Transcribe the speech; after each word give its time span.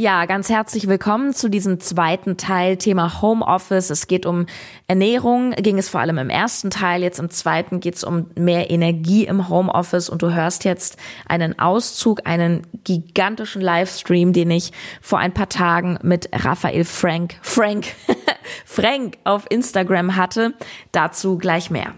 Ja, 0.00 0.24
ganz 0.24 0.48
herzlich 0.48 0.88
willkommen 0.88 1.34
zu 1.34 1.50
diesem 1.50 1.78
zweiten 1.78 2.38
Teil 2.38 2.78
Thema 2.78 3.20
Homeoffice. 3.20 3.90
Es 3.90 4.06
geht 4.06 4.24
um 4.24 4.46
Ernährung, 4.86 5.50
ging 5.50 5.76
es 5.76 5.90
vor 5.90 6.00
allem 6.00 6.16
im 6.16 6.30
ersten 6.30 6.70
Teil. 6.70 7.02
Jetzt 7.02 7.18
im 7.18 7.28
zweiten 7.28 7.80
geht 7.80 7.96
es 7.96 8.04
um 8.04 8.30
mehr 8.34 8.70
Energie 8.70 9.26
im 9.26 9.50
Homeoffice 9.50 10.08
und 10.08 10.22
du 10.22 10.32
hörst 10.32 10.64
jetzt 10.64 10.96
einen 11.28 11.58
Auszug, 11.58 12.22
einen 12.24 12.66
gigantischen 12.82 13.60
Livestream, 13.60 14.32
den 14.32 14.50
ich 14.50 14.72
vor 15.02 15.18
ein 15.18 15.34
paar 15.34 15.50
Tagen 15.50 15.98
mit 16.00 16.30
Raphael 16.32 16.86
Frank, 16.86 17.34
Frank, 17.42 17.88
Frank 18.64 19.18
auf 19.24 19.44
Instagram 19.50 20.16
hatte. 20.16 20.54
Dazu 20.92 21.36
gleich 21.36 21.70
mehr. 21.70 21.92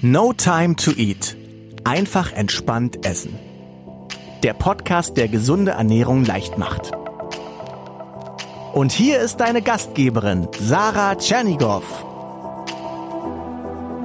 No 0.00 0.32
time 0.32 0.74
to 0.76 0.92
eat. 0.92 1.36
Einfach 1.84 2.32
entspannt 2.32 3.04
essen 3.04 3.38
der 4.46 4.54
Podcast, 4.54 5.16
der 5.16 5.26
gesunde 5.26 5.72
Ernährung 5.72 6.24
leicht 6.24 6.56
macht. 6.56 6.92
Und 8.72 8.92
hier 8.92 9.18
ist 9.18 9.38
deine 9.38 9.60
Gastgeberin, 9.60 10.46
Sarah 10.60 11.16
Tschernigow. 11.16 11.82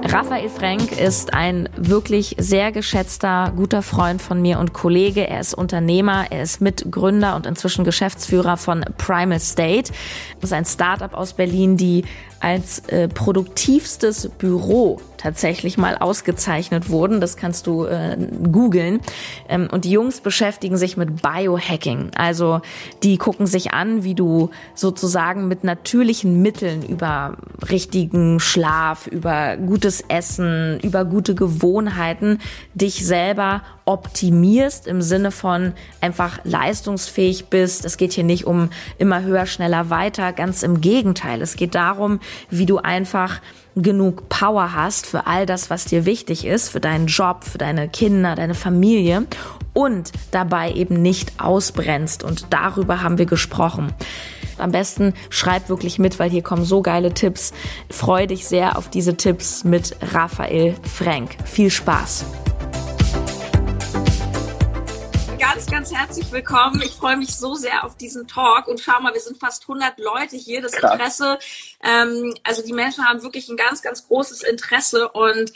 Raphael 0.04 0.48
Frank 0.48 0.98
ist 0.98 1.32
ein 1.32 1.68
wirklich 1.76 2.34
sehr 2.38 2.72
geschätzter, 2.72 3.52
guter 3.54 3.82
Freund 3.82 4.20
von 4.20 4.42
mir 4.42 4.58
und 4.58 4.72
Kollege. 4.72 5.28
Er 5.28 5.38
ist 5.38 5.54
Unternehmer, 5.54 6.26
er 6.30 6.42
ist 6.42 6.60
Mitgründer 6.60 7.36
und 7.36 7.46
inzwischen 7.46 7.84
Geschäftsführer 7.84 8.56
von 8.56 8.84
Primal 8.98 9.38
State. 9.38 9.92
Das 10.40 10.50
ist 10.50 10.54
ein 10.54 10.64
Startup 10.64 11.14
aus 11.14 11.34
Berlin, 11.34 11.76
die 11.76 12.04
als 12.42 12.80
äh, 12.88 13.08
produktivstes 13.08 14.28
Büro 14.38 15.00
tatsächlich 15.16 15.78
mal 15.78 15.96
ausgezeichnet 15.96 16.90
wurden. 16.90 17.20
Das 17.20 17.36
kannst 17.36 17.68
du 17.68 17.84
äh, 17.84 18.16
googeln. 18.50 19.00
Ähm, 19.48 19.68
und 19.70 19.84
die 19.84 19.92
Jungs 19.92 20.20
beschäftigen 20.20 20.76
sich 20.76 20.96
mit 20.96 21.22
Biohacking. 21.22 22.10
Also 22.16 22.60
die 23.04 23.18
gucken 23.18 23.46
sich 23.46 23.72
an, 23.72 24.02
wie 24.02 24.16
du 24.16 24.50
sozusagen 24.74 25.46
mit 25.46 25.62
natürlichen 25.62 26.42
Mitteln 26.42 26.82
über 26.82 27.36
richtigen 27.70 28.40
Schlaf, 28.40 29.06
über 29.06 29.56
gutes 29.56 30.02
Essen, 30.08 30.80
über 30.80 31.04
gute 31.04 31.36
Gewohnheiten 31.36 32.40
dich 32.74 33.06
selber 33.06 33.62
optimierst 33.84 34.86
im 34.86 35.02
Sinne 35.02 35.30
von 35.30 35.72
einfach 36.00 36.40
leistungsfähig 36.44 37.46
bist. 37.46 37.84
Es 37.84 37.96
geht 37.96 38.12
hier 38.12 38.24
nicht 38.24 38.46
um 38.46 38.70
immer 38.98 39.22
höher, 39.22 39.46
schneller, 39.46 39.90
weiter. 39.90 40.32
Ganz 40.32 40.62
im 40.62 40.80
Gegenteil. 40.80 41.42
Es 41.42 41.56
geht 41.56 41.74
darum, 41.74 42.20
wie 42.50 42.66
du 42.66 42.78
einfach 42.78 43.40
genug 43.74 44.28
Power 44.28 44.74
hast 44.74 45.06
für 45.06 45.26
all 45.26 45.46
das, 45.46 45.70
was 45.70 45.86
dir 45.86 46.04
wichtig 46.04 46.44
ist, 46.44 46.68
für 46.68 46.80
deinen 46.80 47.06
Job, 47.06 47.44
für 47.44 47.58
deine 47.58 47.88
Kinder, 47.88 48.34
deine 48.34 48.54
Familie 48.54 49.26
und 49.72 50.12
dabei 50.30 50.72
eben 50.72 51.00
nicht 51.00 51.40
ausbrennst. 51.40 52.22
Und 52.22 52.46
darüber 52.50 53.02
haben 53.02 53.18
wir 53.18 53.26
gesprochen. 53.26 53.92
Am 54.58 54.70
besten 54.70 55.14
schreib 55.30 55.68
wirklich 55.68 55.98
mit, 55.98 56.18
weil 56.18 56.30
hier 56.30 56.42
kommen 56.42 56.64
so 56.64 56.82
geile 56.82 57.14
Tipps. 57.14 57.52
Freue 57.90 58.26
dich 58.26 58.46
sehr 58.46 58.76
auf 58.76 58.90
diese 58.90 59.16
Tipps 59.16 59.64
mit 59.64 59.96
Raphael 60.12 60.74
Frank. 60.82 61.36
Viel 61.44 61.70
Spaß! 61.70 62.41
Ganz, 65.62 65.70
ganz 65.70 65.94
herzlich 65.94 66.32
willkommen. 66.32 66.82
Ich 66.82 66.92
freue 66.92 67.16
mich 67.16 67.36
so 67.36 67.54
sehr 67.54 67.84
auf 67.84 67.96
diesen 67.96 68.26
Talk 68.26 68.66
und 68.66 68.80
schau 68.80 69.00
mal, 69.00 69.14
wir 69.14 69.20
sind 69.20 69.38
fast 69.38 69.62
100 69.62 69.96
Leute 69.98 70.36
hier. 70.36 70.60
Das 70.60 70.72
Interesse, 70.74 71.38
ähm, 71.84 72.34
also 72.42 72.62
die 72.62 72.72
Menschen 72.72 73.06
haben 73.06 73.22
wirklich 73.22 73.48
ein 73.48 73.56
ganz, 73.56 73.80
ganz 73.80 74.08
großes 74.08 74.42
Interesse 74.42 75.08
und 75.10 75.52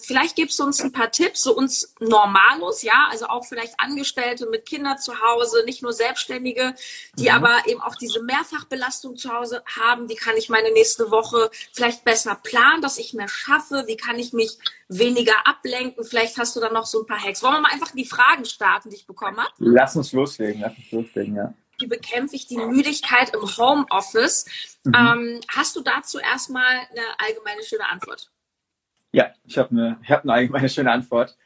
Vielleicht 0.00 0.36
gibst 0.36 0.58
du 0.58 0.64
uns 0.64 0.80
ein 0.82 0.92
paar 0.92 1.10
Tipps, 1.10 1.42
so 1.42 1.56
uns 1.56 1.94
Normalos, 2.00 2.82
ja, 2.82 3.08
also 3.10 3.26
auch 3.26 3.44
vielleicht 3.44 3.78
Angestellte 3.78 4.46
mit 4.46 4.66
Kindern 4.66 4.98
zu 4.98 5.12
Hause, 5.20 5.64
nicht 5.64 5.82
nur 5.82 5.92
Selbstständige, 5.92 6.74
die 7.16 7.28
mhm. 7.28 7.36
aber 7.36 7.66
eben 7.66 7.80
auch 7.80 7.94
diese 7.94 8.22
Mehrfachbelastung 8.22 9.16
zu 9.16 9.32
Hause 9.32 9.62
haben. 9.66 10.08
Wie 10.08 10.16
kann 10.16 10.36
ich 10.36 10.48
meine 10.48 10.72
nächste 10.72 11.10
Woche 11.10 11.50
vielleicht 11.72 12.04
besser 12.04 12.34
planen, 12.42 12.82
dass 12.82 12.98
ich 12.98 13.14
mehr 13.14 13.28
schaffe? 13.28 13.84
Wie 13.86 13.96
kann 13.96 14.18
ich 14.18 14.32
mich 14.32 14.58
weniger 14.88 15.46
ablenken? 15.46 16.04
Vielleicht 16.04 16.38
hast 16.38 16.56
du 16.56 16.60
da 16.60 16.70
noch 16.70 16.86
so 16.86 17.02
ein 17.02 17.06
paar 17.06 17.22
Hacks. 17.22 17.42
Wollen 17.42 17.54
wir 17.54 17.60
mal 17.60 17.72
einfach 17.72 17.92
die 17.92 18.04
Fragen 18.04 18.44
starten, 18.44 18.90
die 18.90 18.96
ich 18.96 19.06
bekommen 19.06 19.38
habe? 19.38 19.52
Lass 19.58 19.96
uns 19.96 20.12
loslegen, 20.12 20.60
lass 20.60 20.76
uns 20.76 20.90
loslegen, 20.90 21.36
ja. 21.36 21.54
Wie 21.78 21.86
bekämpfe 21.86 22.36
ich 22.36 22.46
die 22.46 22.56
Müdigkeit 22.56 23.34
im 23.34 23.42
Homeoffice? 23.42 24.46
Mhm. 24.84 24.94
Ähm, 24.94 25.40
hast 25.48 25.74
du 25.74 25.80
dazu 25.80 26.18
erstmal 26.18 26.64
eine 26.64 27.02
allgemeine 27.18 27.62
schöne 27.64 27.88
Antwort? 27.88 28.30
Ja, 29.14 29.28
ich 29.44 29.56
habe 29.58 29.70
eine, 29.70 29.96
ich 30.02 30.10
hab 30.10 30.28
eine, 30.28 30.52
eine 30.52 30.68
schöne 30.68 30.90
Antwort. 30.90 31.36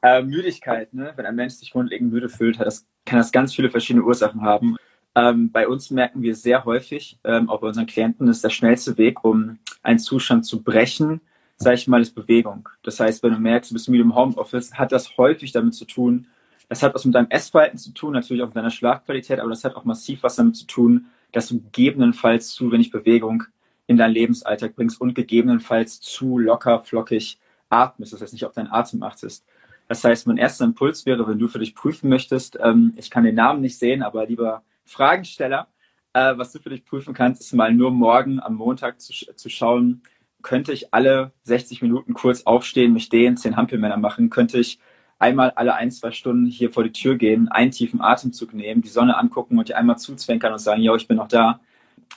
Äh, 0.00 0.22
Müdigkeit, 0.22 0.94
ne? 0.94 1.12
wenn 1.16 1.26
ein 1.26 1.34
Mensch 1.34 1.54
sich 1.54 1.72
grundlegend 1.72 2.12
müde 2.12 2.28
fühlt, 2.28 2.60
das, 2.60 2.86
kann 3.04 3.18
das 3.18 3.32
ganz 3.32 3.52
viele 3.52 3.68
verschiedene 3.68 4.04
Ursachen 4.04 4.42
haben. 4.42 4.76
Ähm, 5.16 5.50
bei 5.50 5.66
uns 5.66 5.90
merken 5.90 6.22
wir 6.22 6.36
sehr 6.36 6.64
häufig, 6.64 7.18
ähm, 7.24 7.50
auch 7.50 7.60
bei 7.60 7.66
unseren 7.66 7.86
Klienten, 7.86 8.28
ist 8.28 8.44
der 8.44 8.50
schnellste 8.50 8.96
Weg, 8.96 9.24
um 9.24 9.58
einen 9.82 9.98
Zustand 9.98 10.46
zu 10.46 10.62
brechen, 10.62 11.20
sage 11.56 11.74
ich 11.74 11.88
mal, 11.88 12.00
ist 12.00 12.14
Bewegung. 12.14 12.68
Das 12.84 13.00
heißt, 13.00 13.24
wenn 13.24 13.32
du 13.32 13.40
merkst, 13.40 13.72
du 13.72 13.74
bist 13.74 13.88
müde 13.88 14.04
im 14.04 14.14
Homeoffice, 14.14 14.74
hat 14.74 14.92
das 14.92 15.16
häufig 15.18 15.50
damit 15.50 15.74
zu 15.74 15.84
tun, 15.84 16.28
das 16.68 16.84
hat 16.84 16.94
was 16.94 17.04
mit 17.04 17.16
deinem 17.16 17.30
Essverhalten 17.30 17.78
zu 17.78 17.90
tun, 17.90 18.12
natürlich 18.12 18.44
auch 18.44 18.48
mit 18.48 18.56
deiner 18.56 18.70
Schlafqualität, 18.70 19.40
aber 19.40 19.50
das 19.50 19.64
hat 19.64 19.74
auch 19.74 19.84
massiv 19.84 20.22
was 20.22 20.36
damit 20.36 20.54
zu 20.54 20.66
tun, 20.66 21.06
dass 21.32 21.48
du 21.48 21.60
gegebenenfalls 21.60 22.50
zu 22.50 22.70
wenig 22.70 22.92
Bewegung 22.92 23.42
in 23.86 23.96
deinen 23.96 24.12
Lebensalltag 24.12 24.74
bringst 24.74 25.00
und 25.00 25.14
gegebenenfalls 25.14 26.00
zu 26.00 26.38
locker, 26.38 26.80
flockig 26.80 27.38
atmest, 27.68 28.12
das 28.12 28.20
heißt 28.20 28.32
nicht 28.32 28.44
auf 28.44 28.52
deinen 28.52 28.70
Atem 28.70 29.02
achtest. 29.02 29.44
Das 29.88 30.02
heißt, 30.02 30.26
mein 30.26 30.36
erster 30.36 30.64
Impuls 30.64 31.06
wäre, 31.06 31.28
wenn 31.28 31.38
du 31.38 31.48
für 31.48 31.60
dich 31.60 31.74
prüfen 31.74 32.08
möchtest, 32.08 32.58
ähm, 32.60 32.92
ich 32.96 33.10
kann 33.10 33.24
den 33.24 33.36
Namen 33.36 33.60
nicht 33.60 33.78
sehen, 33.78 34.02
aber 34.02 34.26
lieber 34.26 34.62
Fragensteller, 34.84 35.68
äh, 36.12 36.36
was 36.36 36.52
du 36.52 36.58
für 36.58 36.70
dich 36.70 36.84
prüfen 36.84 37.14
kannst, 37.14 37.40
ist 37.40 37.52
mal 37.52 37.72
nur 37.72 37.90
morgen 37.90 38.40
am 38.40 38.54
Montag 38.54 39.00
zu, 39.00 39.12
zu 39.12 39.48
schauen, 39.48 40.02
könnte 40.42 40.72
ich 40.72 40.92
alle 40.92 41.32
60 41.44 41.82
Minuten 41.82 42.14
kurz 42.14 42.42
aufstehen, 42.44 42.92
mich 42.92 43.08
dehnen, 43.08 43.36
zehn 43.36 43.56
Hampelmänner 43.56 43.96
machen, 43.96 44.30
könnte 44.30 44.58
ich 44.58 44.80
einmal 45.18 45.50
alle 45.50 45.74
ein, 45.74 45.90
zwei 45.90 46.10
Stunden 46.10 46.46
hier 46.46 46.70
vor 46.70 46.84
die 46.84 46.92
Tür 46.92 47.16
gehen, 47.16 47.48
einen 47.48 47.70
tiefen 47.70 48.00
Atemzug 48.00 48.54
nehmen, 48.54 48.82
die 48.82 48.88
Sonne 48.88 49.16
angucken 49.16 49.58
und 49.58 49.68
dir 49.68 49.76
einmal 49.76 49.98
zuzwinkern 49.98 50.52
und 50.52 50.58
sagen, 50.58 50.82
ja, 50.82 50.94
ich 50.94 51.08
bin 51.08 51.16
noch 51.16 51.28
da 51.28 51.60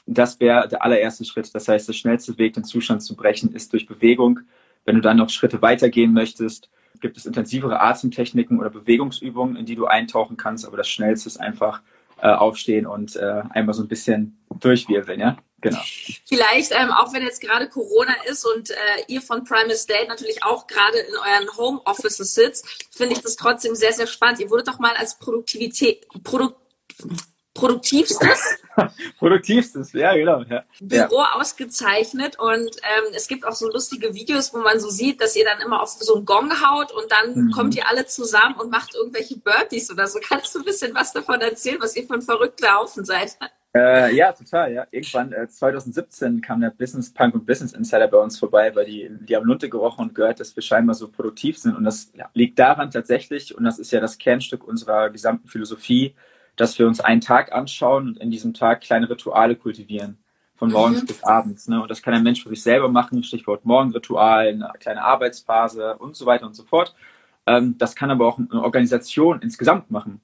das 0.06 0.40
wäre 0.40 0.68
der 0.68 0.84
allererste 0.84 1.26
Schritt. 1.26 1.54
Das 1.54 1.68
heißt, 1.68 1.88
der 1.88 1.94
schnellste 1.94 2.38
Weg, 2.38 2.54
den 2.54 2.64
Zustand 2.64 3.04
zu 3.04 3.16
brechen, 3.16 3.54
ist 3.54 3.72
durch 3.74 3.86
Bewegung. 3.86 4.40
Wenn 4.86 4.96
du 4.96 5.02
dann 5.02 5.18
noch 5.18 5.30
Schritte 5.30 5.62
weitergehen 5.62 6.14
möchtest, 6.14 6.70
gibt 7.00 7.18
es 7.18 7.26
intensivere 7.26 7.80
Atemtechniken 7.80 8.60
oder 8.60 8.70
Bewegungsübungen, 8.70 9.56
in 9.56 9.66
die 9.66 9.76
du 9.76 9.86
eintauchen 9.86 10.38
kannst. 10.38 10.66
Aber 10.66 10.78
das 10.78 10.90
Schnellste 10.90 11.28
ist 11.28 11.40
einfach 11.40 11.82
äh, 12.22 12.30
aufstehen 12.30 12.86
und 12.86 13.16
äh, 13.16 13.44
einmal 13.52 13.74
so 13.74 13.84
ein 13.84 13.88
bisschen 13.88 14.38
durchwirbeln, 14.60 15.20
ja? 15.20 15.38
Genau. 15.62 15.80
Vielleicht, 16.26 16.72
ähm, 16.72 16.90
auch 16.92 17.14
wenn 17.14 17.22
jetzt 17.22 17.42
gerade 17.42 17.68
Corona 17.68 18.16
ist 18.30 18.46
und 18.46 18.70
äh, 18.70 18.76
ihr 19.08 19.22
von 19.22 19.44
Prime 19.44 19.72
Estate 19.72 20.08
natürlich 20.08 20.42
auch 20.44 20.68
gerade 20.68 20.98
in 21.00 21.14
euren 21.16 21.58
Homeoffices 21.58 22.34
sitzt, 22.34 22.88
finde 22.92 23.14
ich 23.14 23.22
das 23.22 23.36
trotzdem 23.36 23.76
sehr, 23.76 23.92
sehr 23.92 24.08
spannend. 24.08 24.40
Ihr 24.40 24.50
wurdet 24.50 24.70
doch 24.70 24.80
mal 24.80 24.96
als 24.96 25.20
Produktivität, 25.20 26.08
Produkt, 26.24 26.56
produktivstes 27.60 28.60
produktivstes, 29.20 29.94
ja, 29.94 30.14
genau. 30.14 30.44
Ja. 30.44 30.64
Büro 30.80 31.20
ja. 31.20 31.34
ausgezeichnet 31.36 32.40
und 32.40 32.50
ähm, 32.60 33.14
es 33.14 33.28
gibt 33.28 33.46
auch 33.46 33.54
so 33.54 33.70
lustige 33.70 34.14
Videos, 34.14 34.54
wo 34.54 34.60
man 34.60 34.80
so 34.80 34.90
sieht, 34.90 35.22
dass 35.22 35.36
ihr 35.36 35.46
dann 35.46 35.62
immer 35.62 35.82
auf 35.82 35.90
so 35.90 36.16
einen 36.16 36.26
Gong 36.26 36.52
haut 36.52 36.92
und 36.92 37.12
dann 37.12 37.46
mhm. 37.46 37.52
kommt 37.52 37.76
ihr 37.76 37.88
alle 37.88 38.06
zusammen 38.06 38.56
und 38.56 38.72
macht 38.72 38.96
irgendwelche 38.96 39.38
Burpees 39.38 39.92
oder 39.92 40.08
so. 40.08 40.20
Kannst 40.22 40.54
du 40.56 40.60
ein 40.60 40.66
bisschen 40.66 40.94
was 40.96 41.14
davon 41.14 41.42
erzählen, 41.42 41.78
was 41.80 41.96
ihr 41.96 42.06
für 42.06 42.16
ein 42.16 42.22
verrückter 42.22 42.76
Haufen 42.76 43.06
seid? 43.06 43.38
Äh, 43.76 44.16
ja, 44.16 44.32
total. 44.32 44.74
Ja. 44.74 44.88
Irgendwann 44.90 45.32
äh, 45.32 45.48
2017 45.48 46.42
kam 46.42 46.62
der 46.62 46.72
Business 46.72 47.14
Punk 47.14 47.36
und 47.36 47.46
Business 47.46 47.74
Insider 47.74 48.08
bei 48.08 48.18
uns 48.18 48.40
vorbei, 48.40 48.76
weil 48.76 48.86
die, 48.86 49.10
die 49.22 49.36
haben 49.36 49.46
Lunte 49.46 49.70
gerochen 49.70 50.08
und 50.08 50.16
gehört, 50.16 50.40
dass 50.40 50.56
wir 50.56 50.64
scheinbar 50.64 50.96
so 50.96 51.08
produktiv 51.08 51.60
sind. 51.60 51.76
Und 51.76 51.84
das 51.84 52.12
ja, 52.16 52.30
liegt 52.34 52.58
daran 52.58 52.90
tatsächlich, 52.90 53.56
und 53.56 53.64
das 53.64 53.78
ist 53.78 53.92
ja 53.92 54.00
das 54.00 54.18
Kernstück 54.18 54.68
unserer 54.68 55.12
gesamten 55.12 55.48
Philosophie, 55.48 56.16
dass 56.60 56.78
wir 56.78 56.88
uns 56.88 57.00
einen 57.00 57.22
Tag 57.22 57.54
anschauen 57.54 58.10
und 58.10 58.18
in 58.18 58.32
diesem 58.32 58.54
Tag 58.54 58.82
kleine 58.82 59.10
Rituale 59.10 59.56
kultivieren. 59.56 60.18
Von 60.56 60.72
morgens 60.72 61.04
mhm. 61.04 61.06
bis 61.06 61.24
abends. 61.24 61.70
Ne? 61.70 61.82
Und 61.82 61.90
das 61.90 62.02
kann 62.02 62.14
ein 62.14 62.22
Mensch 62.22 62.44
für 62.44 62.50
sich 62.50 62.62
selber 62.62 62.90
machen, 62.90 63.24
Stichwort 63.24 63.64
Morgenritual, 63.64 64.50
eine 64.50 64.74
kleine 64.78 65.02
Arbeitsphase 65.02 65.96
und 65.96 66.18
so 66.18 66.26
weiter 66.26 66.46
und 66.46 66.54
so 66.54 66.64
fort. 66.64 66.94
Ähm, 67.46 67.78
das 67.78 67.96
kann 67.96 68.12
aber 68.12 68.28
auch 68.28 68.38
eine 68.38 68.62
Organisation 68.62 69.42
insgesamt 69.42 69.90
machen. 69.90 70.20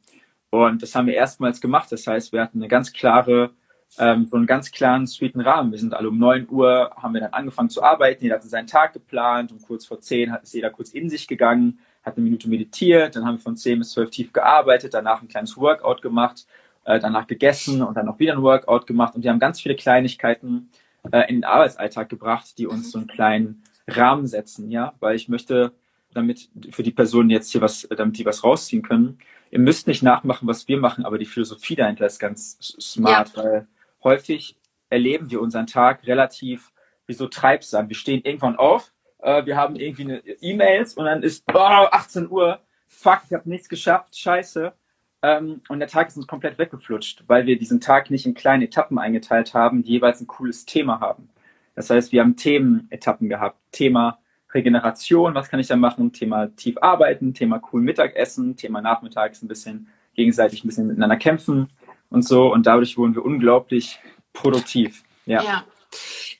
Und 0.49 0.83
das 0.83 0.93
haben 0.93 1.07
wir 1.07 1.13
erstmals 1.13 1.61
gemacht. 1.61 1.89
Das 1.89 2.05
heißt, 2.05 2.33
wir 2.33 2.41
hatten 2.41 2.57
eine 2.57 2.67
ganz 2.67 2.91
klare, 2.91 3.51
ähm, 3.97 4.25
so 4.25 4.35
einen 4.35 4.45
ganz 4.45 4.71
klaren, 4.71 5.07
sweeten 5.07 5.39
Rahmen. 5.39 5.71
Wir 5.71 5.79
sind 5.79 5.93
alle 5.93 6.09
um 6.09 6.17
neun 6.17 6.49
Uhr, 6.49 6.91
haben 6.97 7.13
wir 7.13 7.21
dann 7.21 7.31
angefangen 7.31 7.69
zu 7.69 7.81
arbeiten. 7.81 8.23
Jeder 8.23 8.35
hatte 8.35 8.49
seinen 8.49 8.67
Tag 8.67 8.91
geplant. 8.91 9.53
Um 9.53 9.61
kurz 9.61 9.85
vor 9.85 10.01
zehn 10.01 10.33
hat 10.33 10.43
es 10.43 10.51
jeder 10.51 10.69
kurz 10.69 10.89
in 10.89 11.09
sich 11.09 11.29
gegangen, 11.29 11.79
hat 12.05 12.15
eine 12.15 12.23
Minute 12.23 12.47
meditiert, 12.47 13.15
dann 13.15 13.25
haben 13.25 13.35
wir 13.35 13.41
von 13.41 13.55
10 13.55 13.79
bis 13.79 13.91
12 13.91 14.09
tief 14.11 14.33
gearbeitet, 14.33 14.93
danach 14.93 15.21
ein 15.21 15.27
kleines 15.27 15.57
Workout 15.57 16.01
gemacht, 16.01 16.45
äh, 16.85 16.99
danach 16.99 17.27
gegessen 17.27 17.81
und 17.81 17.95
dann 17.97 18.07
auch 18.07 18.19
wieder 18.19 18.33
ein 18.33 18.41
Workout 18.41 18.85
gemacht 18.85 19.15
und 19.15 19.23
wir 19.23 19.31
haben 19.31 19.39
ganz 19.39 19.59
viele 19.59 19.75
Kleinigkeiten 19.75 20.69
äh, 21.11 21.27
in 21.27 21.37
den 21.37 21.43
Arbeitsalltag 21.43 22.09
gebracht, 22.09 22.57
die 22.57 22.67
uns 22.67 22.91
so 22.91 22.99
einen 22.99 23.07
kleinen 23.07 23.63
Rahmen 23.87 24.27
setzen, 24.27 24.71
ja, 24.71 24.93
weil 24.99 25.15
ich 25.15 25.29
möchte 25.29 25.73
damit 26.13 26.49
für 26.71 26.83
die 26.83 26.91
Personen 26.91 27.29
jetzt 27.29 27.51
hier 27.51 27.61
was, 27.61 27.87
damit 27.95 28.17
die 28.17 28.25
was 28.25 28.43
rausziehen 28.43 28.81
können. 28.81 29.17
Ihr 29.51 29.59
müsst 29.59 29.87
nicht 29.87 30.01
nachmachen, 30.01 30.47
was 30.47 30.67
wir 30.67 30.77
machen, 30.77 31.05
aber 31.05 31.17
die 31.17 31.25
Philosophie 31.25 31.75
dahinter 31.75 32.05
ist 32.05 32.19
ganz 32.19 32.57
smart, 32.79 33.35
ja. 33.35 33.43
weil 33.43 33.67
häufig 34.03 34.55
erleben 34.89 35.29
wir 35.29 35.41
unseren 35.41 35.67
Tag 35.67 36.07
relativ 36.07 36.71
wie 37.05 37.13
so 37.13 37.27
treibsam. 37.27 37.89
Wir 37.89 37.95
stehen 37.95 38.21
irgendwann 38.23 38.55
auf, 38.55 38.91
äh, 39.25 39.45
wir 39.45 39.57
haben 39.57 39.75
irgendwie 39.75 40.21
E-Mails 40.41 40.93
und 40.93 41.05
dann 41.05 41.23
ist 41.23 41.43
oh, 41.53 41.57
18 41.57 42.29
Uhr, 42.29 42.59
fuck, 42.87 43.21
ich 43.27 43.33
habe 43.33 43.49
nichts 43.49 43.67
geschafft, 43.67 44.17
scheiße. 44.17 44.73
Ähm, 45.23 45.61
und 45.67 45.79
der 45.79 45.87
Tag 45.87 46.07
ist 46.07 46.17
uns 46.17 46.27
komplett 46.27 46.59
weggeflutscht, 46.59 47.23
weil 47.27 47.45
wir 47.45 47.57
diesen 47.57 47.81
Tag 47.81 48.11
nicht 48.11 48.25
in 48.25 48.35
kleine 48.35 48.65
Etappen 48.65 48.99
eingeteilt 48.99 49.53
haben, 49.53 49.83
die 49.83 49.93
jeweils 49.93 50.21
ein 50.21 50.27
cooles 50.27 50.65
Thema 50.65 50.99
haben. 50.99 51.29
Das 51.73 51.89
heißt, 51.89 52.11
wir 52.11 52.21
haben 52.21 52.35
Themenetappen 52.35 53.27
gehabt. 53.27 53.57
Thema 53.71 54.19
Regeneration, 54.53 55.33
was 55.33 55.49
kann 55.49 55.59
ich 55.59 55.67
da 55.67 55.75
machen? 55.75 56.13
Thema 56.13 56.55
tief 56.55 56.77
arbeiten, 56.79 57.33
Thema 57.33 57.61
cool 57.73 57.81
Mittagessen, 57.81 58.55
Thema 58.55 58.81
nachmittags 58.81 59.41
ein 59.41 59.47
bisschen 59.47 59.87
gegenseitig 60.13 60.63
ein 60.63 60.67
bisschen 60.67 60.87
miteinander 60.87 61.17
kämpfen 61.17 61.67
und 62.09 62.21
so. 62.21 62.53
Und 62.53 62.67
dadurch 62.67 62.97
wurden 62.97 63.15
wir 63.15 63.25
unglaublich 63.25 63.99
produktiv. 64.31 65.03
Ja. 65.25 65.41
ja. 65.43 65.63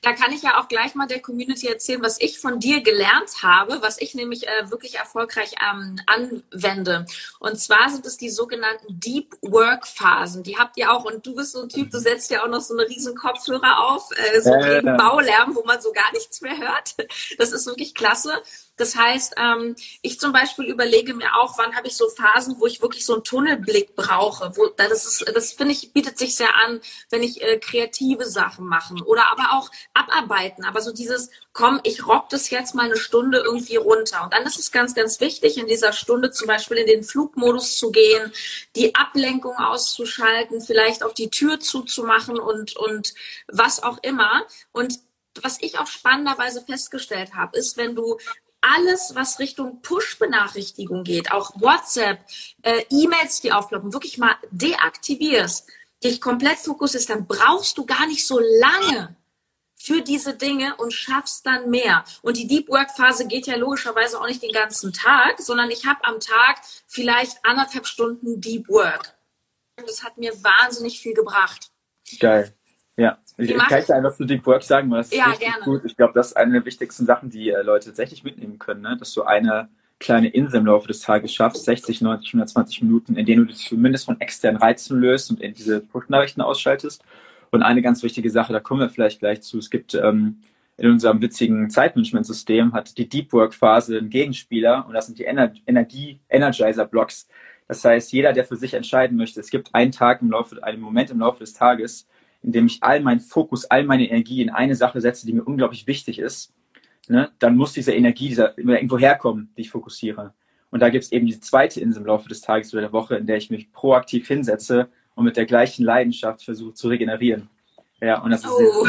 Da 0.02 0.12
kann 0.12 0.32
ich 0.32 0.42
ja 0.42 0.60
auch 0.60 0.68
gleich 0.68 0.94
mal 0.94 1.06
der 1.06 1.20
Community 1.20 1.66
erzählen, 1.66 2.02
was 2.02 2.20
ich 2.20 2.38
von 2.38 2.60
dir 2.60 2.82
gelernt 2.82 3.42
habe, 3.42 3.80
was 3.82 4.00
ich 4.00 4.14
nämlich 4.14 4.46
äh, 4.46 4.70
wirklich 4.70 4.96
erfolgreich 4.96 5.52
ähm, 5.60 6.00
anwende. 6.06 7.06
Und 7.38 7.58
zwar 7.58 7.90
sind 7.90 8.06
es 8.06 8.16
die 8.16 8.30
sogenannten 8.30 9.00
Deep 9.00 9.34
Work 9.42 9.86
Phasen. 9.86 10.42
Die 10.42 10.58
habt 10.58 10.76
ihr 10.76 10.92
auch. 10.92 11.04
Und 11.04 11.26
du 11.26 11.34
bist 11.34 11.52
so 11.52 11.62
ein 11.62 11.68
Typ, 11.68 11.90
du 11.90 11.98
setzt 11.98 12.30
ja 12.30 12.44
auch 12.44 12.48
noch 12.48 12.60
so 12.60 12.74
eine 12.76 12.88
riesen 12.88 13.14
Kopfhörer 13.14 13.88
auf, 13.88 14.10
äh, 14.16 14.40
so 14.40 14.52
äh, 14.52 14.80
gegen 14.80 14.96
Baulärm, 14.96 15.54
wo 15.54 15.64
man 15.64 15.80
so 15.80 15.92
gar 15.92 16.12
nichts 16.12 16.40
mehr 16.40 16.56
hört. 16.58 16.94
Das 17.38 17.52
ist 17.52 17.66
wirklich 17.66 17.94
klasse. 17.94 18.32
Das 18.76 18.94
heißt, 18.94 19.34
ähm, 19.38 19.74
ich 20.02 20.20
zum 20.20 20.32
Beispiel 20.32 20.66
überlege 20.66 21.14
mir 21.14 21.34
auch, 21.36 21.56
wann 21.58 21.74
habe 21.74 21.86
ich 21.86 21.96
so 21.96 22.08
Phasen, 22.08 22.56
wo 22.58 22.66
ich 22.66 22.82
wirklich 22.82 23.06
so 23.06 23.14
einen 23.14 23.24
Tunnelblick 23.24 23.96
brauche. 23.96 24.56
Wo, 24.56 24.66
das 24.68 25.06
ist, 25.06 25.24
das 25.34 25.52
finde 25.52 25.72
ich, 25.72 25.92
bietet 25.92 26.18
sich 26.18 26.36
sehr 26.36 26.54
an, 26.56 26.80
wenn 27.10 27.22
ich 27.22 27.42
äh, 27.42 27.58
kreative 27.58 28.26
Sachen 28.26 28.66
mache 28.66 28.94
oder 29.06 29.30
aber 29.32 29.54
auch 29.54 29.70
abarbeiten. 29.94 30.64
Aber 30.64 30.82
so 30.82 30.92
dieses, 30.92 31.30
komm, 31.52 31.80
ich 31.84 32.06
rock 32.06 32.28
das 32.28 32.50
jetzt 32.50 32.74
mal 32.74 32.86
eine 32.86 32.96
Stunde 32.96 33.38
irgendwie 33.38 33.76
runter. 33.76 34.24
Und 34.24 34.32
dann 34.34 34.44
ist 34.44 34.58
es 34.58 34.70
ganz, 34.70 34.94
ganz 34.94 35.20
wichtig, 35.20 35.56
in 35.56 35.66
dieser 35.66 35.92
Stunde 35.92 36.30
zum 36.30 36.46
Beispiel 36.46 36.76
in 36.76 36.86
den 36.86 37.02
Flugmodus 37.02 37.78
zu 37.78 37.90
gehen, 37.90 38.32
die 38.76 38.94
Ablenkung 38.94 39.56
auszuschalten, 39.56 40.60
vielleicht 40.60 41.02
auch 41.02 41.14
die 41.14 41.30
Tür 41.30 41.60
zuzumachen 41.60 42.38
und, 42.38 42.76
und 42.76 43.14
was 43.48 43.82
auch 43.82 43.98
immer. 44.02 44.44
Und 44.72 45.00
was 45.42 45.60
ich 45.62 45.78
auch 45.78 45.86
spannenderweise 45.86 46.62
festgestellt 46.62 47.34
habe, 47.34 47.58
ist, 47.58 47.76
wenn 47.76 47.94
du 47.94 48.18
alles, 48.74 49.14
was 49.14 49.38
Richtung 49.38 49.80
Push-Benachrichtigung 49.82 51.04
geht, 51.04 51.32
auch 51.32 51.52
WhatsApp, 51.60 52.20
äh, 52.62 52.84
E-Mails, 52.90 53.40
die 53.40 53.52
aufploppen, 53.52 53.92
wirklich 53.92 54.18
mal 54.18 54.36
deaktivierst, 54.50 55.66
dich 56.02 56.20
komplett 56.20 56.58
fokussierst, 56.58 57.10
dann 57.10 57.26
brauchst 57.26 57.78
du 57.78 57.86
gar 57.86 58.06
nicht 58.06 58.26
so 58.26 58.38
lange 58.38 59.16
für 59.76 60.02
diese 60.02 60.34
Dinge 60.34 60.74
und 60.76 60.92
schaffst 60.92 61.46
dann 61.46 61.70
mehr. 61.70 62.04
Und 62.22 62.36
die 62.36 62.46
Deep 62.46 62.68
Work 62.68 62.90
Phase 62.96 63.26
geht 63.26 63.46
ja 63.46 63.56
logischerweise 63.56 64.20
auch 64.20 64.26
nicht 64.26 64.42
den 64.42 64.52
ganzen 64.52 64.92
Tag, 64.92 65.40
sondern 65.40 65.70
ich 65.70 65.86
habe 65.86 66.02
am 66.04 66.18
Tag 66.18 66.60
vielleicht 66.86 67.44
anderthalb 67.44 67.86
Stunden 67.86 68.40
Deep 68.40 68.68
Work. 68.68 69.14
Das 69.76 70.02
hat 70.02 70.18
mir 70.18 70.32
wahnsinnig 70.42 71.00
viel 71.00 71.14
gebracht. 71.14 71.70
Geil. 72.18 72.52
Ja, 72.96 73.18
ich, 73.36 73.50
ich 73.50 73.56
kann 73.56 73.82
ich 73.82 73.92
einfach 73.92 74.14
zu 74.14 74.24
Deep 74.24 74.46
Work 74.46 74.62
sagen, 74.62 74.90
weil 74.90 74.98
das 74.98 75.08
ist 75.08 75.18
ja, 75.18 75.26
richtig 75.26 75.48
gerne. 75.48 75.64
gut. 75.64 75.84
Ich 75.84 75.96
glaube, 75.96 76.14
das 76.14 76.28
ist 76.28 76.36
eine 76.36 76.52
der 76.52 76.64
wichtigsten 76.64 77.04
Sachen, 77.04 77.28
die 77.28 77.50
äh, 77.50 77.62
Leute 77.62 77.86
tatsächlich 77.86 78.24
mitnehmen 78.24 78.58
können, 78.58 78.80
ne? 78.80 78.96
dass 78.98 79.12
du 79.12 79.24
eine 79.24 79.68
kleine 79.98 80.28
Insel 80.28 80.60
im 80.60 80.66
Laufe 80.66 80.88
des 80.88 81.00
Tages 81.00 81.32
schaffst, 81.32 81.64
60, 81.64 82.00
90, 82.00 82.28
120 82.28 82.82
Minuten, 82.82 83.16
in 83.16 83.26
denen 83.26 83.46
du 83.46 83.52
dich 83.52 83.66
zumindest 83.66 84.06
von 84.06 84.20
externen 84.20 84.60
Reizen 84.60 84.98
löst 85.00 85.30
und 85.30 85.40
in 85.40 85.54
diese 85.54 85.80
Push-Nachrichten 85.80 86.40
ausschaltest. 86.40 87.02
Und 87.50 87.62
eine 87.62 87.82
ganz 87.82 88.02
wichtige 88.02 88.30
Sache, 88.30 88.52
da 88.52 88.60
kommen 88.60 88.80
wir 88.80 88.90
vielleicht 88.90 89.20
gleich 89.20 89.42
zu, 89.42 89.58
es 89.58 89.70
gibt 89.70 89.94
ähm, 89.94 90.40
in 90.78 90.90
unserem 90.90 91.22
witzigen 91.22 91.70
Zeitmanagement-System 91.70 92.74
hat 92.74 92.98
die 92.98 93.08
Deep 93.08 93.32
Work-Phase 93.32 93.96
einen 93.96 94.10
Gegenspieler 94.10 94.84
und 94.86 94.92
das 94.92 95.06
sind 95.06 95.18
die 95.18 95.24
Ener 95.24 95.52
Energie 95.66 96.20
Energizer-Blocks. 96.28 97.28
Das 97.66 97.84
heißt, 97.84 98.12
jeder, 98.12 98.32
der 98.32 98.44
für 98.44 98.56
sich 98.56 98.74
entscheiden 98.74 99.16
möchte, 99.16 99.40
es 99.40 99.50
gibt 99.50 99.74
einen 99.74 99.92
Tag 99.92 100.20
im 100.20 100.30
Laufe, 100.30 100.62
einen 100.62 100.80
Moment 100.80 101.10
im 101.10 101.20
Laufe 101.20 101.40
des 101.40 101.54
Tages, 101.54 102.06
indem 102.46 102.66
ich 102.66 102.82
all 102.82 103.00
meinen 103.00 103.18
Fokus, 103.18 103.64
all 103.64 103.84
meine 103.84 104.08
Energie 104.08 104.40
in 104.40 104.50
eine 104.50 104.76
Sache 104.76 105.00
setze, 105.00 105.26
die 105.26 105.32
mir 105.32 105.42
unglaublich 105.42 105.88
wichtig 105.88 106.20
ist, 106.20 106.54
ne, 107.08 107.30
dann 107.40 107.56
muss 107.56 107.72
diese 107.72 107.92
Energie 107.92 108.28
dieser, 108.28 108.56
irgendwo 108.56 108.98
herkommen, 108.98 109.50
die 109.56 109.62
ich 109.62 109.70
fokussiere. 109.70 110.32
Und 110.70 110.80
da 110.80 110.88
gibt 110.88 111.04
es 111.04 111.12
eben 111.12 111.26
die 111.26 111.40
zweite 111.40 111.80
Insel 111.80 112.02
im 112.02 112.06
Laufe 112.06 112.28
des 112.28 112.40
Tages 112.40 112.72
oder 112.72 112.82
der 112.82 112.92
Woche, 112.92 113.16
in 113.16 113.26
der 113.26 113.36
ich 113.36 113.50
mich 113.50 113.72
proaktiv 113.72 114.28
hinsetze 114.28 114.88
und 115.16 115.24
mit 115.24 115.36
der 115.36 115.44
gleichen 115.44 115.84
Leidenschaft 115.84 116.44
versuche 116.44 116.74
zu 116.74 116.88
regenerieren. 116.88 117.48
Ja, 118.00 118.22
und 118.22 118.30
das 118.30 118.44
ist, 118.44 118.50
oh. 118.50 118.86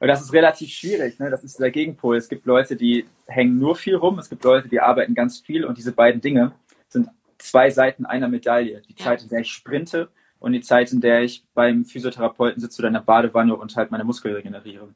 und 0.00 0.08
das 0.08 0.22
ist 0.22 0.32
relativ 0.32 0.70
schwierig. 0.70 1.18
Ne? 1.18 1.28
Das 1.28 1.44
ist 1.44 1.60
der 1.60 1.70
Gegenpol. 1.70 2.16
Es 2.16 2.30
gibt 2.30 2.46
Leute, 2.46 2.76
die 2.76 3.04
hängen 3.26 3.58
nur 3.58 3.76
viel 3.76 3.96
rum. 3.96 4.18
Es 4.18 4.30
gibt 4.30 4.42
Leute, 4.42 4.68
die 4.68 4.80
arbeiten 4.80 5.14
ganz 5.14 5.40
viel. 5.40 5.66
Und 5.66 5.76
diese 5.76 5.92
beiden 5.92 6.22
Dinge 6.22 6.52
sind 6.88 7.08
zwei 7.36 7.68
Seiten 7.68 8.06
einer 8.06 8.28
Medaille. 8.28 8.80
Die 8.88 8.94
Zeit, 8.94 9.22
in 9.22 9.28
der 9.28 9.40
ich 9.40 9.50
sprinte 9.50 10.08
und 10.44 10.52
die 10.52 10.60
Zeit, 10.60 10.92
in 10.92 11.00
der 11.00 11.22
ich 11.22 11.42
beim 11.54 11.86
Physiotherapeuten 11.86 12.60
sitze 12.60 12.82
oder 12.82 12.88
in 12.88 12.94
der 12.94 13.00
Badewanne 13.00 13.56
und 13.56 13.74
halt 13.76 13.90
meine 13.90 14.04
Muskeln 14.04 14.34
regeneriere. 14.34 14.94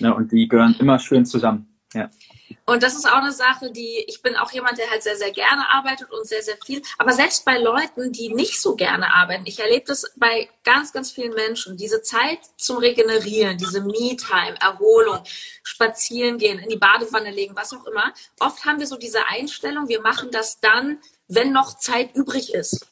Ne, 0.00 0.12
und 0.12 0.32
die 0.32 0.48
gehören 0.48 0.74
immer 0.80 0.98
schön 0.98 1.24
zusammen. 1.24 1.72
Ja. 1.94 2.10
Und 2.66 2.82
das 2.82 2.96
ist 2.96 3.06
auch 3.06 3.22
eine 3.22 3.32
Sache, 3.32 3.70
die 3.70 4.04
ich 4.08 4.20
bin 4.20 4.36
auch 4.36 4.50
jemand, 4.50 4.76
der 4.76 4.90
halt 4.90 5.02
sehr, 5.02 5.16
sehr 5.16 5.30
gerne 5.30 5.70
arbeitet 5.70 6.10
und 6.10 6.26
sehr, 6.26 6.42
sehr 6.42 6.56
viel. 6.66 6.82
Aber 6.98 7.12
selbst 7.12 7.44
bei 7.44 7.58
Leuten, 7.58 8.12
die 8.12 8.34
nicht 8.34 8.60
so 8.60 8.74
gerne 8.74 9.14
arbeiten, 9.14 9.44
ich 9.46 9.60
erlebe 9.60 9.84
das 9.86 10.10
bei 10.16 10.48
ganz, 10.64 10.92
ganz 10.92 11.12
vielen 11.12 11.34
Menschen, 11.34 11.76
diese 11.76 12.02
Zeit 12.02 12.40
zum 12.56 12.78
Regenerieren, 12.78 13.56
diese 13.56 13.80
Me-Time, 13.80 14.60
Erholung, 14.60 15.22
spazieren 15.62 16.38
gehen, 16.38 16.58
in 16.58 16.68
die 16.68 16.76
Badewanne 16.76 17.30
legen, 17.30 17.54
was 17.54 17.72
auch 17.72 17.86
immer. 17.86 18.12
Oft 18.40 18.64
haben 18.64 18.80
wir 18.80 18.86
so 18.86 18.96
diese 18.96 19.26
Einstellung, 19.28 19.88
wir 19.88 20.02
machen 20.02 20.30
das 20.32 20.60
dann, 20.60 20.98
wenn 21.28 21.52
noch 21.52 21.78
Zeit 21.78 22.14
übrig 22.16 22.52
ist. 22.52 22.86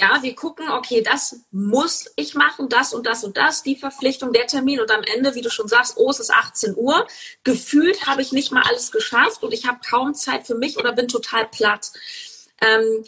Ja, 0.00 0.22
wir 0.22 0.34
gucken, 0.34 0.70
okay, 0.70 1.02
das 1.02 1.44
muss 1.50 2.10
ich 2.16 2.34
machen, 2.34 2.70
das 2.70 2.94
und 2.94 3.06
das 3.06 3.22
und 3.22 3.36
das, 3.36 3.62
die 3.62 3.76
Verpflichtung, 3.76 4.32
der 4.32 4.46
Termin 4.46 4.80
und 4.80 4.90
am 4.90 5.02
Ende, 5.02 5.34
wie 5.34 5.42
du 5.42 5.50
schon 5.50 5.68
sagst, 5.68 5.98
oh, 5.98 6.08
es 6.08 6.20
ist 6.20 6.32
18 6.32 6.74
Uhr. 6.74 7.06
Gefühlt 7.44 8.06
habe 8.06 8.22
ich 8.22 8.32
nicht 8.32 8.50
mal 8.50 8.62
alles 8.62 8.92
geschafft 8.92 9.42
und 9.42 9.52
ich 9.52 9.66
habe 9.66 9.80
kaum 9.86 10.14
Zeit 10.14 10.46
für 10.46 10.54
mich 10.54 10.78
oder 10.78 10.92
bin 10.92 11.06
total 11.06 11.46
platt. 11.48 11.92
Ähm, 12.62 13.04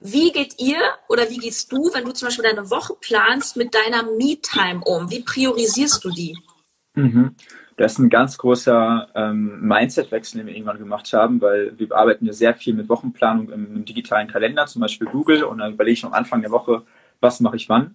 wie 0.00 0.32
geht 0.32 0.58
ihr 0.58 0.80
oder 1.08 1.30
wie 1.30 1.38
gehst 1.38 1.70
du, 1.70 1.94
wenn 1.94 2.04
du 2.04 2.12
zum 2.12 2.26
Beispiel 2.26 2.44
deine 2.44 2.70
Woche 2.70 2.94
planst, 3.00 3.56
mit 3.56 3.72
deiner 3.74 4.02
Me-Time 4.02 4.80
um? 4.84 5.08
Wie 5.10 5.20
priorisierst 5.20 6.02
du 6.02 6.10
die? 6.10 6.36
Mhm. 6.94 7.36
Das 7.76 7.92
ist 7.92 7.98
ein 7.98 8.08
ganz 8.08 8.38
großer 8.38 9.08
ähm, 9.14 9.60
Mindset-Wechsel, 9.60 10.38
den 10.38 10.46
wir 10.46 10.54
irgendwann 10.54 10.78
gemacht 10.78 11.12
haben, 11.12 11.40
weil 11.42 11.78
wir 11.78 11.94
arbeiten 11.94 12.24
ja 12.24 12.32
sehr 12.32 12.54
viel 12.54 12.72
mit 12.72 12.88
Wochenplanung 12.88 13.50
im, 13.50 13.76
im 13.76 13.84
digitalen 13.84 14.28
Kalender, 14.28 14.66
zum 14.66 14.80
Beispiel 14.80 15.06
Google, 15.08 15.44
und 15.44 15.58
dann 15.58 15.74
überlege 15.74 15.92
ich 15.92 16.04
am 16.04 16.14
Anfang 16.14 16.40
der 16.40 16.50
Woche, 16.50 16.82
was 17.20 17.40
mache 17.40 17.56
ich 17.56 17.68
wann. 17.68 17.94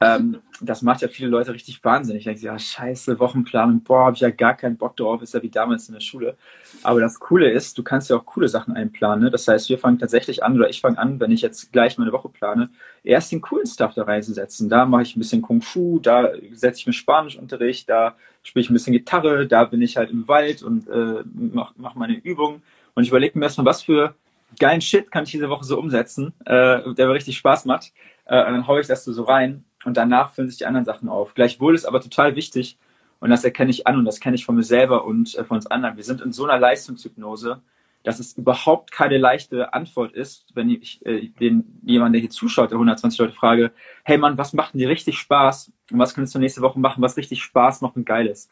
Ähm, 0.00 0.40
das 0.60 0.82
macht 0.82 1.02
ja 1.02 1.08
viele 1.08 1.28
Leute 1.28 1.52
richtig 1.52 1.82
wahnsinnig. 1.82 2.20
Ich 2.20 2.24
denke, 2.26 2.42
ja, 2.42 2.56
scheiße, 2.56 3.18
Wochenplanung, 3.18 3.82
boah, 3.82 4.06
habe 4.06 4.14
ich 4.14 4.20
ja 4.20 4.30
gar 4.30 4.56
keinen 4.56 4.76
Bock 4.76 4.96
drauf, 4.96 5.22
ist 5.22 5.34
ja 5.34 5.42
wie 5.42 5.50
damals 5.50 5.88
in 5.88 5.94
der 5.94 6.00
Schule. 6.00 6.36
Aber 6.84 7.00
das 7.00 7.18
Coole 7.18 7.50
ist, 7.50 7.76
du 7.78 7.82
kannst 7.82 8.08
ja 8.08 8.16
auch 8.16 8.24
coole 8.24 8.48
Sachen 8.48 8.74
einplanen. 8.74 9.24
Ne? 9.24 9.30
Das 9.30 9.48
heißt, 9.48 9.68
wir 9.68 9.78
fangen 9.78 9.98
tatsächlich 9.98 10.44
an, 10.44 10.56
oder 10.56 10.68
ich 10.68 10.80
fange 10.80 10.98
an, 10.98 11.18
wenn 11.18 11.32
ich 11.32 11.42
jetzt 11.42 11.72
gleich 11.72 11.98
meine 11.98 12.12
Woche 12.12 12.28
plane, 12.28 12.70
erst 13.02 13.32
den 13.32 13.40
coolen 13.40 13.66
Stuff 13.66 13.94
da 13.94 14.04
reinzusetzen. 14.04 14.68
Da 14.68 14.86
mache 14.86 15.02
ich 15.02 15.16
ein 15.16 15.20
bisschen 15.20 15.42
Kung 15.42 15.62
Fu, 15.62 15.98
da 15.98 16.30
setze 16.52 16.80
ich 16.80 16.86
mir 16.86 16.92
Spanischunterricht, 16.92 17.88
da 17.88 18.16
spiele 18.44 18.62
ich 18.62 18.70
ein 18.70 18.74
bisschen 18.74 18.92
Gitarre, 18.92 19.48
da 19.48 19.64
bin 19.64 19.82
ich 19.82 19.96
halt 19.96 20.10
im 20.10 20.28
Wald 20.28 20.62
und 20.62 20.88
äh, 20.88 21.24
mache 21.34 21.74
mach 21.76 21.96
meine 21.96 22.14
Übungen. 22.14 22.62
Und 22.94 23.02
ich 23.02 23.08
überlege 23.10 23.36
mir 23.38 23.46
erstmal, 23.46 23.66
was 23.66 23.82
für 23.82 24.14
geilen 24.58 24.80
Shit 24.80 25.10
kann 25.10 25.24
ich 25.24 25.32
diese 25.32 25.48
Woche 25.48 25.64
so 25.64 25.78
umsetzen, 25.78 26.32
äh, 26.44 26.94
der 26.94 27.06
mir 27.06 27.14
richtig 27.14 27.36
Spaß 27.36 27.64
macht. 27.64 27.92
Äh, 28.26 28.44
und 28.46 28.52
dann 28.52 28.66
haue 28.66 28.80
ich 28.80 28.86
das 28.86 29.04
so 29.04 29.22
rein 29.24 29.64
und 29.88 29.96
danach 29.96 30.30
füllen 30.30 30.48
sich 30.48 30.58
die 30.58 30.66
anderen 30.66 30.84
Sachen 30.84 31.08
auf. 31.08 31.34
Gleichwohl 31.34 31.74
ist 31.74 31.84
aber 31.84 32.00
total 32.00 32.36
wichtig, 32.36 32.78
und 33.20 33.30
das 33.30 33.44
erkenne 33.44 33.70
ich 33.70 33.86
an 33.86 33.98
und 33.98 34.04
das 34.04 34.20
kenne 34.20 34.36
ich 34.36 34.44
von 34.44 34.54
mir 34.54 34.62
selber 34.62 35.04
und 35.04 35.34
äh, 35.34 35.44
von 35.44 35.56
uns 35.56 35.66
anderen. 35.66 35.96
Wir 35.96 36.04
sind 36.04 36.20
in 36.20 36.32
so 36.32 36.44
einer 36.44 36.58
Leistungshypnose, 36.58 37.60
dass 38.04 38.20
es 38.20 38.34
überhaupt 38.34 38.92
keine 38.92 39.18
leichte 39.18 39.72
Antwort 39.74 40.12
ist, 40.12 40.46
wenn 40.54 40.70
ich 40.70 41.04
äh, 41.04 41.28
den 41.40 41.80
jemand, 41.82 42.14
der 42.14 42.20
hier 42.20 42.30
zuschaut, 42.30 42.70
der 42.70 42.76
120 42.76 43.18
Leute 43.18 43.32
frage, 43.32 43.72
hey 44.04 44.18
Mann, 44.18 44.38
was 44.38 44.52
macht 44.52 44.74
denn 44.74 44.78
dir 44.78 44.88
richtig 44.88 45.18
Spaß 45.18 45.72
und 45.90 45.98
was 45.98 46.14
könntest 46.14 46.34
du 46.34 46.38
nächste 46.38 46.62
Woche 46.62 46.78
machen, 46.78 47.02
was 47.02 47.16
richtig 47.16 47.42
Spaß 47.42 47.80
macht 47.80 47.96
und 47.96 48.06
geil 48.06 48.26
ist? 48.26 48.50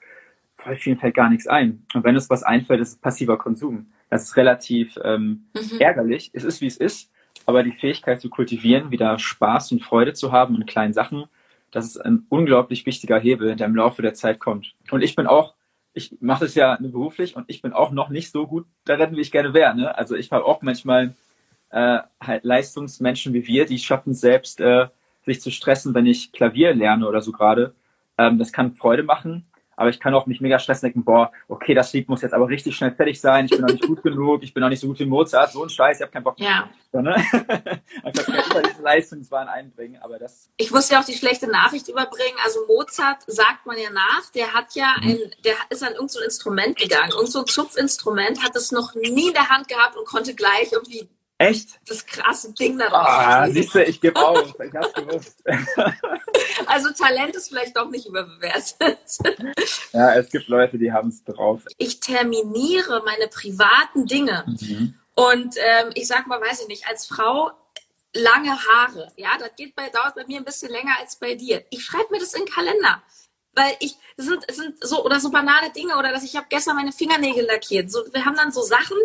Voll 0.54 0.76
vielen 0.76 0.96
fällt 0.96 1.14
gar 1.14 1.30
nichts 1.30 1.46
ein. 1.46 1.84
Und 1.94 2.02
wenn 2.02 2.16
es 2.16 2.28
was 2.28 2.42
einfällt, 2.42 2.80
ist 2.80 2.88
es 2.88 2.96
passiver 2.96 3.36
Konsum. 3.36 3.86
Das 4.10 4.24
ist 4.24 4.36
relativ 4.36 4.98
ähm, 5.04 5.46
mhm. 5.54 5.78
ärgerlich. 5.78 6.30
Es 6.32 6.44
ist, 6.44 6.60
wie 6.60 6.66
es 6.66 6.76
ist. 6.76 7.10
Aber 7.44 7.62
die 7.62 7.72
Fähigkeit 7.72 8.20
zu 8.20 8.30
kultivieren, 8.30 8.90
wieder 8.90 9.18
Spaß 9.18 9.72
und 9.72 9.82
Freude 9.82 10.14
zu 10.14 10.32
haben 10.32 10.56
in 10.56 10.66
kleinen 10.66 10.94
Sachen, 10.94 11.24
das 11.70 11.84
ist 11.84 11.98
ein 11.98 12.26
unglaublich 12.28 12.86
wichtiger 12.86 13.18
Hebel, 13.18 13.54
der 13.56 13.66
im 13.66 13.76
Laufe 13.76 14.02
der 14.02 14.14
Zeit 14.14 14.38
kommt. 14.38 14.74
Und 14.90 15.02
ich 15.02 15.14
bin 15.14 15.26
auch 15.26 15.54
ich 15.96 16.14
mache 16.20 16.44
das 16.44 16.54
ja 16.54 16.76
beruflich 16.78 17.36
und 17.36 17.46
ich 17.48 17.62
bin 17.62 17.72
auch 17.72 17.90
noch 17.90 18.10
nicht 18.10 18.30
so 18.30 18.46
gut 18.46 18.66
darin, 18.84 19.16
wie 19.16 19.22
ich 19.22 19.32
gerne 19.32 19.54
wäre. 19.54 19.74
Ne? 19.74 19.96
Also 19.96 20.14
ich 20.14 20.30
habe 20.30 20.44
auch 20.44 20.60
manchmal 20.60 21.14
äh, 21.70 22.00
halt 22.20 22.44
Leistungsmenschen 22.44 23.32
wie 23.32 23.46
wir, 23.46 23.64
die 23.64 23.78
schaffen 23.78 24.12
selbst, 24.14 24.60
äh, 24.60 24.88
sich 25.24 25.40
zu 25.40 25.50
stressen, 25.50 25.94
wenn 25.94 26.04
ich 26.04 26.32
Klavier 26.32 26.74
lerne 26.74 27.08
oder 27.08 27.22
so 27.22 27.32
gerade. 27.32 27.74
Ähm, 28.18 28.38
das 28.38 28.52
kann 28.52 28.74
Freude 28.74 29.04
machen, 29.04 29.46
aber 29.76 29.90
ich 29.90 30.00
kann 30.00 30.14
auch 30.14 30.26
mich 30.26 30.40
mega 30.40 30.58
stressen 30.58 30.86
denken, 30.86 31.04
boah, 31.04 31.30
okay, 31.48 31.74
das 31.74 31.92
Lied 31.92 32.08
muss 32.08 32.22
jetzt 32.22 32.32
aber 32.32 32.48
richtig 32.48 32.74
schnell 32.76 32.92
fertig 32.92 33.20
sein, 33.20 33.44
ich 33.44 33.50
bin 33.52 33.60
noch 33.60 33.68
nicht 33.68 33.86
gut 33.86 34.02
genug, 34.02 34.42
ich 34.42 34.52
bin 34.52 34.62
noch 34.62 34.70
nicht 34.70 34.80
so 34.80 34.88
gut 34.88 34.98
wie 34.98 35.04
Mozart, 35.04 35.52
so 35.52 35.62
ein 35.62 35.68
Scheiß, 35.68 35.98
ich 35.98 36.02
habe 36.02 36.12
keinen 36.12 36.24
Bock. 36.24 36.38
Ja. 36.38 36.68
So, 36.92 37.00
ne? 37.00 37.14
ich 37.22 37.32
kann 38.24 38.34
immer 38.34 38.62
diese 38.62 38.82
Leistungswahn 38.82 39.48
einbringen, 39.48 40.00
aber 40.02 40.18
das... 40.18 40.48
Ich 40.56 40.70
muss 40.70 40.88
ja 40.90 41.00
auch 41.00 41.04
die 41.04 41.14
schlechte 41.14 41.46
Nachricht 41.46 41.88
überbringen, 41.88 42.36
also 42.42 42.60
Mozart 42.66 43.22
sagt 43.26 43.66
man 43.66 43.76
ja 43.78 43.90
nach, 43.90 44.30
der 44.34 44.54
hat 44.54 44.74
ja 44.74 44.94
mhm. 45.00 45.08
ein, 45.08 45.18
der 45.44 45.54
ist 45.68 45.82
an 45.82 45.92
irgendein 45.92 46.08
so 46.08 46.20
Instrument 46.20 46.76
gegangen 46.78 47.12
und 47.12 47.26
so 47.26 47.40
ein 47.40 47.46
Zupfinstrument 47.46 48.42
hat 48.42 48.56
es 48.56 48.72
noch 48.72 48.94
nie 48.94 49.28
in 49.28 49.34
der 49.34 49.50
Hand 49.50 49.68
gehabt 49.68 49.96
und 49.96 50.06
konnte 50.06 50.34
gleich 50.34 50.72
irgendwie 50.72 51.08
Echt? 51.38 51.78
Das 51.86 52.06
krasse 52.06 52.52
Ding 52.54 52.78
da 52.78 52.88
drauf. 52.88 53.06
Ah, 53.06 53.48
siehst 53.50 53.74
du, 53.74 53.84
ich 53.84 54.00
gebe 54.00 54.18
auf. 54.18 54.54
Ich 54.58 54.74
hab's 54.74 54.92
gewusst. 54.94 55.42
Also 56.66 56.90
Talent 56.90 57.36
ist 57.36 57.48
vielleicht 57.48 57.76
doch 57.76 57.88
nicht 57.88 58.06
überbewertet. 58.06 58.98
Ja, 59.92 60.14
es 60.14 60.28
gibt 60.28 60.48
Leute, 60.48 60.78
die 60.78 60.92
haben 60.92 61.08
es 61.08 61.22
drauf. 61.24 61.62
Ich 61.78 62.00
terminiere 62.00 63.02
meine 63.04 63.28
privaten 63.28 64.06
Dinge. 64.06 64.44
Mhm. 64.46 64.94
Und 65.14 65.56
ähm, 65.56 65.90
ich 65.94 66.06
sag 66.08 66.26
mal, 66.26 66.40
weiß 66.40 66.62
ich 66.62 66.68
nicht, 66.68 66.86
als 66.88 67.06
Frau 67.06 67.52
lange 68.14 68.50
Haare. 68.50 69.12
Ja, 69.16 69.30
das 69.38 69.50
geht 69.56 69.74
bei, 69.74 69.88
dauert 69.88 70.14
bei 70.14 70.26
mir 70.26 70.38
ein 70.38 70.44
bisschen 70.44 70.70
länger 70.70 70.98
als 70.98 71.16
bei 71.16 71.34
dir. 71.34 71.64
Ich 71.70 71.84
schreibe 71.84 72.10
mir 72.10 72.20
das 72.20 72.34
in 72.34 72.44
den 72.44 72.52
Kalender. 72.52 73.02
Weil 73.54 73.74
ich, 73.80 73.96
das 74.16 74.26
sind, 74.26 74.44
das 74.46 74.56
sind 74.56 74.76
so, 74.84 75.04
oder 75.04 75.18
so 75.18 75.30
banale 75.30 75.70
Dinge, 75.70 75.96
oder 75.96 76.12
dass 76.12 76.24
ich 76.24 76.36
habe 76.36 76.46
gestern 76.50 76.76
meine 76.76 76.92
Fingernägel 76.92 77.46
lackiert. 77.46 77.90
So, 77.90 78.04
wir 78.12 78.24
haben 78.24 78.36
dann 78.36 78.52
so 78.52 78.60
Sachen, 78.60 78.98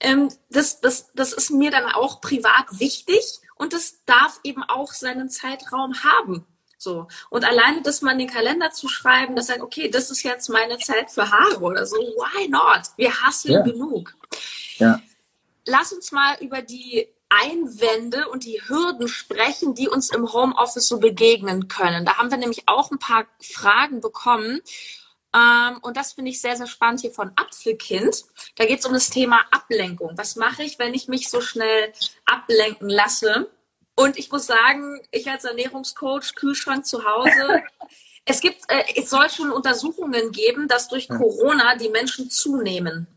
ähm, 0.00 0.30
das, 0.50 0.80
das, 0.80 1.12
das 1.14 1.32
ist 1.32 1.50
mir 1.50 1.70
dann 1.70 1.90
auch 1.90 2.20
privat 2.20 2.78
wichtig 2.78 3.40
und 3.56 3.72
das 3.72 4.04
darf 4.06 4.40
eben 4.44 4.62
auch 4.62 4.92
seinen 4.92 5.30
Zeitraum 5.30 6.02
haben. 6.02 6.46
So. 6.76 7.08
Und 7.30 7.44
alleine 7.44 7.82
das 7.82 8.02
mal 8.02 8.12
in 8.12 8.18
den 8.18 8.30
Kalender 8.30 8.70
zu 8.70 8.88
schreiben, 8.88 9.34
dass 9.34 9.46
sagt, 9.46 9.62
okay, 9.62 9.88
das 9.88 10.10
ist 10.10 10.22
jetzt 10.22 10.50
meine 10.50 10.78
Zeit 10.78 11.10
für 11.10 11.30
Haare 11.30 11.60
oder 11.60 11.86
so, 11.86 11.96
why 11.96 12.48
not? 12.48 12.82
Wir 12.96 13.22
hassen 13.22 13.52
ja. 13.52 13.62
genug. 13.62 14.14
Ja. 14.76 15.00
Lass 15.64 15.92
uns 15.92 16.12
mal 16.12 16.36
über 16.40 16.60
die 16.60 17.08
Einwände 17.30 18.28
und 18.28 18.44
die 18.44 18.60
Hürden 18.66 19.08
sprechen, 19.08 19.74
die 19.74 19.88
uns 19.88 20.10
im 20.10 20.32
Homeoffice 20.32 20.86
so 20.86 20.98
begegnen 20.98 21.68
können. 21.68 22.04
Da 22.04 22.18
haben 22.18 22.30
wir 22.30 22.38
nämlich 22.38 22.64
auch 22.66 22.90
ein 22.90 22.98
paar 22.98 23.24
Fragen 23.40 24.00
bekommen. 24.00 24.60
Ähm, 25.34 25.78
und 25.82 25.96
das 25.96 26.12
finde 26.12 26.30
ich 26.30 26.40
sehr, 26.40 26.56
sehr 26.56 26.66
spannend 26.66 27.00
hier 27.00 27.10
von 27.10 27.32
Apfelkind. 27.36 28.24
Da 28.56 28.66
geht 28.66 28.78
es 28.78 28.86
um 28.86 28.92
das 28.92 29.10
Thema 29.10 29.40
Ablenkung. 29.50 30.12
Was 30.16 30.36
mache 30.36 30.62
ich, 30.62 30.78
wenn 30.78 30.94
ich 30.94 31.08
mich 31.08 31.28
so 31.28 31.40
schnell 31.40 31.92
ablenken 32.24 32.88
lasse? 32.88 33.50
Und 33.96 34.16
ich 34.16 34.30
muss 34.30 34.46
sagen, 34.46 35.00
ich 35.10 35.28
als 35.28 35.44
Ernährungscoach, 35.44 36.34
Kühlschrank 36.36 36.86
zu 36.86 37.04
Hause, 37.04 37.62
es 38.24 38.40
gibt, 38.40 38.60
äh, 38.68 38.84
es 38.96 39.10
soll 39.10 39.28
schon 39.28 39.50
Untersuchungen 39.50 40.30
geben, 40.30 40.68
dass 40.68 40.88
durch 40.88 41.08
Corona 41.08 41.76
die 41.76 41.90
Menschen 41.90 42.30
zunehmen. 42.30 43.08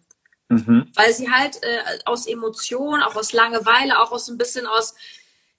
Mhm. 0.50 0.92
Weil 0.96 1.14
sie 1.14 1.30
halt 1.30 1.62
äh, 1.62 2.00
aus 2.06 2.26
Emotionen, 2.26 3.04
auch 3.04 3.16
aus 3.16 3.34
Langeweile, 3.34 4.00
auch 4.00 4.12
aus 4.12 4.28
ein 4.28 4.38
bisschen 4.38 4.66
aus, 4.66 4.96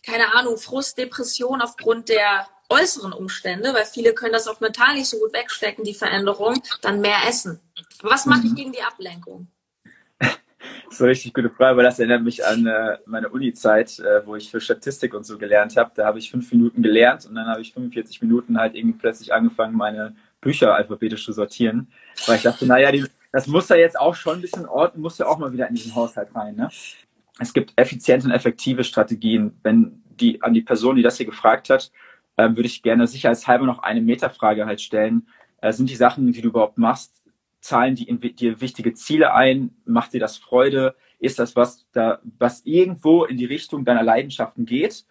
keine 0.03 0.35
Ahnung, 0.35 0.57
Frust, 0.57 0.99
Depression 0.99 1.61
aufgrund 1.61 2.09
der 2.09 2.49
äußeren 2.69 3.13
Umstände, 3.13 3.73
weil 3.75 3.85
viele 3.85 4.13
können 4.13 4.33
das 4.33 4.47
auch 4.47 4.61
mental 4.61 4.95
nicht 4.95 5.09
so 5.09 5.19
gut 5.19 5.33
wegstecken, 5.33 5.85
die 5.85 5.95
Veränderung, 5.95 6.63
dann 6.83 7.01
mehr 7.01 7.19
essen. 7.27 7.61
Was 8.03 8.27
mache 8.27 8.43
ich 8.45 8.53
mhm. 8.53 8.57
gegen 8.57 8.73
die 8.73 8.83
Ablenkung? 8.83 9.49
Das 10.19 10.95
ist 10.95 11.01
eine 11.03 11.11
richtig 11.11 11.35
gute 11.35 11.51
Frage, 11.51 11.77
weil 11.77 11.85
das 11.85 11.99
erinnert 11.99 12.23
mich 12.23 12.45
an 12.45 12.67
äh, 12.67 12.99
meine 13.07 13.29
Uni-Zeit, 13.29 13.99
äh, 14.01 14.27
wo 14.27 14.37
ich 14.37 14.51
für 14.51 14.61
Statistik 14.61 15.15
und 15.15 15.25
so 15.25 15.39
gelernt 15.39 15.77
habe. 15.77 15.93
Da 15.95 16.07
habe 16.07 16.19
ich 16.19 16.31
fünf 16.31 16.51
Minuten 16.51 16.83
gelernt 16.83 17.27
und 17.27 17.35
dann 17.35 17.47
habe 17.47 17.61
ich 17.61 17.73
45 17.73 18.23
Minuten 18.23 18.59
halt 18.59 18.75
irgendwie 18.75 18.99
plötzlich 18.99 19.33
angefangen, 19.33 19.77
meine 19.77 20.17
Bücher 20.41 20.75
alphabetisch 20.75 21.25
zu 21.25 21.33
sortieren. 21.33 21.93
Weil 22.27 22.37
ich 22.37 22.43
dachte, 22.43 22.67
naja, 22.67 22.91
die, 22.91 23.05
das 23.33 23.47
muss 23.47 23.69
ja 23.69 23.77
jetzt 23.77 23.99
auch 23.99 24.15
schon 24.15 24.39
ein 24.39 24.41
bisschen 24.41 24.67
ordnen, 24.67 25.03
muss 25.03 25.19
ja 25.19 25.27
auch 25.27 25.39
mal 25.39 25.53
wieder 25.53 25.69
in 25.69 25.75
diesen 25.75 25.95
Haushalt 25.95 26.35
rein. 26.35 26.57
Ne? 26.57 26.71
Es 27.39 27.53
gibt 27.53 27.73
effiziente 27.77 28.27
und 28.27 28.33
effektive 28.33 28.83
Strategien. 28.83 29.59
Wenn 29.63 30.03
die 30.09 30.43
an 30.43 30.55
die 30.55 30.63
Person, 30.63 30.97
die 30.97 31.03
das 31.03 31.17
hier 31.17 31.27
gefragt 31.27 31.71
hat, 31.71 31.93
ähm, 32.39 32.57
würde 32.57 32.69
ich 32.69 32.83
gerne 32.83 33.07
sicherheitshalber 33.07 33.67
noch 33.67 33.81
eine 33.81 34.01
Metafrage 34.01 34.65
halt 34.65 34.81
stellen. 34.81 35.27
Äh, 35.61 35.73
sind 35.73 35.91
die 35.91 35.97
Sachen, 35.97 36.33
die 36.33 36.41
du 36.41 36.49
überhaupt 36.49 36.79
machst, 36.79 37.23
zahlen 37.61 37.97
die 37.97 38.07
dir 38.35 38.61
wichtige 38.61 38.95
Ziele 38.95 39.35
ein? 39.35 39.77
Macht 39.85 40.15
dir 40.15 40.21
das 40.21 40.39
Freude? 40.39 40.95
Ist 41.19 41.41
das 41.41 41.57
was 41.57 41.87
da, 41.93 42.21
was 42.39 42.65
irgendwo 42.65 43.25
in 43.25 43.37
die 43.37 43.45
Richtung 43.45 43.85
deiner 43.85 44.05
Leidenschaften 44.05 44.65
geht? 44.65 45.05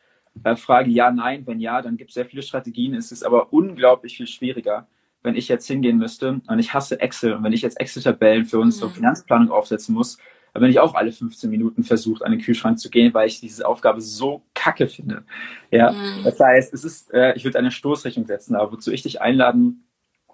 Äh, 0.43 0.55
Frage 0.55 0.89
ja, 0.89 1.11
nein. 1.11 1.45
Wenn 1.45 1.59
ja, 1.59 1.81
dann 1.81 1.97
gibt 1.97 2.11
es 2.11 2.15
sehr 2.15 2.25
viele 2.25 2.41
Strategien. 2.41 2.95
Es 2.95 3.11
ist 3.11 3.23
aber 3.23 3.51
unglaublich 3.51 4.15
viel 4.15 4.27
schwieriger, 4.27 4.87
wenn 5.21 5.35
ich 5.35 5.49
jetzt 5.49 5.67
hingehen 5.67 5.97
müsste 5.97 6.39
und 6.47 6.59
ich 6.59 6.73
hasse 6.73 7.01
Excel 7.01 7.33
und 7.33 7.43
wenn 7.43 7.53
ich 7.53 7.61
jetzt 7.61 7.79
Excel-Tabellen 7.79 8.45
für 8.45 8.59
unsere 8.59 8.89
mhm. 8.89 8.93
Finanzplanung 8.93 9.51
aufsetzen 9.51 9.93
muss, 9.93 10.17
da 10.57 10.61
bin 10.61 10.71
ich 10.71 10.79
auch 10.79 10.95
alle 10.95 11.11
15 11.11 11.51
Minuten 11.51 11.83
versucht, 11.83 12.23
an 12.23 12.31
den 12.31 12.41
Kühlschrank 12.41 12.79
zu 12.79 12.89
gehen, 12.89 13.13
weil 13.13 13.27
ich 13.27 13.39
diese 13.39 13.67
Aufgabe 13.67 14.01
so 14.01 14.41
kacke 14.55 14.87
finde. 14.87 15.23
Ja, 15.69 15.91
mhm. 15.91 16.23
das 16.23 16.39
heißt, 16.39 16.73
es 16.73 16.83
ist, 16.83 17.13
äh, 17.13 17.35
ich 17.35 17.43
würde 17.43 17.59
eine 17.59 17.69
Stoßrichtung 17.69 18.25
setzen, 18.25 18.55
aber 18.55 18.71
wozu 18.71 18.91
ich 18.91 19.03
dich 19.03 19.21
einladen 19.21 19.83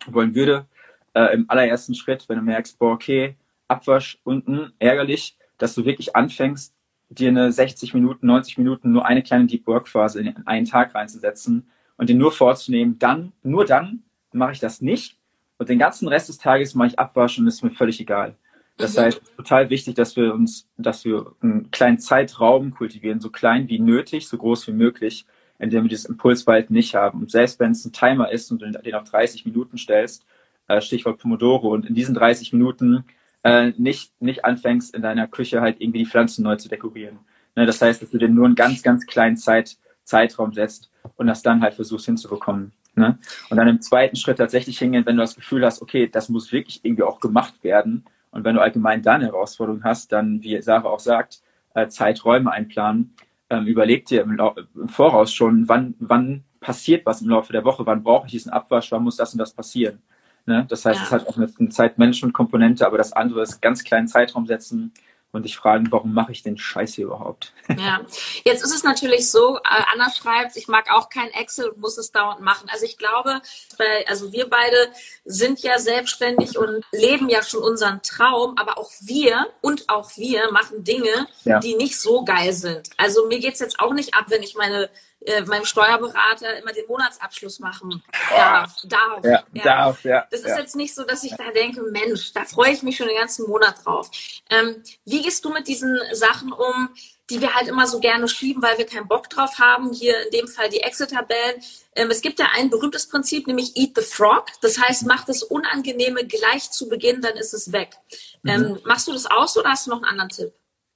wollen 0.07 0.33
würde, 0.33 0.65
äh, 1.13 1.33
im 1.33 1.49
allerersten 1.49 1.93
Schritt, 1.93 2.29
wenn 2.29 2.37
du 2.37 2.41
merkst, 2.41 2.79
boah, 2.79 2.93
okay, 2.93 3.35
Abwasch 3.67 4.17
unten, 4.23 4.71
ärgerlich, 4.79 5.35
dass 5.57 5.75
du 5.75 5.83
wirklich 5.83 6.15
anfängst, 6.15 6.73
dir 7.09 7.27
eine 7.27 7.51
60 7.51 7.93
Minuten, 7.93 8.25
90 8.25 8.57
Minuten, 8.57 8.93
nur 8.93 9.05
eine 9.05 9.23
kleine 9.23 9.45
Deep 9.47 9.67
Work 9.67 9.89
Phase 9.89 10.21
in 10.21 10.47
einen 10.47 10.65
Tag 10.65 10.95
reinzusetzen 10.95 11.67
und 11.97 12.07
den 12.07 12.17
nur 12.17 12.31
vorzunehmen, 12.31 12.97
dann, 12.97 13.33
nur 13.43 13.65
dann 13.65 14.03
mache 14.31 14.53
ich 14.53 14.61
das 14.61 14.79
nicht 14.79 15.17
und 15.57 15.67
den 15.67 15.79
ganzen 15.79 16.07
Rest 16.07 16.29
des 16.29 16.37
Tages 16.37 16.75
mache 16.75 16.87
ich 16.87 16.99
Abwasch 16.99 17.37
und 17.39 17.45
ist 17.45 17.61
mir 17.61 17.71
völlig 17.71 17.99
egal. 17.99 18.37
Das 18.77 18.95
mhm. 18.95 19.01
heißt, 19.01 19.21
total 19.37 19.69
wichtig, 19.69 19.95
dass 19.95 20.15
wir 20.15 20.33
uns, 20.33 20.67
dass 20.77 21.05
wir 21.05 21.33
einen 21.41 21.71
kleinen 21.71 21.99
Zeitraum 21.99 22.71
kultivieren, 22.73 23.19
so 23.19 23.29
klein 23.29 23.69
wie 23.69 23.79
nötig, 23.79 24.27
so 24.27 24.37
groß 24.37 24.67
wie 24.67 24.73
möglich, 24.73 25.25
indem 25.59 25.83
wir 25.83 25.89
dieses 25.89 26.05
Impulswald 26.05 26.71
nicht 26.71 26.95
haben. 26.95 27.21
Und 27.21 27.31
selbst 27.31 27.59
wenn 27.59 27.71
es 27.71 27.85
ein 27.85 27.93
Timer 27.93 28.31
ist 28.31 28.51
und 28.51 28.61
du 28.61 28.71
den 28.71 28.95
auf 28.95 29.09
30 29.09 29.45
Minuten 29.45 29.77
stellst, 29.77 30.25
äh, 30.67 30.81
Stichwort 30.81 31.19
Pomodoro, 31.19 31.69
und 31.69 31.85
in 31.85 31.95
diesen 31.95 32.15
30 32.15 32.53
Minuten 32.53 33.05
äh, 33.43 33.71
nicht, 33.77 34.11
nicht 34.21 34.45
anfängst, 34.45 34.95
in 34.95 35.01
deiner 35.01 35.27
Küche 35.27 35.61
halt 35.61 35.79
irgendwie 35.79 35.99
die 35.99 36.05
Pflanzen 36.05 36.43
neu 36.43 36.55
zu 36.55 36.69
dekorieren. 36.69 37.19
Ne, 37.55 37.65
das 37.65 37.81
heißt, 37.81 38.01
dass 38.01 38.09
du 38.09 38.17
dir 38.17 38.29
nur 38.29 38.45
einen 38.45 38.55
ganz, 38.55 38.81
ganz 38.81 39.05
kleinen 39.05 39.37
Zeit, 39.37 39.77
Zeitraum 40.03 40.53
setzt 40.53 40.89
und 41.17 41.27
das 41.27 41.43
dann 41.43 41.61
halt 41.61 41.75
versuchst 41.75 42.05
hinzubekommen. 42.05 42.71
Ne? 42.95 43.17
Und 43.49 43.57
dann 43.57 43.67
im 43.67 43.81
zweiten 43.81 44.15
Schritt 44.15 44.37
tatsächlich 44.37 44.77
hingehen, 44.77 45.05
wenn 45.05 45.17
du 45.17 45.21
das 45.21 45.35
Gefühl 45.35 45.65
hast, 45.65 45.81
okay, 45.81 46.07
das 46.07 46.29
muss 46.29 46.51
wirklich 46.51 46.83
irgendwie 46.83 47.03
auch 47.03 47.19
gemacht 47.19 47.63
werden, 47.63 48.05
und 48.33 48.43
wenn 48.43 48.55
du 48.55 48.61
allgemein 48.61 49.01
da 49.01 49.13
eine 49.13 49.27
Herausforderung 49.27 49.83
hast, 49.83 50.11
dann, 50.11 50.41
wie 50.41 50.59
Sarah 50.61 50.89
auch 50.89 50.99
sagt, 50.99 51.41
äh, 51.75 51.87
Zeiträume 51.87 52.51
einplanen. 52.51 53.15
Ähm, 53.49 53.67
überleg 53.67 54.05
dir 54.05 54.23
im, 54.23 54.39
im, 54.75 54.89
Voraus 54.89 55.31
schon, 55.33 55.69
wann, 55.69 55.95
wann 55.99 56.43
passiert 56.59 57.05
was 57.05 57.21
im 57.21 57.29
Laufe 57.29 57.53
der 57.53 57.63
Woche, 57.63 57.85
wann 57.85 58.03
brauche 58.03 58.25
ich 58.25 58.31
diesen 58.31 58.51
Abwasch, 58.51 58.91
wann 58.91 59.03
muss 59.03 59.17
das 59.17 59.33
und 59.33 59.37
das 59.37 59.53
passieren. 59.53 60.01
Ne? 60.45 60.65
Das 60.67 60.83
heißt, 60.83 60.99
ja. 60.99 61.05
es 61.05 61.11
hat 61.11 61.27
auch 61.27 61.37
eine, 61.37 61.47
eine 61.59 61.69
Zeitmanagement-Komponente, 61.69 62.85
aber 62.87 62.97
das 62.97 63.13
andere 63.13 63.43
ist 63.43 63.61
ganz 63.61 63.83
kleinen 63.83 64.07
Zeitraum 64.07 64.47
setzen, 64.47 64.93
und 65.33 65.43
dich 65.43 65.57
fragen, 65.57 65.91
warum 65.91 66.13
mache 66.13 66.31
ich 66.31 66.43
den 66.43 66.57
Scheiß 66.57 66.93
hier 66.93 67.05
überhaupt? 67.05 67.51
Ja, 67.77 68.01
jetzt 68.45 68.63
ist 68.63 68.73
es 68.73 68.83
natürlich 68.83 69.31
so, 69.31 69.57
äh, 69.57 69.83
Anna 69.91 70.09
schreibt, 70.11 70.55
ich 70.55 70.67
mag 70.67 70.91
auch 70.91 71.09
kein 71.09 71.29
Excel 71.31 71.69
und 71.69 71.79
muss 71.79 71.97
es 71.97 72.11
dauernd 72.11 72.39
machen. 72.41 72.69
Also 72.71 72.85
ich 72.85 72.97
glaube, 72.97 73.41
weil, 73.77 74.05
also 74.07 74.31
wir 74.31 74.49
beide 74.49 74.89
sind 75.25 75.59
ja 75.61 75.79
selbstständig 75.79 76.57
und 76.57 76.85
leben 76.91 77.29
ja 77.29 77.41
schon 77.41 77.63
unseren 77.63 78.01
Traum, 78.03 78.57
aber 78.57 78.77
auch 78.77 78.91
wir 79.01 79.47
und 79.61 79.89
auch 79.89 80.11
wir 80.17 80.51
machen 80.51 80.83
Dinge, 80.83 81.27
ja. 81.45 81.59
die 81.59 81.75
nicht 81.75 81.99
so 81.99 82.23
geil 82.23 82.53
sind. 82.53 82.89
Also 82.97 83.27
mir 83.27 83.39
geht's 83.39 83.59
jetzt 83.59 83.79
auch 83.79 83.93
nicht 83.93 84.13
ab, 84.13 84.25
wenn 84.27 84.43
ich 84.43 84.55
meine 84.55 84.89
äh, 85.25 85.41
meinem 85.41 85.65
Steuerberater 85.65 86.57
immer 86.57 86.73
den 86.73 86.85
Monatsabschluss 86.87 87.59
machen 87.59 88.03
darf. 88.29 88.75
Darf, 88.83 89.23
ja, 89.23 89.43
ja. 89.53 89.63
darf 89.63 90.03
ja. 90.03 90.27
Das 90.31 90.41
ist 90.41 90.47
ja. 90.47 90.59
jetzt 90.59 90.75
nicht 90.75 90.93
so, 90.93 91.03
dass 91.03 91.23
ich 91.23 91.33
da 91.35 91.51
denke, 91.51 91.81
Mensch, 91.83 92.33
da 92.33 92.45
freue 92.45 92.71
ich 92.71 92.83
mich 92.83 92.97
schon 92.97 93.07
den 93.07 93.17
ganzen 93.17 93.47
Monat 93.47 93.85
drauf. 93.85 94.09
Ähm, 94.49 94.83
wie 95.05 95.21
gehst 95.21 95.43
du 95.45 95.51
mit 95.51 95.67
diesen 95.67 95.97
Sachen 96.11 96.51
um, 96.51 96.89
die 97.29 97.39
wir 97.39 97.55
halt 97.55 97.67
immer 97.67 97.87
so 97.87 97.99
gerne 97.99 98.27
schieben, 98.27 98.61
weil 98.61 98.77
wir 98.77 98.85
keinen 98.85 99.07
Bock 99.07 99.29
drauf 99.29 99.59
haben? 99.59 99.93
Hier 99.93 100.25
in 100.25 100.31
dem 100.31 100.47
Fall 100.47 100.69
die 100.69 100.81
Excel-Tabellen. 100.81 101.61
Ähm, 101.95 102.11
es 102.11 102.21
gibt 102.21 102.39
ja 102.39 102.47
ein 102.53 102.69
berühmtes 102.69 103.07
Prinzip, 103.07 103.47
nämlich 103.47 103.77
Eat 103.77 103.91
the 103.95 104.03
Frog. 104.03 104.47
Das 104.61 104.79
heißt, 104.79 105.05
mach 105.05 105.25
das 105.25 105.43
Unangenehme 105.43 106.25
gleich 106.25 106.69
zu 106.71 106.89
Beginn, 106.89 107.21
dann 107.21 107.37
ist 107.37 107.53
es 107.53 107.71
weg. 107.71 107.95
Mhm. 108.41 108.49
Ähm, 108.49 108.79
machst 108.83 109.07
du 109.07 109.13
das 109.13 109.25
aus 109.25 109.57
oder 109.57 109.69
hast 109.69 109.87
du 109.87 109.91
noch 109.91 109.97
einen 109.97 110.09
anderen 110.09 110.29
Tipp? 110.29 110.53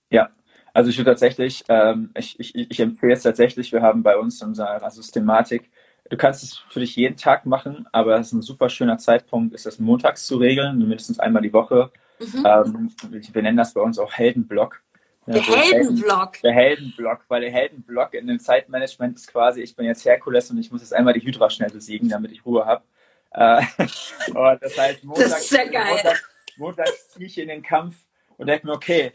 Ja, 0.10 0.30
also 0.74 0.90
ich 0.90 0.98
würde 0.98 1.12
tatsächlich, 1.12 1.64
ähm, 1.70 2.12
ich, 2.16 2.40
ich, 2.40 2.56
ich 2.56 2.80
empfehle 2.80 3.14
es 3.14 3.24
tatsächlich, 3.24 3.72
wir 3.72 3.82
haben 3.82 4.04
bei 4.04 4.18
uns 4.18 4.42
in 4.42 4.50
unserer 4.50 4.90
Systematik 4.92 5.70
Du 6.10 6.16
kannst 6.16 6.44
es 6.44 6.58
für 6.70 6.80
dich 6.80 6.96
jeden 6.96 7.18
Tag 7.18 7.46
machen, 7.46 7.86
aber 7.92 8.18
es 8.18 8.28
ist 8.28 8.34
ein 8.34 8.42
super 8.42 8.70
schöner 8.70 8.98
Zeitpunkt, 8.98 9.54
ist 9.54 9.66
das 9.66 9.80
montags 9.80 10.26
zu 10.26 10.38
regeln, 10.38 10.78
mindestens 10.78 11.20
einmal 11.20 11.42
die 11.42 11.52
Woche. 11.52 11.92
Mhm. 12.20 12.46
Ähm, 12.46 12.92
wir 13.12 13.42
nennen 13.42 13.58
das 13.58 13.74
bei 13.74 13.82
uns 13.82 14.00
auch 14.00 14.14
Heldenblock. 14.14 14.82
Der 15.26 15.38
ja, 15.38 15.44
Heldenblock. 15.44 16.42
Der 16.42 16.54
Heldenblock, 16.54 17.26
weil 17.28 17.42
der 17.42 17.52
Heldenblock 17.52 18.14
in 18.14 18.28
dem 18.28 18.40
Zeitmanagement 18.40 19.18
ist 19.18 19.28
quasi, 19.28 19.62
ich 19.62 19.76
bin 19.76 19.86
jetzt 19.86 20.06
Herkules 20.06 20.50
und 20.50 20.58
ich 20.58 20.72
muss 20.72 20.82
jetzt 20.82 20.94
einmal 20.94 21.14
die 21.14 21.22
Hydra 21.22 21.50
schnell 21.50 21.70
besiegen, 21.70 22.08
damit 22.08 22.32
ich 22.32 22.46
Ruhe 22.46 22.66
habe. 22.66 22.84
Äh, 23.32 23.62
und 24.34 24.64
das 24.64 24.78
heißt, 24.78 25.04
montags, 25.04 25.30
das 25.30 25.42
ist 25.42 25.52
ja 25.52 25.66
geil. 25.66 25.94
Montags, 25.94 26.24
montags 26.56 27.10
ziehe 27.10 27.26
ich 27.26 27.38
in 27.38 27.50
den 27.50 27.62
Kampf 27.62 27.98
und 28.38 28.48
denke 28.48 28.66
mir, 28.66 28.74
okay, 28.74 29.12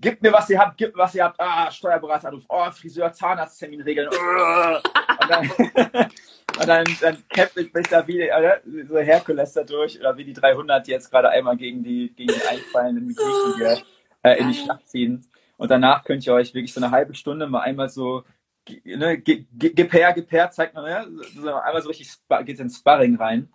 gib 0.00 0.22
mir, 0.22 0.32
was 0.32 0.48
ihr 0.50 0.58
habt, 0.58 0.76
gib 0.76 0.94
mir, 0.96 1.02
was 1.02 1.14
ihr 1.14 1.24
habt. 1.24 1.38
Ah, 1.38 1.70
Steuerberater, 1.70 2.32
oh, 2.48 2.70
Friseur, 2.70 3.12
Zahnarzttermin 3.12 3.82
regeln. 3.82 4.08
und 4.08 5.30
dann, 5.30 5.50
und 6.60 6.68
dann, 6.68 6.84
dann 7.00 7.28
kämpfe 7.28 7.60
ich 7.60 7.72
mich 7.72 7.86
da 7.88 8.06
wie 8.06 8.24
oder? 8.24 8.60
so 8.88 8.98
Herkules 8.98 9.52
da 9.52 9.64
durch 9.64 9.98
oder 9.98 10.16
wie 10.16 10.24
die 10.24 10.32
300 10.32 10.86
die 10.86 10.92
jetzt 10.92 11.10
gerade 11.10 11.30
einmal 11.30 11.56
gegen 11.56 11.82
die, 11.82 12.12
gegen 12.14 12.32
die 12.32 12.46
einfallenden 12.46 13.14
Griechen 13.14 13.54
hier 13.56 13.82
äh, 14.22 14.38
in 14.38 14.48
die 14.48 14.54
Schlacht 14.54 14.88
ziehen. 14.88 15.24
Und 15.56 15.70
danach 15.70 16.04
könnt 16.04 16.26
ihr 16.26 16.34
euch 16.34 16.54
wirklich 16.54 16.72
so 16.72 16.80
eine 16.80 16.90
halbe 16.90 17.14
Stunde 17.14 17.46
mal 17.46 17.60
einmal 17.60 17.88
so, 17.88 18.24
ne, 18.84 19.18
gib 19.18 19.92
her, 19.92 20.12
gib 20.12 20.32
her, 20.32 20.50
zeigt 20.50 20.74
man, 20.74 20.90
ja, 20.90 21.06
so 21.34 21.54
einmal 21.54 21.82
so 21.82 21.88
richtig 21.88 22.10
geht 22.44 22.58
ins 22.58 22.78
Sparring 22.78 23.16
rein. 23.16 23.52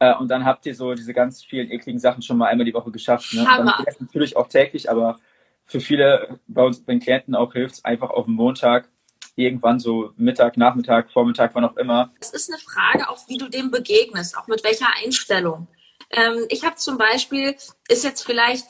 Äh, 0.00 0.14
und 0.14 0.28
dann 0.28 0.44
habt 0.44 0.66
ihr 0.66 0.74
so 0.74 0.94
diese 0.94 1.14
ganz 1.14 1.44
vielen 1.44 1.70
ekligen 1.70 2.00
Sachen 2.00 2.22
schon 2.22 2.38
mal 2.38 2.48
einmal 2.48 2.64
die 2.64 2.74
Woche 2.74 2.90
geschafft. 2.90 3.32
Ne? 3.34 3.46
Hammer. 3.46 3.84
natürlich 4.00 4.36
auch 4.36 4.48
täglich, 4.48 4.90
aber 4.90 5.18
für 5.66 5.80
viele 5.80 6.40
bei 6.46 6.62
uns, 6.62 6.84
bei 6.84 6.92
den 6.92 7.00
Klienten 7.00 7.34
auch 7.34 7.52
hilft 7.52 7.74
es 7.74 7.84
einfach 7.84 8.10
auf 8.10 8.26
dem 8.26 8.34
Montag 8.34 8.88
irgendwann 9.36 9.80
so 9.80 10.12
Mittag, 10.16 10.56
Nachmittag, 10.56 11.10
Vormittag, 11.10 11.54
wann 11.54 11.64
auch 11.64 11.76
immer. 11.76 12.12
Es 12.20 12.30
ist 12.30 12.50
eine 12.50 12.58
Frage 12.58 13.08
auch, 13.08 13.28
wie 13.28 13.36
du 13.36 13.48
dem 13.48 13.70
begegnest, 13.70 14.38
auch 14.38 14.46
mit 14.46 14.62
welcher 14.62 14.88
Einstellung. 15.02 15.66
Ähm, 16.10 16.46
ich 16.48 16.64
habe 16.64 16.76
zum 16.76 16.98
Beispiel, 16.98 17.56
ist 17.88 18.04
jetzt 18.04 18.22
vielleicht 18.22 18.66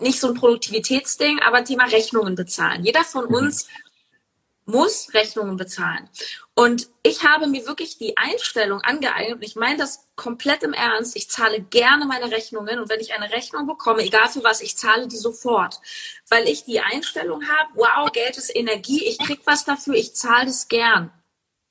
nicht 0.00 0.20
so 0.20 0.28
ein 0.28 0.34
Produktivitätsding, 0.34 1.40
aber 1.40 1.64
Thema 1.64 1.84
Rechnungen 1.84 2.34
bezahlen. 2.34 2.84
Jeder 2.84 3.04
von 3.04 3.26
mhm. 3.26 3.34
uns 3.34 3.68
muss 4.66 5.14
Rechnungen 5.14 5.56
bezahlen. 5.56 6.08
Und 6.54 6.88
ich 7.02 7.24
habe 7.24 7.46
mir 7.46 7.66
wirklich 7.66 7.98
die 7.98 8.16
Einstellung 8.16 8.80
angeeignet, 8.80 9.36
und 9.36 9.42
ich 9.42 9.56
meine 9.56 9.78
das 9.78 10.06
komplett 10.16 10.62
im 10.62 10.72
Ernst, 10.72 11.16
ich 11.16 11.30
zahle 11.30 11.60
gerne 11.60 12.04
meine 12.04 12.30
Rechnungen 12.30 12.80
und 12.80 12.88
wenn 12.88 13.00
ich 13.00 13.14
eine 13.14 13.30
Rechnung 13.30 13.66
bekomme, 13.66 14.02
egal 14.02 14.28
für 14.28 14.42
was, 14.42 14.60
ich 14.60 14.76
zahle 14.76 15.06
die 15.06 15.16
sofort. 15.16 15.80
Weil 16.28 16.48
ich 16.48 16.64
die 16.64 16.80
Einstellung 16.80 17.46
habe, 17.46 17.70
wow, 17.74 18.10
Geld 18.10 18.36
ist 18.36 18.54
Energie, 18.54 19.04
ich 19.06 19.18
krieg 19.18 19.40
was 19.44 19.64
dafür, 19.64 19.94
ich 19.94 20.14
zahle 20.14 20.46
das 20.46 20.68
gern. 20.68 21.12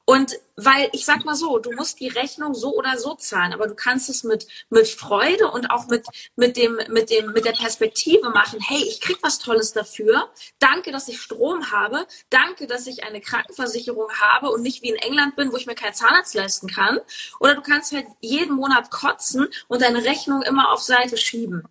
Und 0.05 0.39
weil 0.55 0.89
ich 0.93 1.03
sag 1.03 1.25
mal 1.25 1.35
so, 1.35 1.57
du 1.57 1.71
musst 1.71 1.99
die 1.99 2.07
Rechnung 2.07 2.53
so 2.53 2.75
oder 2.75 2.97
so 2.97 3.15
zahlen, 3.15 3.53
aber 3.53 3.67
du 3.67 3.73
kannst 3.73 4.07
es 4.07 4.23
mit 4.23 4.47
mit 4.69 4.87
Freude 4.87 5.49
und 5.49 5.71
auch 5.71 5.87
mit 5.87 6.05
mit 6.35 6.57
dem 6.57 6.79
mit 6.89 7.09
dem 7.09 7.33
mit 7.33 7.43
der 7.43 7.53
Perspektive 7.53 8.29
machen. 8.29 8.59
Hey, 8.61 8.83
ich 8.83 9.01
krieg 9.01 9.17
was 9.21 9.39
Tolles 9.39 9.73
dafür. 9.73 10.29
Danke, 10.59 10.91
dass 10.91 11.07
ich 11.07 11.19
Strom 11.19 11.71
habe. 11.71 12.05
Danke, 12.29 12.67
dass 12.67 12.85
ich 12.85 13.03
eine 13.03 13.19
Krankenversicherung 13.19 14.09
habe 14.21 14.51
und 14.51 14.61
nicht 14.61 14.83
wie 14.83 14.89
in 14.89 14.95
England 14.95 15.35
bin, 15.35 15.51
wo 15.51 15.57
ich 15.57 15.65
mir 15.65 15.75
keinen 15.75 15.95
Zahnarzt 15.95 16.35
leisten 16.35 16.67
kann. 16.67 16.99
Oder 17.39 17.55
du 17.55 17.61
kannst 17.61 17.91
halt 17.91 18.05
jeden 18.21 18.55
Monat 18.55 18.91
kotzen 18.91 19.47
und 19.67 19.81
deine 19.81 20.03
Rechnung 20.03 20.43
immer 20.43 20.71
auf 20.71 20.81
Seite 20.81 21.17
schieben. 21.17 21.67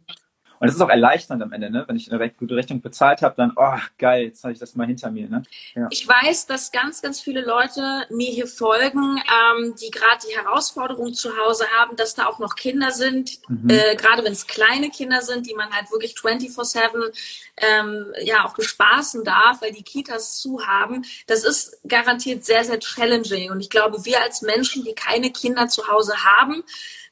Und 0.65 0.71
es 0.71 0.77
ist 0.77 0.81
auch 0.81 0.89
erleichternd 0.89 1.43
am 1.43 1.53
Ende, 1.53 1.69
ne? 1.69 1.85
wenn 1.87 1.97
ich 1.97 2.11
eine 2.11 2.31
gute 2.31 2.57
Rechnung 2.57 2.81
bezahlt 2.81 3.21
habe, 3.21 3.35
dann, 3.37 3.53
oh, 3.55 3.77
geil, 3.99 4.25
jetzt 4.25 4.43
habe 4.45 4.55
ich 4.55 4.59
das 4.59 4.75
mal 4.75 4.87
hinter 4.87 5.11
mir. 5.11 5.29
Ne? 5.29 5.43
Ja. 5.75 5.89
Ich 5.91 6.09
weiß, 6.09 6.47
dass 6.47 6.73
ganz, 6.73 7.03
ganz 7.03 7.21
viele 7.21 7.45
Leute 7.45 8.07
mir 8.09 8.31
hier 8.31 8.47
folgen, 8.47 9.19
ähm, 9.19 9.75
die 9.79 9.91
gerade 9.91 10.21
die 10.27 10.35
Herausforderung 10.35 11.13
zu 11.13 11.29
Hause 11.37 11.67
haben, 11.79 11.97
dass 11.97 12.15
da 12.15 12.25
auch 12.25 12.39
noch 12.39 12.57
Kinder 12.57 12.93
sind, 12.93 13.41
mhm. 13.47 13.69
äh, 13.69 13.95
gerade 13.97 14.25
wenn 14.25 14.33
es 14.33 14.47
kleine 14.47 14.89
Kinder 14.89 15.21
sind, 15.21 15.47
die 15.47 15.55
man 15.55 15.71
halt 15.71 15.91
wirklich 15.93 16.15
24-7 16.15 17.13
ähm, 17.57 18.13
ja 18.23 18.45
auch 18.45 18.55
bespaßen 18.55 19.25
darf, 19.25 19.63
weil 19.63 19.73
die 19.73 19.83
Kitas 19.83 20.39
zu 20.41 20.67
haben. 20.67 21.05
Das 21.27 21.45
ist 21.45 21.79
garantiert 21.87 22.45
sehr, 22.45 22.65
sehr 22.65 22.81
challenging. 22.81 23.51
Und 23.51 23.61
ich 23.61 23.71
glaube, 23.71 24.05
wir 24.05 24.21
als 24.21 24.43
Menschen, 24.43 24.85
die 24.85 24.95
keine 24.95 25.31
Kinder 25.31 25.69
zu 25.69 25.87
Hause 25.89 26.15
haben, 26.25 26.65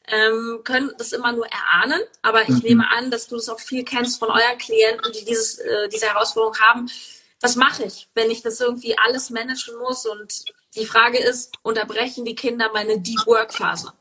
ähm, 0.09 0.61
können 0.65 0.93
das 0.99 1.13
immer 1.13 1.33
nur 1.33 1.47
erahnen. 1.47 2.01
Aber 2.23 2.43
ich 2.43 2.49
mhm. 2.49 2.63
nehme 2.63 2.91
an, 2.91 3.11
dass 3.11 3.29
du 3.29 3.37
das 3.37 3.49
auch 3.49 3.61
viel 3.61 3.85
kennst 3.85 4.19
von 4.19 4.31
euren 4.31 4.59
Klienten, 4.59 5.13
die 5.13 5.25
dieses, 5.25 5.59
äh, 5.59 5.89
diese 5.89 6.07
Herausforderung 6.07 6.59
haben. 6.59 6.91
Was 7.41 7.57
mache 7.57 7.85
ich, 7.85 8.09
wenn 8.15 8.31
ich 8.31 8.43
das 8.43 8.61
irgendwie 8.61 8.97
alles 8.99 9.31
managen 9.31 9.77
muss? 9.79 10.07
Und 10.07 10.45
die 10.77 10.87
Frage 10.87 11.19
ist, 11.19 11.53
unterbrechen 11.63 12.25
die 12.25 12.35
Kinder 12.35 12.71
meine 12.73 13.01
Deep 13.01 13.27
Work 13.27 13.55
Phase? 13.55 13.93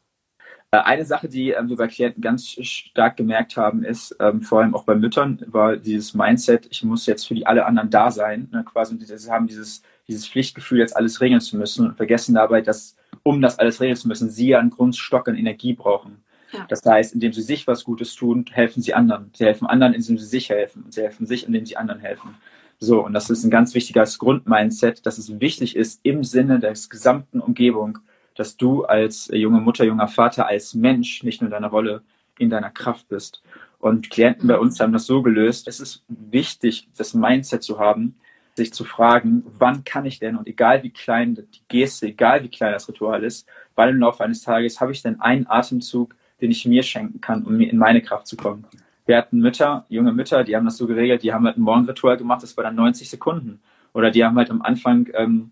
Äh, 0.73 0.77
eine 0.77 1.03
Sache, 1.03 1.27
die 1.27 1.51
ähm, 1.51 1.69
wir 1.69 1.75
bei 1.75 1.87
Klienten 1.87 2.21
ganz 2.21 2.47
stark 2.47 3.17
gemerkt 3.17 3.57
haben, 3.57 3.83
ist, 3.83 4.15
ähm, 4.19 4.41
vor 4.41 4.61
allem 4.61 4.73
auch 4.73 4.85
bei 4.85 4.95
Müttern, 4.95 5.43
war 5.47 5.75
dieses 5.75 6.13
Mindset, 6.13 6.67
ich 6.71 6.83
muss 6.83 7.05
jetzt 7.05 7.27
für 7.27 7.35
die 7.35 7.45
alle 7.45 7.65
anderen 7.65 7.89
da 7.89 8.09
sein, 8.09 8.47
ne, 8.51 8.63
quasi, 8.63 8.95
und 8.95 9.05
sie 9.05 9.31
haben 9.31 9.47
dieses, 9.47 9.81
dieses 10.07 10.27
Pflichtgefühl, 10.27 10.79
jetzt 10.79 10.95
alles 10.95 11.19
regeln 11.19 11.41
zu 11.41 11.57
müssen 11.57 11.87
und 11.87 11.97
vergessen 11.97 12.35
dabei, 12.35 12.61
dass 12.61 12.95
um 13.23 13.41
das 13.41 13.59
alles 13.59 13.81
regeln 13.81 13.97
zu 13.97 14.07
müssen, 14.07 14.29
sie 14.29 14.47
ja 14.47 14.59
einen 14.59 14.69
Grundstock 14.69 15.27
an 15.27 15.35
Energie 15.35 15.73
brauchen. 15.73 16.23
Ja. 16.53 16.65
Das 16.69 16.85
heißt, 16.85 17.13
indem 17.13 17.33
sie 17.33 17.41
sich 17.41 17.67
was 17.67 17.83
Gutes 17.83 18.15
tun, 18.15 18.45
helfen 18.51 18.81
sie 18.81 18.93
anderen. 18.93 19.29
Sie 19.35 19.45
helfen 19.45 19.67
anderen, 19.67 19.93
indem 19.93 20.17
sie 20.17 20.25
sich 20.25 20.49
helfen. 20.49 20.83
Und 20.83 20.93
sie 20.93 21.01
helfen 21.01 21.25
sich, 21.25 21.45
indem 21.45 21.65
sie 21.65 21.77
anderen 21.77 21.99
helfen. 21.99 22.35
So, 22.79 23.05
und 23.05 23.13
das 23.13 23.29
ist 23.29 23.43
ein 23.43 23.51
ganz 23.51 23.75
wichtiges 23.75 24.17
Grundmindset, 24.17 25.05
dass 25.05 25.17
es 25.17 25.39
wichtig 25.39 25.75
ist 25.75 25.99
im 26.03 26.23
Sinne 26.23 26.59
der 26.59 26.73
gesamten 26.89 27.39
Umgebung, 27.39 27.99
dass 28.35 28.57
du 28.57 28.85
als 28.85 29.29
junge 29.33 29.61
Mutter, 29.61 29.83
junger 29.83 30.07
Vater, 30.07 30.47
als 30.47 30.73
Mensch, 30.73 31.23
nicht 31.23 31.41
nur 31.41 31.47
in 31.47 31.51
deiner 31.51 31.69
Rolle, 31.69 32.01
in 32.37 32.49
deiner 32.49 32.69
Kraft 32.69 33.07
bist. 33.09 33.41
Und 33.79 34.09
Klienten 34.09 34.47
bei 34.47 34.57
uns 34.57 34.79
haben 34.79 34.93
das 34.93 35.05
so 35.05 35.21
gelöst. 35.21 35.67
Es 35.67 35.79
ist 35.79 36.03
wichtig, 36.07 36.87
das 36.97 37.13
Mindset 37.13 37.63
zu 37.63 37.79
haben, 37.79 38.15
sich 38.55 38.73
zu 38.73 38.83
fragen, 38.83 39.43
wann 39.57 39.83
kann 39.83 40.05
ich 40.05 40.19
denn, 40.19 40.35
und 40.35 40.47
egal 40.47 40.83
wie 40.83 40.89
klein 40.89 41.35
die 41.35 41.61
Geste, 41.67 42.07
egal 42.07 42.43
wie 42.43 42.49
klein 42.49 42.73
das 42.73 42.87
Ritual 42.87 43.23
ist, 43.23 43.47
weil 43.75 43.89
im 43.89 43.99
Laufe 43.99 44.23
eines 44.23 44.43
Tages 44.43 44.81
habe 44.81 44.91
ich 44.91 45.01
denn 45.01 45.21
einen 45.21 45.47
Atemzug, 45.47 46.15
den 46.41 46.51
ich 46.51 46.65
mir 46.65 46.83
schenken 46.83 47.21
kann, 47.21 47.43
um 47.43 47.59
in 47.59 47.77
meine 47.77 48.01
Kraft 48.01 48.27
zu 48.27 48.35
kommen. 48.35 48.65
Wir 49.05 49.17
hatten 49.17 49.39
Mütter, 49.39 49.85
junge 49.89 50.13
Mütter, 50.13 50.43
die 50.43 50.55
haben 50.55 50.65
das 50.65 50.77
so 50.77 50.85
geregelt, 50.85 51.23
die 51.23 51.33
haben 51.33 51.45
halt 51.45 51.57
ein 51.57 51.61
Morgenritual 51.61 52.17
gemacht, 52.17 52.43
das 52.43 52.55
war 52.57 52.63
dann 52.63 52.75
90 52.75 53.09
Sekunden. 53.09 53.61
Oder 53.93 54.11
die 54.11 54.23
haben 54.23 54.37
halt 54.37 54.49
am 54.49 54.61
Anfang 54.61 55.09
ähm, 55.13 55.51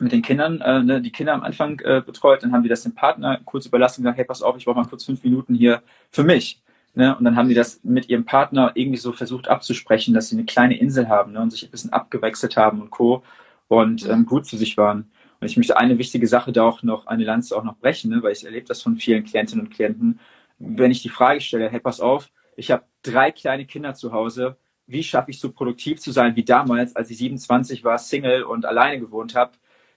mit 0.00 0.12
den 0.12 0.22
Kindern, 0.22 0.60
äh, 0.60 0.82
ne, 0.82 1.00
die 1.00 1.12
Kinder 1.12 1.34
am 1.34 1.42
Anfang 1.42 1.80
äh, 1.80 2.02
betreut, 2.04 2.42
dann 2.42 2.52
haben 2.52 2.62
die 2.62 2.68
das 2.68 2.82
dem 2.82 2.94
Partner 2.94 3.40
kurz 3.44 3.66
überlassen 3.66 4.00
und 4.00 4.04
gesagt, 4.04 4.18
hey, 4.18 4.24
pass 4.24 4.42
auf, 4.42 4.56
ich 4.56 4.64
brauche 4.64 4.76
mal 4.76 4.86
kurz 4.86 5.04
fünf 5.04 5.22
Minuten 5.22 5.54
hier 5.54 5.82
für 6.08 6.24
mich. 6.24 6.62
Ne? 6.94 7.16
Und 7.16 7.24
dann 7.24 7.36
haben 7.36 7.48
die 7.48 7.54
das 7.54 7.80
mit 7.84 8.08
ihrem 8.08 8.24
Partner 8.24 8.72
irgendwie 8.74 8.98
so 8.98 9.12
versucht 9.12 9.48
abzusprechen, 9.48 10.14
dass 10.14 10.28
sie 10.28 10.36
eine 10.36 10.44
kleine 10.44 10.78
Insel 10.78 11.08
haben 11.08 11.32
ne? 11.32 11.40
und 11.40 11.50
sich 11.50 11.64
ein 11.64 11.70
bisschen 11.70 11.92
abgewechselt 11.92 12.56
haben 12.56 12.80
und 12.80 12.90
Co. 12.90 13.22
und 13.68 14.08
ähm, 14.08 14.26
gut 14.26 14.46
zu 14.46 14.56
sich 14.56 14.76
waren. 14.76 15.10
Und 15.40 15.46
ich 15.46 15.56
möchte 15.56 15.76
eine 15.76 15.98
wichtige 15.98 16.26
Sache 16.26 16.52
da 16.52 16.64
auch 16.64 16.82
noch, 16.82 17.06
eine 17.06 17.24
Lanze 17.24 17.56
auch 17.56 17.64
noch 17.64 17.76
brechen, 17.76 18.10
ne? 18.10 18.22
weil 18.22 18.32
ich 18.32 18.44
erlebe 18.44 18.66
das 18.66 18.82
von 18.82 18.96
vielen 18.96 19.24
Klientinnen 19.24 19.66
und 19.66 19.72
Klienten. 19.72 20.20
Wenn 20.58 20.90
ich 20.90 21.02
die 21.02 21.08
Frage 21.08 21.40
stelle, 21.40 21.70
hey, 21.70 21.80
pass 21.80 22.00
auf, 22.00 22.30
ich 22.56 22.70
habe 22.70 22.84
drei 23.02 23.30
kleine 23.30 23.66
Kinder 23.66 23.94
zu 23.94 24.12
Hause, 24.12 24.56
wie 24.86 25.04
schaffe 25.04 25.30
ich 25.30 25.38
so 25.38 25.52
produktiv 25.52 26.00
zu 26.00 26.10
sein 26.10 26.34
wie 26.34 26.44
damals, 26.44 26.96
als 26.96 27.10
ich 27.10 27.18
27 27.18 27.84
war, 27.84 27.96
Single 27.98 28.42
und 28.42 28.66
alleine 28.66 28.98
gewohnt 28.98 29.36
habe? 29.36 29.52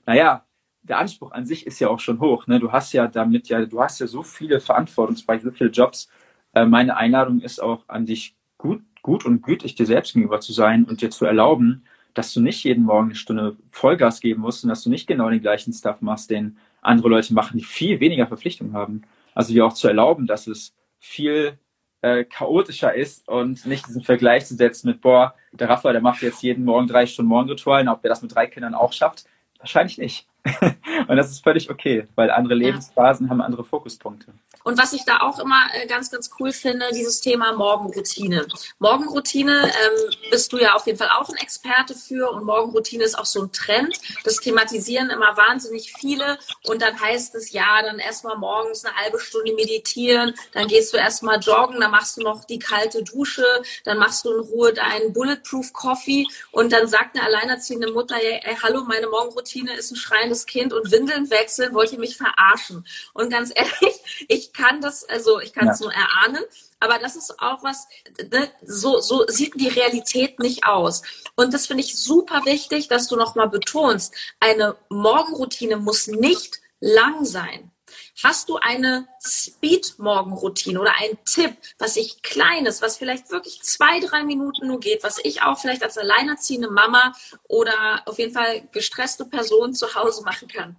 Naja, 0.05 0.45
der 0.81 0.99
Anspruch 0.99 1.31
an 1.31 1.45
sich 1.45 1.65
ist 1.65 1.79
ja 1.79 1.89
auch 1.89 1.99
schon 1.99 2.19
hoch. 2.19 2.47
Ne? 2.47 2.59
Du 2.59 2.71
hast 2.71 2.93
ja 2.93 3.07
damit 3.07 3.47
ja, 3.47 3.65
du 3.65 3.81
hast 3.81 3.99
ja 3.99 4.07
so 4.07 4.23
viele 4.23 4.59
Verantwortungsbereiche, 4.59 5.45
so 5.45 5.51
viele 5.51 5.69
Jobs 5.69 6.09
äh, 6.53 6.65
meine 6.65 6.97
Einladung 6.97 7.41
ist 7.41 7.61
auch 7.61 7.83
an 7.87 8.05
dich, 8.05 8.35
gut, 8.57 8.81
gut 9.01 9.25
und 9.25 9.41
gütig 9.41 9.75
dir 9.75 9.85
selbst 9.85 10.13
gegenüber 10.13 10.39
zu 10.39 10.53
sein 10.53 10.85
und 10.85 11.01
dir 11.01 11.09
zu 11.09 11.25
erlauben, 11.25 11.83
dass 12.13 12.33
du 12.33 12.41
nicht 12.41 12.63
jeden 12.63 12.83
Morgen 12.83 13.07
eine 13.07 13.15
Stunde 13.15 13.57
Vollgas 13.71 14.21
geben 14.21 14.41
musst 14.41 14.63
und 14.63 14.69
dass 14.69 14.83
du 14.83 14.89
nicht 14.89 15.07
genau 15.07 15.29
den 15.29 15.41
gleichen 15.41 15.73
Stuff 15.73 16.01
machst, 16.01 16.29
den 16.29 16.57
andere 16.81 17.09
Leute 17.09 17.33
machen, 17.33 17.57
die 17.57 17.63
viel 17.63 17.99
weniger 17.99 18.27
Verpflichtungen 18.27 18.73
haben. 18.73 19.01
Also 19.33 19.53
dir 19.53 19.65
auch 19.65 19.73
zu 19.73 19.87
erlauben, 19.87 20.27
dass 20.27 20.47
es 20.47 20.75
viel 20.99 21.57
äh, 22.01 22.23
chaotischer 22.25 22.93
ist 22.93 23.27
und 23.27 23.65
nicht 23.65 23.87
diesen 23.87 24.03
Vergleich 24.03 24.45
zu 24.45 24.55
setzen 24.55 24.89
mit, 24.89 25.01
boah, 25.01 25.33
der 25.53 25.69
Rafa, 25.69 25.91
der 25.91 26.01
macht 26.01 26.21
jetzt 26.21 26.43
jeden 26.43 26.65
Morgen 26.65 26.87
drei 26.87 27.07
Stunden 27.07 27.29
Morgenritualen, 27.29 27.87
ob 27.87 28.01
der 28.01 28.09
das 28.09 28.21
mit 28.21 28.35
drei 28.35 28.45
Kindern 28.47 28.75
auch 28.75 28.93
schafft, 28.93 29.25
wahrscheinlich 29.63 29.97
nicht. 29.97 30.27
und 31.07 31.15
das 31.15 31.31
ist 31.31 31.43
völlig 31.43 31.69
okay, 31.69 32.05
weil 32.15 32.29
andere 32.29 32.53
Lebensphasen 32.53 33.25
ja. 33.27 33.31
haben 33.31 33.41
andere 33.41 33.63
Fokuspunkte. 33.63 34.33
Und 34.63 34.77
was 34.77 34.93
ich 34.93 35.03
da 35.05 35.19
auch 35.21 35.39
immer 35.39 35.67
äh, 35.73 35.87
ganz, 35.87 36.09
ganz 36.09 36.29
cool 36.39 36.51
finde, 36.51 36.89
dieses 36.93 37.21
Thema 37.21 37.53
Morgenroutine. 37.53 38.47
Morgenroutine 38.79 39.65
ähm, 39.65 40.15
bist 40.31 40.53
du 40.53 40.57
ja 40.57 40.73
auf 40.73 40.85
jeden 40.85 40.97
Fall 40.97 41.09
auch 41.09 41.29
ein 41.29 41.35
Experte 41.35 41.95
für 41.95 42.31
und 42.31 42.45
Morgenroutine 42.45 43.03
ist 43.03 43.17
auch 43.17 43.25
so 43.25 43.43
ein 43.43 43.51
Trend. 43.51 43.97
Das 44.23 44.37
thematisieren 44.37 45.09
immer 45.09 45.35
wahnsinnig 45.35 45.93
viele 45.93 46.37
und 46.65 46.81
dann 46.81 46.99
heißt 46.99 47.35
es 47.35 47.51
ja, 47.51 47.81
dann 47.81 47.99
erstmal 47.99 48.37
morgens 48.37 48.85
eine 48.85 48.95
halbe 48.95 49.19
Stunde 49.19 49.53
meditieren, 49.53 50.33
dann 50.53 50.67
gehst 50.67 50.93
du 50.93 50.97
erstmal 50.97 51.39
joggen, 51.39 51.79
dann 51.79 51.91
machst 51.91 52.17
du 52.17 52.21
noch 52.21 52.45
die 52.45 52.59
kalte 52.59 53.03
Dusche, 53.03 53.45
dann 53.83 53.97
machst 53.97 54.25
du 54.25 54.33
in 54.33 54.39
Ruhe 54.41 54.73
deinen 54.73 55.13
Bulletproof 55.13 55.73
Coffee 55.73 56.25
und 56.51 56.71
dann 56.71 56.87
sagt 56.87 57.15
eine 57.15 57.25
alleinerziehende 57.25 57.91
Mutter, 57.91 58.15
ey, 58.15 58.57
hallo, 58.61 58.83
meine 58.83 59.07
Morgenroutine 59.07 59.73
ist 59.75 59.91
ein 59.91 59.97
schreiendes 59.97 60.45
Kind 60.45 60.73
und 60.73 60.91
Windeln 60.91 61.29
wechseln, 61.29 61.73
wollt 61.73 61.91
ihr 61.91 61.99
mich 61.99 62.17
verarschen? 62.17 62.85
Und 63.13 63.29
ganz 63.29 63.51
ehrlich, 63.55 64.25
ich 64.27 64.52
kann 64.53 64.81
das, 64.81 65.03
also 65.03 65.39
ich 65.39 65.53
kann 65.53 65.67
es 65.69 65.79
ja. 65.79 65.85
nur 65.85 65.93
erahnen, 65.93 66.43
aber 66.79 66.99
das 66.99 67.15
ist 67.15 67.39
auch 67.39 67.63
was, 67.63 67.87
ne, 68.31 68.49
so, 68.61 68.99
so 68.99 69.25
sieht 69.27 69.59
die 69.59 69.69
Realität 69.69 70.39
nicht 70.39 70.65
aus. 70.65 71.01
Und 71.35 71.53
das 71.53 71.67
finde 71.67 71.83
ich 71.83 71.97
super 71.97 72.45
wichtig, 72.45 72.87
dass 72.87 73.07
du 73.07 73.15
nochmal 73.15 73.49
betonst, 73.49 74.13
eine 74.39 74.75
Morgenroutine 74.89 75.77
muss 75.77 76.07
nicht 76.07 76.61
lang 76.79 77.25
sein. 77.25 77.71
Hast 78.23 78.49
du 78.49 78.57
eine 78.57 79.07
Speed-Morgenroutine 79.19 80.79
oder 80.79 80.93
einen 80.99 81.17
Tipp, 81.25 81.55
was 81.79 81.97
ich 81.97 82.21
kleines, 82.21 82.81
was 82.81 82.97
vielleicht 82.97 83.31
wirklich 83.31 83.61
zwei, 83.61 83.99
drei 83.99 84.23
Minuten 84.23 84.67
nur 84.67 84.79
geht, 84.79 85.03
was 85.03 85.19
ich 85.23 85.41
auch 85.41 85.57
vielleicht 85.57 85.83
als 85.83 85.97
alleinerziehende 85.97 86.69
Mama 86.69 87.13
oder 87.47 88.03
auf 88.05 88.19
jeden 88.19 88.33
Fall 88.33 88.67
gestresste 88.71 89.25
Person 89.25 89.73
zu 89.73 89.95
Hause 89.95 90.23
machen 90.23 90.47
kann? 90.47 90.75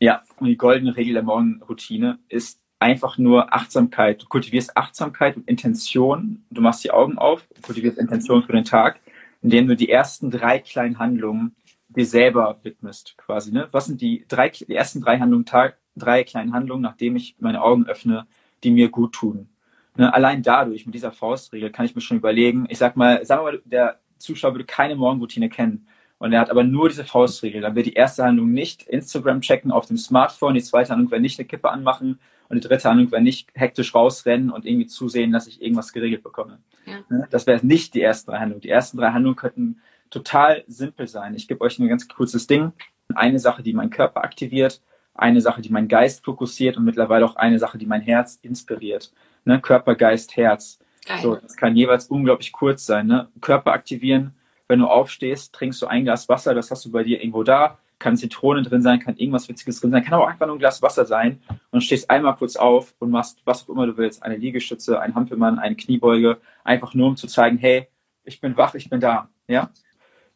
Ja, 0.00 0.22
und 0.38 0.46
die 0.46 0.56
goldene 0.56 0.96
Regel 0.96 1.14
der 1.14 1.24
Morgenroutine 1.24 2.20
ist 2.28 2.60
einfach 2.78 3.18
nur 3.18 3.52
Achtsamkeit. 3.54 4.22
Du 4.22 4.26
kultivierst 4.26 4.76
Achtsamkeit 4.76 5.36
und 5.36 5.48
Intention. 5.48 6.44
Du 6.50 6.60
machst 6.60 6.84
die 6.84 6.90
Augen 6.90 7.18
auf, 7.18 7.46
du 7.54 7.62
kultivierst 7.62 7.98
Intention 7.98 8.42
für 8.42 8.52
den 8.52 8.64
Tag, 8.64 9.00
indem 9.42 9.66
du 9.66 9.76
die 9.76 9.90
ersten 9.90 10.30
drei 10.30 10.58
kleinen 10.58 10.98
Handlungen 10.98 11.54
dir 11.88 12.06
selber 12.06 12.58
widmest, 12.62 13.16
quasi. 13.16 13.52
Ne? 13.52 13.66
Was 13.72 13.86
sind 13.86 14.00
die 14.00 14.24
drei, 14.28 14.50
die 14.50 14.74
ersten 14.74 15.00
drei 15.00 15.18
Handlungen 15.18 15.46
Tag, 15.46 15.78
drei 15.96 16.24
kleinen 16.24 16.52
Handlungen, 16.52 16.82
nachdem 16.82 17.16
ich 17.16 17.36
meine 17.40 17.62
Augen 17.62 17.86
öffne, 17.86 18.26
die 18.62 18.70
mir 18.70 18.88
gut 18.88 19.14
tun. 19.14 19.48
Ne, 19.96 20.12
allein 20.14 20.42
dadurch, 20.42 20.86
mit 20.86 20.94
dieser 20.94 21.12
Faustregel, 21.12 21.70
kann 21.70 21.84
ich 21.84 21.94
mir 21.94 22.00
schon 22.00 22.18
überlegen, 22.18 22.66
ich 22.68 22.78
sag 22.78 22.96
mal, 22.96 23.24
sagen 23.24 23.44
wir 23.44 23.52
mal, 23.52 23.62
der 23.64 23.98
Zuschauer 24.16 24.54
würde 24.54 24.64
keine 24.64 24.96
Morgenroutine 24.96 25.48
kennen 25.48 25.86
und 26.18 26.32
er 26.32 26.40
hat 26.40 26.50
aber 26.50 26.64
nur 26.64 26.88
diese 26.88 27.04
Faustregel, 27.04 27.60
dann 27.60 27.74
wird 27.74 27.86
die 27.86 27.94
erste 27.94 28.24
Handlung 28.24 28.52
nicht 28.52 28.82
Instagram 28.82 29.40
checken 29.40 29.72
auf 29.72 29.86
dem 29.86 29.96
Smartphone, 29.96 30.54
die 30.54 30.62
zweite 30.62 30.90
Handlung 30.90 31.10
wäre 31.10 31.20
nicht 31.20 31.38
eine 31.38 31.48
Kippe 31.48 31.70
anmachen 31.70 32.20
und 32.48 32.62
die 32.62 32.68
dritte 32.68 32.88
Handlung 32.88 33.10
wäre 33.12 33.22
nicht 33.22 33.50
hektisch 33.54 33.94
rausrennen 33.94 34.50
und 34.50 34.64
irgendwie 34.64 34.86
zusehen, 34.86 35.32
dass 35.32 35.46
ich 35.46 35.60
irgendwas 35.60 35.92
geregelt 35.92 36.22
bekomme. 36.22 36.58
Ja. 36.86 36.94
Ne, 37.08 37.28
das 37.30 37.46
wäre 37.46 37.64
nicht 37.64 37.94
die 37.94 38.02
ersten 38.02 38.30
drei 38.30 38.38
Handlungen. 38.38 38.62
Die 38.62 38.70
ersten 38.70 38.96
drei 38.96 39.10
Handlungen 39.10 39.36
könnten 39.36 39.80
total 40.10 40.64
simpel 40.66 41.06
sein. 41.06 41.34
Ich 41.34 41.48
gebe 41.48 41.60
euch 41.60 41.78
ein 41.78 41.88
ganz 41.88 42.08
kurzes 42.08 42.46
Ding. 42.46 42.72
Eine 43.14 43.38
Sache, 43.38 43.62
die 43.62 43.72
meinen 43.72 43.90
Körper 43.90 44.22
aktiviert, 44.22 44.80
eine 45.14 45.40
Sache, 45.40 45.60
die 45.60 45.70
meinen 45.70 45.88
Geist 45.88 46.24
fokussiert 46.24 46.76
und 46.76 46.84
mittlerweile 46.84 47.24
auch 47.24 47.36
eine 47.36 47.58
Sache, 47.58 47.78
die 47.78 47.86
mein 47.86 48.00
Herz 48.00 48.38
inspiriert. 48.42 49.12
Ne? 49.44 49.60
Körper, 49.60 49.94
Geist, 49.94 50.36
Herz. 50.36 50.78
Geil. 51.06 51.18
So, 51.22 51.36
das 51.36 51.56
kann 51.56 51.76
jeweils 51.76 52.06
unglaublich 52.06 52.52
kurz 52.52 52.86
sein. 52.86 53.06
Ne? 53.06 53.28
Körper 53.40 53.72
aktivieren, 53.72 54.34
wenn 54.68 54.78
du 54.78 54.86
aufstehst, 54.86 55.54
trinkst 55.54 55.80
du 55.82 55.86
ein 55.86 56.04
Glas 56.04 56.28
Wasser, 56.28 56.54
das 56.54 56.70
hast 56.70 56.84
du 56.84 56.92
bei 56.92 57.02
dir 57.02 57.20
irgendwo 57.20 57.42
da. 57.42 57.78
Kann 57.98 58.16
Zitrone 58.16 58.62
drin 58.62 58.82
sein, 58.82 59.00
kann 59.00 59.16
irgendwas 59.16 59.48
Witziges 59.48 59.80
drin 59.80 59.90
sein, 59.90 60.04
kann 60.04 60.14
auch 60.14 60.28
einfach 60.28 60.46
nur 60.46 60.56
ein 60.56 60.60
Glas 60.60 60.82
Wasser 60.82 61.04
sein 61.04 61.42
und 61.70 61.82
stehst 61.82 62.10
einmal 62.10 62.36
kurz 62.36 62.56
auf 62.56 62.94
und 62.98 63.10
machst 63.10 63.40
was 63.44 63.64
auch 63.64 63.70
immer 63.70 63.86
du 63.86 63.96
willst. 63.96 64.22
Eine 64.22 64.36
Liegestütze, 64.36 65.00
ein 65.00 65.14
Hampelmann, 65.14 65.58
eine 65.58 65.76
Kniebeuge, 65.76 66.38
einfach 66.64 66.94
nur 66.94 67.08
um 67.08 67.16
zu 67.16 67.26
zeigen, 67.26 67.58
hey, 67.58 67.88
ich 68.24 68.40
bin 68.40 68.56
wach, 68.56 68.74
ich 68.74 68.88
bin 68.88 69.00
da. 69.00 69.28
Ja? 69.48 69.70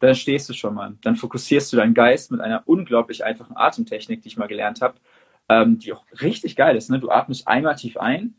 dann 0.07 0.15
stehst 0.15 0.49
du 0.49 0.53
schon 0.53 0.73
mal. 0.73 0.95
Dann 1.01 1.15
fokussierst 1.15 1.71
du 1.71 1.77
deinen 1.77 1.93
Geist 1.93 2.31
mit 2.31 2.41
einer 2.41 2.63
unglaublich 2.65 3.23
einfachen 3.23 3.55
Atemtechnik, 3.55 4.21
die 4.21 4.27
ich 4.27 4.37
mal 4.37 4.47
gelernt 4.47 4.81
habe, 4.81 4.95
ähm, 5.47 5.79
die 5.79 5.93
auch 5.93 6.03
richtig 6.21 6.55
geil 6.55 6.75
ist. 6.75 6.89
Ne? 6.89 6.99
Du 6.99 7.09
atmest 7.09 7.47
einmal 7.47 7.75
tief 7.75 7.97
ein 7.97 8.35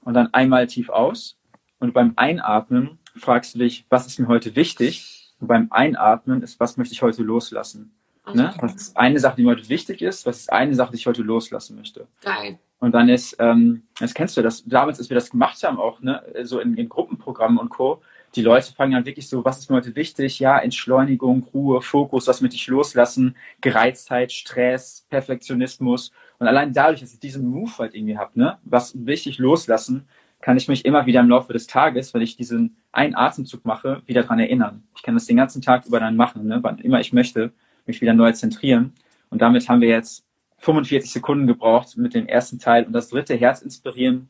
und 0.00 0.14
dann 0.14 0.34
einmal 0.34 0.66
tief 0.66 0.88
aus. 0.88 1.38
Und 1.78 1.94
beim 1.94 2.14
Einatmen 2.16 2.98
fragst 3.14 3.54
du 3.54 3.60
dich, 3.60 3.86
was 3.88 4.06
ist 4.06 4.18
mir 4.18 4.26
heute 4.26 4.56
wichtig? 4.56 5.32
Und 5.38 5.48
beim 5.48 5.68
Einatmen 5.70 6.42
ist, 6.42 6.58
was 6.58 6.76
möchte 6.76 6.92
ich 6.94 7.02
heute 7.02 7.22
loslassen? 7.22 7.95
Ne? 8.32 8.54
Was 8.60 8.74
ist 8.74 8.96
eine 8.96 9.18
Sache, 9.20 9.36
die 9.36 9.42
mir 9.42 9.50
heute 9.50 9.68
wichtig 9.68 10.02
ist? 10.02 10.26
Was 10.26 10.38
ist 10.40 10.52
eine 10.52 10.74
Sache, 10.74 10.90
die 10.90 10.98
ich 10.98 11.06
heute 11.06 11.22
loslassen 11.22 11.76
möchte? 11.76 12.06
Geil. 12.22 12.58
Und 12.78 12.92
dann 12.92 13.08
ist, 13.08 13.36
ähm, 13.38 13.84
das 13.98 14.14
kennst 14.14 14.36
du, 14.36 14.42
das 14.42 14.64
damals, 14.64 14.98
als 14.98 15.08
wir 15.08 15.14
das 15.14 15.30
gemacht 15.30 15.62
haben, 15.62 15.78
auch 15.78 16.00
ne, 16.00 16.22
so 16.42 16.60
in, 16.60 16.76
in 16.76 16.88
Gruppenprogrammen 16.88 17.58
und 17.58 17.68
Co., 17.68 18.02
die 18.34 18.42
Leute 18.42 18.74
fangen 18.74 18.92
dann 18.92 19.06
wirklich 19.06 19.28
so, 19.28 19.44
was 19.46 19.58
ist 19.58 19.70
mir 19.70 19.76
heute 19.76 19.96
wichtig? 19.96 20.40
Ja, 20.40 20.58
Entschleunigung, 20.58 21.46
Ruhe, 21.54 21.80
Fokus, 21.80 22.26
was 22.26 22.42
möchte 22.42 22.56
ich 22.56 22.66
loslassen? 22.66 23.34
Gereiztheit, 23.62 24.30
Stress, 24.30 25.06
Perfektionismus. 25.08 26.12
Und 26.38 26.46
allein 26.46 26.74
dadurch, 26.74 27.00
dass 27.00 27.14
ich 27.14 27.18
diesen 27.20 27.48
Move 27.48 27.72
halt 27.78 27.94
irgendwie 27.94 28.18
habe, 28.18 28.38
ne, 28.38 28.58
was 28.64 29.06
wichtig 29.06 29.38
loslassen, 29.38 30.06
kann 30.42 30.58
ich 30.58 30.68
mich 30.68 30.84
immer 30.84 31.06
wieder 31.06 31.20
im 31.20 31.30
Laufe 31.30 31.54
des 31.54 31.66
Tages, 31.66 32.12
wenn 32.12 32.20
ich 32.20 32.36
diesen 32.36 32.76
einen 32.92 33.14
Atemzug 33.14 33.64
mache, 33.64 34.02
wieder 34.04 34.22
dran 34.22 34.38
erinnern. 34.38 34.82
Ich 34.94 35.02
kann 35.02 35.14
das 35.14 35.24
den 35.24 35.38
ganzen 35.38 35.62
Tag 35.62 35.86
über 35.86 35.98
dann 35.98 36.16
machen, 36.16 36.46
ne, 36.46 36.58
wann 36.60 36.78
immer 36.78 37.00
ich 37.00 37.14
möchte, 37.14 37.52
mich 37.86 38.00
wieder 38.00 38.14
neu 38.14 38.32
zentrieren. 38.32 38.94
Und 39.30 39.42
damit 39.42 39.68
haben 39.68 39.80
wir 39.80 39.88
jetzt 39.88 40.24
45 40.58 41.10
Sekunden 41.10 41.46
gebraucht 41.46 41.96
mit 41.96 42.14
dem 42.14 42.26
ersten 42.26 42.58
Teil. 42.58 42.84
Und 42.84 42.92
das 42.92 43.08
dritte, 43.08 43.34
Herz 43.34 43.62
inspirieren, 43.62 44.28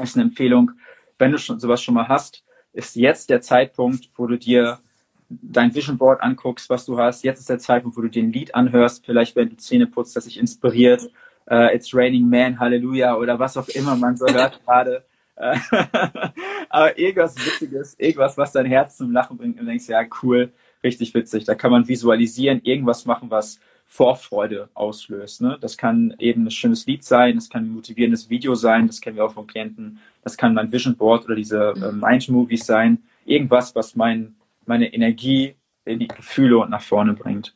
ist 0.00 0.16
eine 0.16 0.24
Empfehlung, 0.24 0.72
wenn 1.18 1.32
du 1.32 1.38
schon 1.38 1.58
sowas 1.58 1.82
schon 1.82 1.94
mal 1.94 2.08
hast, 2.08 2.44
ist 2.72 2.96
jetzt 2.96 3.28
der 3.30 3.40
Zeitpunkt, 3.40 4.10
wo 4.16 4.26
du 4.26 4.38
dir 4.38 4.78
dein 5.28 5.74
Vision 5.74 5.98
Board 5.98 6.22
anguckst, 6.22 6.70
was 6.70 6.86
du 6.86 6.98
hast. 6.98 7.24
Jetzt 7.24 7.40
ist 7.40 7.48
der 7.48 7.58
Zeitpunkt, 7.58 7.96
wo 7.96 8.02
du 8.02 8.08
den 8.08 8.32
Lied 8.32 8.54
anhörst, 8.54 9.04
vielleicht 9.04 9.36
wenn 9.36 9.50
du 9.50 9.56
Zähne 9.56 9.86
putzt, 9.86 10.16
das 10.16 10.24
sich 10.24 10.38
inspiriert. 10.38 11.10
Uh, 11.50 11.68
It's 11.72 11.94
Raining 11.94 12.28
Man, 12.28 12.58
Halleluja 12.60 13.16
oder 13.16 13.38
was 13.38 13.56
auch 13.56 13.68
immer 13.68 13.96
man 13.96 14.16
so 14.16 14.26
hört 14.26 14.62
gerade. 14.66 15.04
Äh, 15.36 15.56
aber 16.68 16.98
irgendwas 16.98 17.36
Witziges, 17.36 17.94
irgendwas, 17.98 18.36
was 18.36 18.52
dein 18.52 18.66
Herz 18.66 18.96
zum 18.98 19.12
Lachen 19.12 19.38
bringt 19.38 19.58
und 19.58 19.66
denkst, 19.66 19.88
ja, 19.88 20.04
cool, 20.22 20.52
richtig 20.82 21.14
witzig. 21.14 21.44
Da 21.44 21.54
kann 21.54 21.70
man 21.70 21.88
visualisieren, 21.88 22.60
irgendwas 22.62 23.04
machen, 23.04 23.30
was 23.30 23.60
Vorfreude 23.90 24.68
auslöst. 24.74 25.40
Ne? 25.40 25.56
Das 25.60 25.78
kann 25.78 26.14
eben 26.18 26.46
ein 26.46 26.50
schönes 26.50 26.86
Lied 26.86 27.04
sein, 27.04 27.36
das 27.36 27.48
kann 27.48 27.64
ein 27.64 27.70
motivierendes 27.70 28.28
Video 28.28 28.54
sein, 28.54 28.86
das 28.86 29.00
kennen 29.00 29.16
wir 29.16 29.24
auch 29.24 29.32
von 29.32 29.46
Klienten, 29.46 29.98
das 30.22 30.36
kann 30.36 30.52
mein 30.52 30.70
Vision 30.70 30.94
Board 30.94 31.24
oder 31.24 31.34
diese 31.34 31.72
äh, 31.74 31.92
mhm. 31.92 32.00
Mind 32.00 32.28
Movies 32.28 32.66
sein, 32.66 33.02
irgendwas, 33.24 33.74
was 33.74 33.96
mein, 33.96 34.36
meine 34.66 34.92
Energie 34.92 35.54
in 35.86 35.98
die 35.98 36.08
Gefühle 36.08 36.58
und 36.58 36.70
nach 36.70 36.82
vorne 36.82 37.14
bringt. 37.14 37.54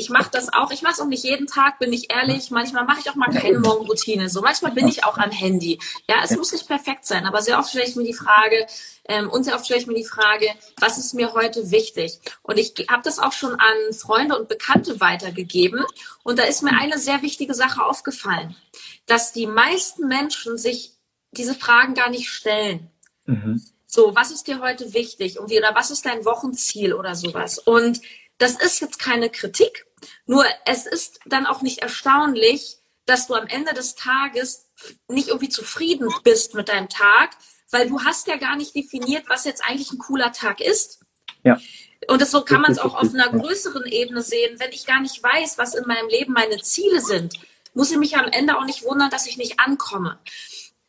Ich 0.00 0.08
mache 0.08 0.30
das 0.32 0.50
auch. 0.50 0.70
Ich 0.70 0.80
mache 0.80 0.94
es 0.94 1.00
auch 1.00 1.06
nicht 1.06 1.24
jeden 1.24 1.46
Tag, 1.46 1.78
bin 1.78 1.92
ich 1.92 2.10
ehrlich. 2.10 2.50
Manchmal 2.50 2.86
mache 2.86 3.00
ich 3.00 3.10
auch 3.10 3.16
mal 3.16 3.30
keine 3.30 3.58
Morgenroutine. 3.58 4.30
So 4.30 4.40
manchmal 4.40 4.72
bin 4.72 4.88
ich 4.88 5.04
auch 5.04 5.18
am 5.18 5.30
Handy. 5.30 5.78
Ja, 6.08 6.16
es 6.24 6.34
muss 6.34 6.52
nicht 6.52 6.66
perfekt 6.66 7.04
sein, 7.04 7.26
aber 7.26 7.42
sehr 7.42 7.58
oft 7.58 7.68
stelle 7.68 7.84
ich 7.84 7.96
mir 7.96 8.04
die 8.04 8.14
Frage, 8.14 8.66
ähm, 9.04 9.28
und 9.28 9.44
sehr 9.44 9.56
oft 9.56 9.66
stelle 9.66 9.80
ich 9.80 9.86
mir 9.86 9.94
die 9.94 10.04
Frage, 10.04 10.46
was 10.78 10.96
ist 10.96 11.12
mir 11.12 11.34
heute 11.34 11.70
wichtig? 11.70 12.18
Und 12.42 12.58
ich 12.58 12.72
habe 12.88 13.02
das 13.02 13.18
auch 13.18 13.32
schon 13.32 13.54
an 13.54 13.92
Freunde 13.92 14.38
und 14.38 14.48
Bekannte 14.48 15.00
weitergegeben. 15.00 15.84
Und 16.22 16.38
da 16.38 16.44
ist 16.44 16.62
mir 16.62 16.72
eine 16.78 16.98
sehr 16.98 17.20
wichtige 17.20 17.52
Sache 17.52 17.84
aufgefallen, 17.84 18.56
dass 19.04 19.32
die 19.34 19.46
meisten 19.46 20.08
Menschen 20.08 20.56
sich 20.56 20.92
diese 21.32 21.54
Fragen 21.54 21.94
gar 21.94 22.08
nicht 22.08 22.30
stellen. 22.30 22.90
Mhm. 23.26 23.62
So, 23.84 24.14
was 24.14 24.30
ist 24.30 24.46
dir 24.46 24.60
heute 24.60 24.94
wichtig? 24.94 25.38
Und 25.38 25.50
wie, 25.50 25.58
oder 25.58 25.74
was 25.74 25.90
ist 25.90 26.06
dein 26.06 26.24
Wochenziel 26.24 26.94
oder 26.94 27.14
sowas? 27.16 27.58
Und 27.58 28.00
das 28.40 28.52
ist 28.52 28.80
jetzt 28.80 28.98
keine 28.98 29.28
Kritik, 29.28 29.86
nur 30.26 30.44
es 30.66 30.86
ist 30.86 31.20
dann 31.26 31.46
auch 31.46 31.62
nicht 31.62 31.78
erstaunlich, 31.78 32.78
dass 33.06 33.26
du 33.26 33.34
am 33.34 33.46
Ende 33.46 33.74
des 33.74 33.94
Tages 33.94 34.70
nicht 35.08 35.28
irgendwie 35.28 35.48
zufrieden 35.48 36.08
bist 36.22 36.54
mit 36.54 36.68
deinem 36.68 36.88
Tag, 36.88 37.36
weil 37.70 37.88
du 37.88 38.02
hast 38.02 38.26
ja 38.26 38.36
gar 38.36 38.56
nicht 38.56 38.74
definiert, 38.74 39.24
was 39.28 39.44
jetzt 39.44 39.64
eigentlich 39.64 39.92
ein 39.92 39.98
cooler 39.98 40.32
Tag 40.32 40.60
ist. 40.60 41.00
Ja. 41.42 41.60
Und 42.08 42.22
das 42.22 42.30
so 42.30 42.42
kann 42.42 42.62
man 42.62 42.72
es 42.72 42.78
auch 42.78 42.94
auf 42.94 43.12
einer 43.12 43.28
größeren 43.28 43.84
Ebene 43.84 44.22
sehen. 44.22 44.58
Wenn 44.58 44.72
ich 44.72 44.86
gar 44.86 45.00
nicht 45.00 45.22
weiß, 45.22 45.58
was 45.58 45.74
in 45.74 45.86
meinem 45.86 46.08
Leben 46.08 46.32
meine 46.32 46.60
Ziele 46.62 47.00
sind, 47.00 47.38
muss 47.74 47.90
ich 47.90 47.98
mich 47.98 48.16
am 48.16 48.28
Ende 48.30 48.58
auch 48.58 48.64
nicht 48.64 48.84
wundern, 48.84 49.10
dass 49.10 49.26
ich 49.26 49.36
nicht 49.36 49.60
ankomme 49.60 50.18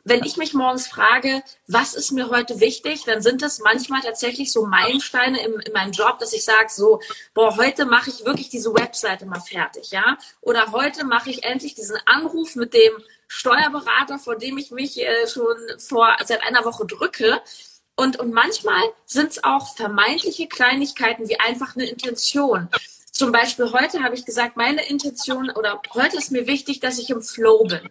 wenn 0.03 0.23
ich 0.23 0.37
mich 0.37 0.53
morgens 0.53 0.87
frage, 0.87 1.43
was 1.67 1.93
ist 1.93 2.11
mir 2.11 2.29
heute 2.29 2.59
wichtig, 2.59 3.03
dann 3.05 3.21
sind 3.21 3.41
es 3.43 3.59
manchmal 3.59 4.01
tatsächlich 4.01 4.51
so 4.51 4.65
Meilensteine 4.65 5.43
im, 5.43 5.59
in 5.59 5.73
meinem 5.73 5.91
Job, 5.91 6.19
dass 6.19 6.33
ich 6.33 6.43
sage, 6.43 6.69
so, 6.69 7.01
boah, 7.33 7.57
heute 7.57 7.85
mache 7.85 8.09
ich 8.09 8.25
wirklich 8.25 8.49
diese 8.49 8.73
Webseite 8.73 9.25
mal 9.25 9.39
fertig, 9.39 9.91
ja? 9.91 10.17
Oder 10.41 10.71
heute 10.71 11.05
mache 11.05 11.29
ich 11.29 11.43
endlich 11.43 11.75
diesen 11.75 11.97
Anruf 12.05 12.55
mit 12.55 12.73
dem 12.73 12.93
Steuerberater, 13.27 14.19
vor 14.19 14.35
dem 14.35 14.57
ich 14.57 14.71
mich 14.71 14.99
äh, 14.99 15.27
schon 15.27 15.55
vor 15.77 16.17
seit 16.25 16.43
einer 16.43 16.65
Woche 16.65 16.85
drücke. 16.85 17.41
Und, 17.95 18.19
und 18.19 18.33
manchmal 18.33 18.81
sind 19.05 19.31
es 19.31 19.43
auch 19.43 19.75
vermeintliche 19.75 20.47
Kleinigkeiten 20.47 21.29
wie 21.29 21.39
einfach 21.39 21.75
eine 21.75 21.85
Intention. 21.85 22.69
Zum 23.11 23.31
Beispiel 23.31 23.71
heute 23.71 24.01
habe 24.01 24.15
ich 24.15 24.25
gesagt, 24.25 24.57
meine 24.57 24.87
Intention 24.89 25.51
oder 25.51 25.81
heute 25.93 26.17
ist 26.17 26.31
mir 26.31 26.47
wichtig, 26.47 26.79
dass 26.79 26.97
ich 26.97 27.09
im 27.09 27.21
Flow 27.21 27.63
bin. 27.65 27.89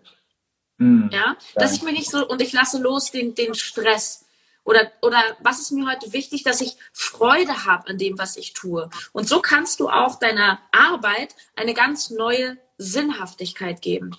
Mhm. 0.80 1.10
Ja, 1.12 1.36
dass 1.56 1.74
ich 1.74 1.82
mir 1.82 1.92
nicht 1.92 2.10
so, 2.10 2.26
und 2.26 2.40
ich 2.40 2.52
lasse 2.54 2.80
los 2.80 3.10
den, 3.10 3.34
den 3.34 3.54
Stress. 3.54 4.24
Oder, 4.64 4.90
oder 5.02 5.18
was 5.42 5.60
ist 5.60 5.72
mir 5.72 5.86
heute 5.86 6.12
wichtig, 6.12 6.42
dass 6.42 6.60
ich 6.60 6.76
Freude 6.92 7.66
habe 7.66 7.88
an 7.88 7.98
dem, 7.98 8.18
was 8.18 8.36
ich 8.36 8.54
tue. 8.54 8.88
Und 9.12 9.28
so 9.28 9.40
kannst 9.40 9.80
du 9.80 9.90
auch 9.90 10.18
deiner 10.18 10.58
Arbeit 10.72 11.34
eine 11.54 11.74
ganz 11.74 12.10
neue 12.10 12.56
Sinnhaftigkeit 12.78 13.82
geben. 13.82 14.12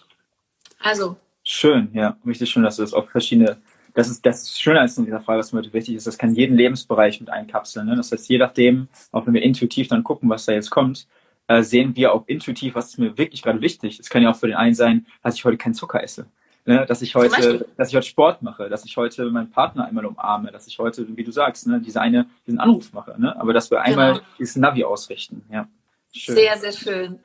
Also. 0.80 1.18
Schön, 1.44 1.90
ja, 1.94 2.18
richtig 2.26 2.52
schön, 2.52 2.64
dass 2.64 2.76
du 2.76 2.84
das 2.84 2.94
auf 2.94 3.10
verschiedene, 3.10 3.60
das 3.96 4.10
ist, 4.10 4.24
das 4.24 4.44
ist 4.44 4.62
schön 4.62 4.78
als 4.78 4.98
in 5.00 5.06
dieser 5.06 5.22
Frage, 5.22 5.40
was 5.40 5.54
mir 5.54 5.60
heute 5.60 5.74
wichtig 5.74 5.96
ist, 5.96 6.06
das 6.06 6.20
kann 6.20 6.36
jeden 6.36 6.56
Lebensbereich 6.56 7.20
mit 7.20 7.32
einkapseln. 7.32 7.88
Ne? 7.88 7.96
Das 7.96 8.12
heißt, 8.12 8.30
je 8.30 8.38
nachdem, 8.38 8.88
auch 9.12 9.26
wenn 9.26 9.34
wir 9.34 9.42
intuitiv 9.42 9.88
dann 9.88 10.04
gucken, 10.04 10.30
was 10.30 10.46
da 10.46 10.52
jetzt 10.52 10.70
kommt, 10.70 11.08
äh, 11.48 11.64
sehen 11.64 11.96
wir 11.96 12.14
auch 12.14 12.28
intuitiv, 12.28 12.76
was 12.76 12.90
ist 12.90 13.00
mir 13.00 13.18
wirklich 13.18 13.42
gerade 13.42 13.62
wichtig. 13.62 14.00
Es 14.00 14.10
kann 14.10 14.22
ja 14.22 14.30
auch 14.30 14.36
für 14.36 14.48
den 14.48 14.56
einen 14.56 14.76
sein, 14.76 15.08
dass 15.24 15.36
ich 15.36 15.44
heute 15.44 15.58
keinen 15.58 15.74
Zucker 15.74 16.04
esse. 16.04 16.28
Ne, 16.64 16.86
dass 16.86 17.02
ich 17.02 17.16
heute, 17.16 17.66
dass 17.76 17.90
ich 17.90 17.96
heute 17.96 18.06
Sport 18.06 18.44
mache, 18.44 18.70
dass 18.70 18.86
ich 18.86 18.96
heute 18.96 19.26
meinen 19.32 19.50
Partner 19.50 19.86
einmal 19.86 20.06
umarme, 20.06 20.52
dass 20.52 20.68
ich 20.68 20.78
heute, 20.78 21.08
wie 21.18 21.24
du 21.24 21.32
sagst, 21.32 21.66
ne, 21.66 21.82
diese 21.82 22.00
eine, 22.00 22.30
diesen 22.46 22.60
Anruf 22.60 22.94
mache, 22.94 23.20
ne? 23.20 23.36
aber 23.40 23.52
dass 23.52 23.72
wir 23.72 23.82
einmal 23.82 24.14
genau. 24.14 24.26
dieses 24.38 24.58
Navi 24.58 24.84
ausrichten. 24.84 25.44
Ja. 25.52 25.68
Schön. 26.14 26.36
Sehr, 26.36 26.58
sehr 26.60 26.72
schön. 26.74 27.20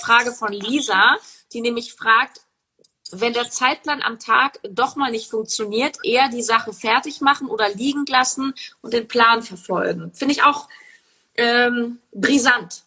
Frage 0.00 0.32
von 0.32 0.52
Lisa, 0.52 1.18
die 1.52 1.60
nämlich 1.60 1.92
fragt, 1.92 2.40
wenn 3.12 3.34
der 3.34 3.50
Zeitplan 3.50 4.02
am 4.02 4.18
Tag 4.18 4.60
doch 4.62 4.96
mal 4.96 5.10
nicht 5.10 5.30
funktioniert, 5.30 5.98
eher 6.02 6.28
die 6.28 6.42
Sache 6.42 6.72
fertig 6.72 7.20
machen 7.20 7.48
oder 7.48 7.68
liegen 7.74 8.06
lassen 8.06 8.54
und 8.80 8.94
den 8.94 9.08
Plan 9.08 9.42
verfolgen. 9.42 10.12
Finde 10.12 10.32
ich 10.32 10.42
auch 10.42 10.68
ähm, 11.36 11.98
brisant. 12.12 12.84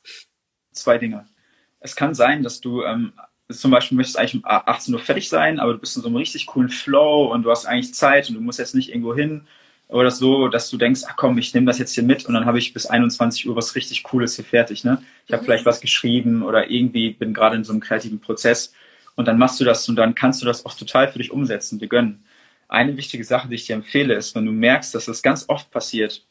Zwei 0.71 0.97
Dinge. 0.97 1.27
Es 1.79 1.95
kann 1.95 2.15
sein, 2.15 2.43
dass 2.43 2.62
du 2.62 2.84
ähm, 2.84 3.13
zum 3.49 3.71
Beispiel 3.71 3.97
möchtest 3.97 4.17
eigentlich 4.17 4.36
um 4.36 4.41
18 4.45 4.93
Uhr 4.93 4.99
fertig 4.99 5.29
sein, 5.29 5.60
aber 5.60 5.73
du 5.73 5.79
bist 5.79 5.95
in 5.95 6.01
so 6.01 6.08
einem 6.08 6.17
richtig 6.17 6.45
coolen 6.45 6.69
Flow 6.69 7.32
und 7.32 7.43
du 7.43 7.51
hast 7.51 7.65
eigentlich 7.65 7.93
Zeit 7.93 8.29
und 8.29 8.36
du 8.36 8.41
musst 8.41 8.60
jetzt 8.60 8.75
nicht 8.75 8.89
irgendwo 8.89 9.13
hin 9.13 9.45
oder 9.89 10.12
so, 10.12 10.47
dass 10.47 10.69
du 10.69 10.77
denkst, 10.77 11.01
ach 11.08 11.15
komm, 11.15 11.38
ich 11.38 11.53
nehme 11.53 11.67
das 11.67 11.77
jetzt 11.77 11.93
hier 11.93 12.03
mit 12.03 12.25
und 12.25 12.34
dann 12.34 12.45
habe 12.45 12.58
ich 12.58 12.73
bis 12.73 12.86
21 12.86 13.47
Uhr 13.47 13.56
was 13.56 13.75
richtig 13.75 14.03
Cooles 14.03 14.36
hier 14.36 14.45
fertig. 14.45 14.84
Ne? 14.84 15.01
Ich 15.27 15.34
habe 15.34 15.43
mhm. 15.43 15.45
vielleicht 15.45 15.65
was 15.65 15.82
geschrieben 15.82 16.43
oder 16.43 16.69
irgendwie 16.69 17.12
bin 17.12 17.34
gerade 17.34 17.56
in 17.58 17.63
so 17.63 17.73
einem 17.73 17.82
kreativen 17.82 18.19
Prozess 18.19 18.73
und 19.15 19.27
dann 19.27 19.38
machst 19.38 19.60
du 19.60 19.65
das 19.65 19.88
und 19.88 19.95
dann 19.95 20.15
kannst 20.15 20.41
du 20.41 20.45
das 20.45 20.65
auch 20.65 20.73
total 20.73 21.12
für 21.12 21.19
dich 21.19 21.32
umsetzen, 21.32 21.79
dir 21.79 21.88
gönnen. 21.88 22.23
Eine 22.67 22.97
wichtige 22.97 23.23
Sache, 23.23 23.49
die 23.49 23.56
ich 23.56 23.65
dir 23.65 23.75
empfehle, 23.75 24.15
ist, 24.15 24.34
wenn 24.36 24.45
du 24.45 24.51
merkst, 24.51 24.95
dass 24.95 25.06
das 25.06 25.21
ganz 25.21 25.45
oft 25.47 25.69
passiert, 25.69 26.25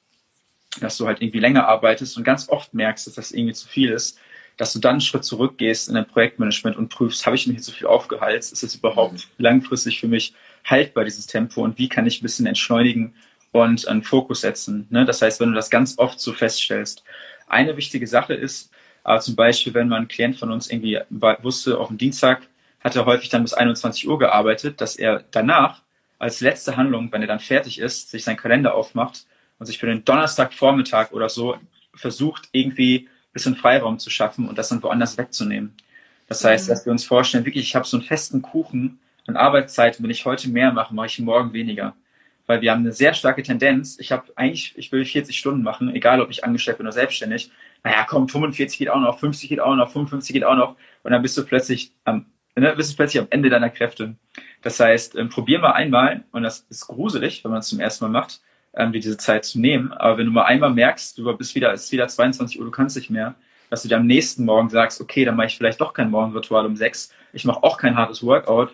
dass 0.81 0.96
du 0.96 1.07
halt 1.07 1.20
irgendwie 1.20 1.38
länger 1.38 1.68
arbeitest 1.68 2.16
und 2.16 2.25
ganz 2.25 2.48
oft 2.48 2.75
merkst, 2.75 3.07
dass 3.07 3.14
das 3.14 3.31
irgendwie 3.31 3.55
zu 3.55 3.68
viel 3.68 3.90
ist, 3.90 4.18
dass 4.57 4.73
du 4.73 4.79
dann 4.79 4.93
einen 4.93 5.01
Schritt 5.01 5.25
zurückgehst 5.25 5.88
in 5.88 5.95
dein 5.95 6.07
Projektmanagement 6.07 6.77
und 6.77 6.88
prüfst, 6.88 7.27
habe 7.27 7.37
ich 7.37 7.47
mir 7.47 7.55
hier 7.55 7.62
zu 7.62 7.73
viel 7.73 7.87
aufgeheizt? 7.87 8.53
Ist 8.53 8.62
es 8.62 8.75
überhaupt 8.75 9.15
mhm. 9.15 9.19
langfristig 9.38 10.01
für 10.01 10.09
mich 10.09 10.35
haltbar, 10.65 11.05
dieses 11.05 11.27
Tempo? 11.27 11.62
Und 11.62 11.79
wie 11.79 11.88
kann 11.88 12.07
ich 12.07 12.21
ein 12.21 12.23
bisschen 12.23 12.47
entschleunigen 12.47 13.15
und 13.51 13.88
einen 13.88 14.03
Fokus 14.03 14.43
setzen? 14.43 14.87
Ne? 14.91 15.05
Das 15.05 15.23
heißt, 15.23 15.41
wenn 15.41 15.51
du 15.51 15.55
das 15.55 15.71
ganz 15.71 15.99
oft 15.99 16.21
so 16.21 16.33
feststellst. 16.33 17.05
Eine 17.47 17.77
wichtige 17.77 18.07
Sache 18.07 18.35
ist, 18.35 18.71
äh, 19.05 19.19
zum 19.19 19.37
Beispiel, 19.37 19.75
wenn 19.75 19.88
man 19.88 20.03
ein 20.03 20.09
Klient 20.09 20.37
von 20.37 20.51
uns 20.51 20.71
irgendwie 20.71 20.99
wusste, 21.11 21.79
auf 21.79 21.88
dem 21.88 21.99
Dienstag 21.99 22.43
hat 22.81 22.97
er 22.97 23.07
häufig 23.07 23.29
dann 23.29 23.43
bis 23.43 23.53
21 23.53 24.09
Uhr 24.09 24.19
gearbeitet, 24.19 24.81
dass 24.81 24.97
er 24.97 25.25
danach 25.31 25.83
als 26.19 26.41
letzte 26.41 26.77
Handlung, 26.77 27.11
wenn 27.12 27.23
er 27.23 27.29
dann 27.29 27.41
fertig 27.41 27.79
ist, 27.79 28.11
sich 28.11 28.25
seinen 28.25 28.37
Kalender 28.37 28.75
aufmacht 28.75 29.27
und 29.59 29.67
sich 29.67 29.79
für 29.79 29.87
den 29.87 30.05
Donnerstagvormittag 30.05 31.12
oder 31.12 31.29
so 31.29 31.57
versucht, 31.95 32.49
irgendwie 32.53 33.09
bisschen 33.33 33.57
Freiraum 33.57 33.99
zu 33.99 34.11
schaffen 34.11 34.49
und 34.49 34.59
das 34.59 34.68
dann 34.68 34.83
woanders 34.83 35.18
wegzunehmen. 35.18 35.75
Das 36.29 36.45
heißt, 36.45 36.68
dass 36.68 36.87
wir 36.87 36.92
uns 36.92 37.05
vorstellen, 37.05 37.45
wirklich, 37.45 37.64
ich 37.64 37.75
habe 37.75 37.87
so 37.87 37.97
einen 37.97 38.07
festen 38.07 38.42
Kuchen 38.42 38.99
an 39.27 39.37
Arbeitszeit, 39.37 40.03
wenn 40.03 40.11
ich 40.11 40.25
heute 40.25 40.49
mehr 40.49 40.73
mache, 40.73 40.95
mache 40.95 41.07
ich 41.07 41.18
morgen 41.18 41.53
weniger. 41.53 41.95
Weil 42.47 42.61
wir 42.61 42.73
haben 42.73 42.81
eine 42.81 42.92
sehr 42.92 43.14
starke 43.14 43.42
Tendenz. 43.42 43.99
Ich 44.01 44.11
habe 44.11 44.25
eigentlich, 44.35 44.77
ich 44.77 44.90
will 44.90 45.05
40 45.05 45.38
Stunden 45.38 45.62
machen, 45.62 45.95
egal 45.95 46.21
ob 46.21 46.31
ich 46.31 46.45
angestellt 46.45 46.79
bin 46.79 46.87
oder 46.87 46.92
selbstständig. 46.92 47.51
Naja, 47.85 48.05
komm, 48.09 48.29
45 48.29 48.79
geht 48.79 48.90
auch 48.90 49.01
noch, 49.01 49.18
50 49.18 49.49
geht 49.49 49.61
auch 49.61 49.75
noch, 49.75 49.90
55 49.90 50.33
geht 50.33 50.45
auch 50.45 50.57
noch. 50.57 50.77
Und 51.03 51.12
dann 51.12 51.23
bist 51.23 51.37
du 51.37 51.45
plötzlich 51.45 51.92
am 52.05 52.27
ne, 52.57 52.75
bist 52.77 52.92
du 52.92 52.97
plötzlich 52.97 53.21
am 53.21 53.29
Ende 53.31 53.51
deiner 53.51 53.71
Kräfte. 53.71 54.16
Das 54.62 54.79
heißt, 54.79 55.16
ähm, 55.16 55.29
probier 55.29 55.59
mal 55.59 55.73
einmal, 55.73 56.25
und 56.33 56.42
das 56.42 56.66
ist 56.68 56.87
gruselig, 56.87 57.45
wenn 57.45 57.51
man 57.51 57.61
es 57.61 57.68
zum 57.68 57.81
ersten 57.81 58.05
Mal 58.05 58.11
macht, 58.11 58.40
ähm, 58.74 58.92
dir 58.92 59.00
diese 59.00 59.16
Zeit 59.16 59.44
zu 59.44 59.61
nehmen. 59.61 59.92
Aber 59.92 60.18
wenn 60.18 60.26
du 60.26 60.32
mal 60.32 60.44
einmal 60.44 60.70
merkst, 60.70 61.18
du 61.18 61.37
bist 61.37 61.54
wieder, 61.54 61.72
es 61.72 61.85
ist 61.85 61.92
wieder 61.92 62.08
22 62.08 62.58
Uhr, 62.58 62.64
du 62.64 62.70
kannst 62.70 62.96
nicht 62.96 63.11
mehr, 63.11 63.35
dass 63.70 63.82
du 63.82 63.88
dir 63.88 63.96
am 63.96 64.06
nächsten 64.06 64.44
Morgen 64.44 64.68
sagst, 64.68 65.00
okay, 65.00 65.24
dann 65.24 65.37
mache 65.37 65.48
ich 65.48 65.56
vielleicht 65.56 65.80
doch 65.80 65.94
kein 65.94 66.11
Morgenritual 66.11 66.66
um 66.66 66.76
sechs, 66.76 67.12
ich 67.32 67.44
mache 67.44 67.62
auch 67.62 67.78
kein 67.78 67.96
hartes 67.96 68.22
Workout, 68.22 68.72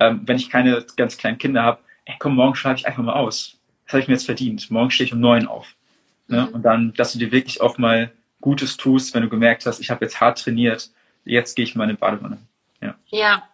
ähm, 0.00 0.22
wenn 0.24 0.36
ich 0.36 0.50
keine 0.50 0.84
ganz 0.96 1.16
kleinen 1.16 1.38
Kinder 1.38 1.62
habe, 1.62 1.78
ey, 2.04 2.14
komm, 2.18 2.34
morgen 2.34 2.56
schreibe 2.56 2.78
ich 2.78 2.86
einfach 2.86 3.02
mal 3.02 3.14
aus. 3.14 3.58
Das 3.84 3.94
habe 3.94 4.02
ich 4.02 4.08
mir 4.08 4.14
jetzt 4.14 4.26
verdient. 4.26 4.70
Morgen 4.70 4.90
stehe 4.90 5.06
ich 5.06 5.12
um 5.12 5.20
neun 5.20 5.46
auf. 5.46 5.74
Ne? 6.28 6.42
Mhm. 6.42 6.54
Und 6.54 6.62
dann, 6.62 6.92
dass 6.94 7.12
du 7.12 7.18
dir 7.18 7.32
wirklich 7.32 7.60
auch 7.60 7.78
mal 7.78 8.12
Gutes 8.40 8.76
tust, 8.76 9.14
wenn 9.14 9.22
du 9.22 9.28
gemerkt 9.28 9.66
hast, 9.66 9.80
ich 9.80 9.90
habe 9.90 10.04
jetzt 10.04 10.20
hart 10.20 10.42
trainiert, 10.42 10.90
jetzt 11.24 11.54
gehe 11.56 11.64
ich 11.64 11.74
mal 11.74 11.84
in 11.84 11.90
die 11.90 11.96
Badewanne. 11.96 12.38
Ja. 12.80 12.94
ja. 13.08 13.48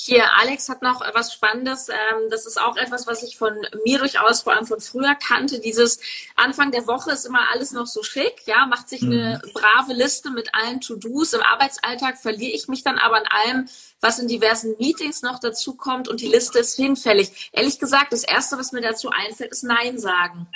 Hier, 0.00 0.24
Alex 0.36 0.68
hat 0.68 0.80
noch 0.80 1.00
was 1.12 1.34
Spannendes. 1.34 1.88
Ähm, 1.88 2.30
das 2.30 2.46
ist 2.46 2.60
auch 2.60 2.76
etwas, 2.76 3.08
was 3.08 3.24
ich 3.24 3.36
von 3.36 3.52
mir 3.84 3.98
durchaus 3.98 4.42
vor 4.42 4.54
allem 4.54 4.64
von 4.64 4.80
früher 4.80 5.16
kannte. 5.16 5.58
Dieses 5.58 5.98
Anfang 6.36 6.70
der 6.70 6.86
Woche 6.86 7.10
ist 7.10 7.26
immer 7.26 7.50
alles 7.52 7.72
noch 7.72 7.88
so 7.88 8.04
schick, 8.04 8.42
ja, 8.46 8.64
macht 8.66 8.88
sich 8.88 9.02
eine 9.02 9.42
mhm. 9.44 9.52
brave 9.52 9.92
Liste 9.94 10.30
mit 10.30 10.54
allen 10.54 10.80
To-Dos. 10.80 11.32
Im 11.32 11.42
Arbeitsalltag 11.42 12.16
verliere 12.16 12.52
ich 12.52 12.68
mich 12.68 12.84
dann 12.84 12.96
aber 12.96 13.16
an 13.16 13.26
allem, 13.26 13.68
was 14.00 14.20
in 14.20 14.28
diversen 14.28 14.76
Meetings 14.78 15.22
noch 15.22 15.40
dazu 15.40 15.74
kommt 15.74 16.06
und 16.06 16.20
die 16.20 16.28
Liste 16.28 16.60
ist 16.60 16.76
hinfällig. 16.76 17.50
Ehrlich 17.50 17.80
gesagt, 17.80 18.12
das 18.12 18.22
erste, 18.22 18.56
was 18.56 18.70
mir 18.70 18.82
dazu 18.82 19.10
einfällt, 19.10 19.50
ist 19.50 19.64
Nein 19.64 19.98
sagen. 19.98 20.46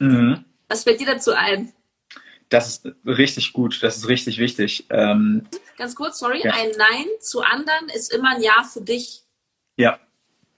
Mhm. 0.00 0.44
Was 0.66 0.82
fällt 0.82 0.98
dir 0.98 1.06
dazu 1.06 1.30
ein? 1.30 1.72
Das 2.48 2.68
ist 2.68 2.88
richtig 3.04 3.52
gut, 3.52 3.82
das 3.82 3.98
ist 3.98 4.08
richtig 4.08 4.38
wichtig. 4.38 4.86
Ähm, 4.90 5.46
ganz 5.76 5.94
kurz, 5.94 6.18
sorry, 6.18 6.40
ja. 6.42 6.52
ein 6.52 6.70
Nein 6.78 7.06
zu 7.20 7.42
anderen 7.42 7.88
ist 7.94 8.12
immer 8.12 8.36
ein 8.36 8.42
Ja 8.42 8.62
für 8.62 8.80
dich. 8.80 9.22
Ja. 9.76 9.98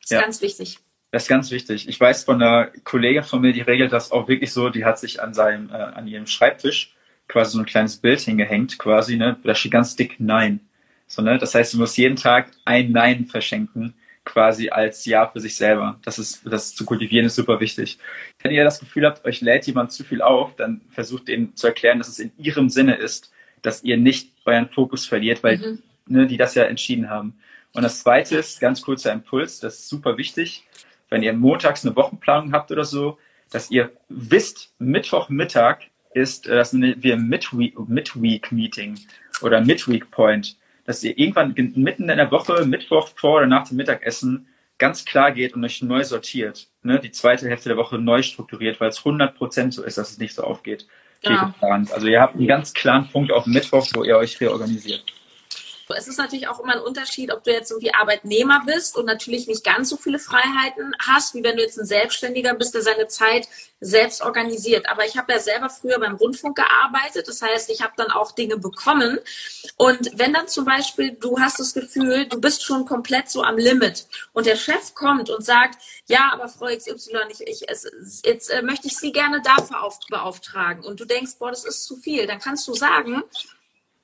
Das 0.00 0.04
ist 0.04 0.10
ja. 0.10 0.20
ganz 0.20 0.40
wichtig. 0.40 0.78
Das 1.10 1.24
ist 1.24 1.28
ganz 1.28 1.50
wichtig. 1.50 1.88
Ich 1.88 1.98
weiß 1.98 2.24
von 2.24 2.40
einer 2.40 2.68
Kollegin 2.84 3.24
von 3.24 3.40
mir, 3.40 3.52
die 3.52 3.62
regelt 3.62 3.92
das 3.92 4.12
auch 4.12 4.28
wirklich 4.28 4.52
so, 4.52 4.68
die 4.68 4.84
hat 4.84 5.00
sich 5.00 5.20
an 5.20 5.34
seinem, 5.34 5.70
äh, 5.70 5.72
an 5.72 6.06
ihrem 6.06 6.26
Schreibtisch 6.26 6.94
quasi 7.30 7.52
so 7.52 7.60
ein 7.60 7.66
kleines 7.66 7.96
Bild 7.96 8.20
hingehängt, 8.20 8.78
quasi, 8.78 9.16
ne? 9.16 9.36
Da 9.42 9.54
steht 9.54 9.72
ganz 9.72 9.96
dick 9.96 10.16
Nein. 10.18 10.60
So, 11.06 11.22
ne? 11.22 11.38
Das 11.38 11.54
heißt, 11.54 11.72
du 11.72 11.78
musst 11.78 11.96
jeden 11.96 12.16
Tag 12.16 12.50
ein 12.64 12.92
Nein 12.92 13.26
verschenken, 13.26 13.94
quasi 14.24 14.68
als 14.68 15.04
Ja 15.06 15.28
für 15.28 15.40
sich 15.40 15.56
selber. 15.56 15.98
Das 16.04 16.18
ist, 16.18 16.42
das 16.44 16.74
zu 16.74 16.84
kultivieren 16.84 17.26
ist 17.26 17.36
super 17.36 17.60
wichtig. 17.60 17.98
Wenn 18.42 18.52
ihr 18.52 18.64
das 18.64 18.80
Gefühl 18.80 19.06
habt, 19.06 19.24
euch 19.24 19.40
lädt 19.40 19.66
jemand 19.66 19.92
zu 19.92 20.04
viel 20.04 20.22
auf, 20.22 20.56
dann 20.56 20.80
versucht 20.90 21.28
denen 21.28 21.54
zu 21.56 21.66
erklären, 21.66 21.98
dass 21.98 22.08
es 22.08 22.18
in 22.18 22.32
ihrem 22.38 22.68
Sinne 22.68 22.94
ist, 22.94 23.30
dass 23.62 23.84
ihr 23.84 23.96
nicht 23.96 24.32
euren 24.44 24.68
Fokus 24.68 25.06
verliert, 25.06 25.42
weil 25.42 25.58
mhm. 25.58 25.82
ne, 26.06 26.26
die 26.26 26.38
das 26.38 26.54
ja 26.54 26.64
entschieden 26.64 27.10
haben. 27.10 27.38
Und 27.72 27.82
das 27.82 28.02
zweite 28.02 28.36
ist, 28.36 28.60
ganz 28.60 28.82
kurzer 28.82 29.12
Impuls, 29.12 29.60
das 29.60 29.80
ist 29.80 29.88
super 29.88 30.16
wichtig, 30.16 30.64
wenn 31.08 31.22
ihr 31.22 31.32
montags 31.32 31.84
eine 31.84 31.94
Wochenplanung 31.96 32.52
habt 32.52 32.70
oder 32.70 32.84
so, 32.84 33.18
dass 33.50 33.70
ihr 33.70 33.92
wisst, 34.08 34.72
Mittwochmittag 34.78 35.78
ist, 36.14 36.46
äh, 36.46 36.54
das 36.54 36.72
nennen 36.72 37.02
wir 37.02 37.16
Midweek-Meeting 37.16 38.98
oder 39.42 39.60
Midweek-Point, 39.60 40.56
dass 40.84 41.02
ihr 41.04 41.18
irgendwann 41.18 41.54
mitten 41.54 42.08
in 42.08 42.16
der 42.16 42.30
Woche, 42.30 42.64
Mittwoch 42.64 43.08
vor 43.14 43.38
oder 43.38 43.46
nach 43.46 43.68
dem 43.68 43.76
Mittagessen, 43.76 44.46
ganz 44.80 45.04
klar 45.04 45.30
geht 45.30 45.54
und 45.54 45.64
euch 45.64 45.80
neu 45.82 46.02
sortiert. 46.02 46.66
Ne? 46.82 46.98
Die 46.98 47.12
zweite 47.12 47.48
Hälfte 47.48 47.68
der 47.68 47.78
Woche 47.78 47.98
neu 47.98 48.22
strukturiert, 48.22 48.80
weil 48.80 48.88
es 48.88 49.00
100% 49.00 49.72
so 49.72 49.84
ist, 49.84 49.98
dass 49.98 50.10
es 50.10 50.18
nicht 50.18 50.34
so 50.34 50.42
aufgeht. 50.42 50.88
Ja. 51.22 51.54
Also 51.60 52.06
ihr 52.06 52.20
habt 52.20 52.34
einen 52.34 52.48
ganz 52.48 52.72
klaren 52.72 53.08
Punkt 53.08 53.30
auf 53.30 53.46
Mittwoch, 53.46 53.86
wo 53.94 54.02
ihr 54.04 54.16
euch 54.16 54.40
reorganisiert. 54.40 55.04
Es 55.96 56.08
ist 56.08 56.18
natürlich 56.18 56.48
auch 56.48 56.60
immer 56.60 56.74
ein 56.74 56.82
Unterschied, 56.82 57.32
ob 57.32 57.44
du 57.44 57.52
jetzt 57.52 57.70
irgendwie 57.70 57.94
Arbeitnehmer 57.94 58.62
bist 58.66 58.96
und 58.96 59.06
natürlich 59.06 59.46
nicht 59.46 59.64
ganz 59.64 59.88
so 59.88 59.96
viele 59.96 60.18
Freiheiten 60.18 60.94
hast, 61.06 61.34
wie 61.34 61.42
wenn 61.42 61.56
du 61.56 61.62
jetzt 61.62 61.78
ein 61.78 61.86
Selbstständiger 61.86 62.54
bist, 62.54 62.74
der 62.74 62.82
seine 62.82 63.08
Zeit 63.08 63.48
selbst 63.80 64.22
organisiert. 64.22 64.88
Aber 64.88 65.06
ich 65.06 65.16
habe 65.16 65.32
ja 65.32 65.38
selber 65.38 65.70
früher 65.70 65.98
beim 65.98 66.16
Rundfunk 66.16 66.56
gearbeitet. 66.56 67.28
Das 67.28 67.40
heißt, 67.42 67.70
ich 67.70 67.82
habe 67.82 67.94
dann 67.96 68.10
auch 68.10 68.32
Dinge 68.32 68.58
bekommen. 68.58 69.18
Und 69.76 70.10
wenn 70.14 70.32
dann 70.32 70.48
zum 70.48 70.64
Beispiel 70.64 71.12
du 71.12 71.38
hast 71.38 71.58
das 71.58 71.74
Gefühl, 71.74 72.26
du 72.26 72.40
bist 72.40 72.62
schon 72.62 72.84
komplett 72.84 73.30
so 73.30 73.42
am 73.42 73.56
Limit 73.56 74.06
und 74.32 74.46
der 74.46 74.56
Chef 74.56 74.94
kommt 74.94 75.30
und 75.30 75.44
sagt, 75.44 75.82
ja, 76.06 76.30
aber 76.32 76.48
Frau 76.48 76.66
XY, 76.66 77.18
ich, 77.30 77.40
ich, 77.46 77.68
es, 77.68 77.86
jetzt 78.24 78.50
äh, 78.50 78.62
möchte 78.62 78.88
ich 78.88 78.96
Sie 78.96 79.12
gerne 79.12 79.40
dafür 79.42 79.82
auf, 79.82 79.98
beauftragen. 80.08 80.84
Und 80.84 81.00
du 81.00 81.04
denkst, 81.04 81.32
boah, 81.38 81.50
das 81.50 81.64
ist 81.64 81.84
zu 81.84 81.96
viel. 81.96 82.26
Dann 82.26 82.40
kannst 82.40 82.66
du 82.68 82.74
sagen, 82.74 83.22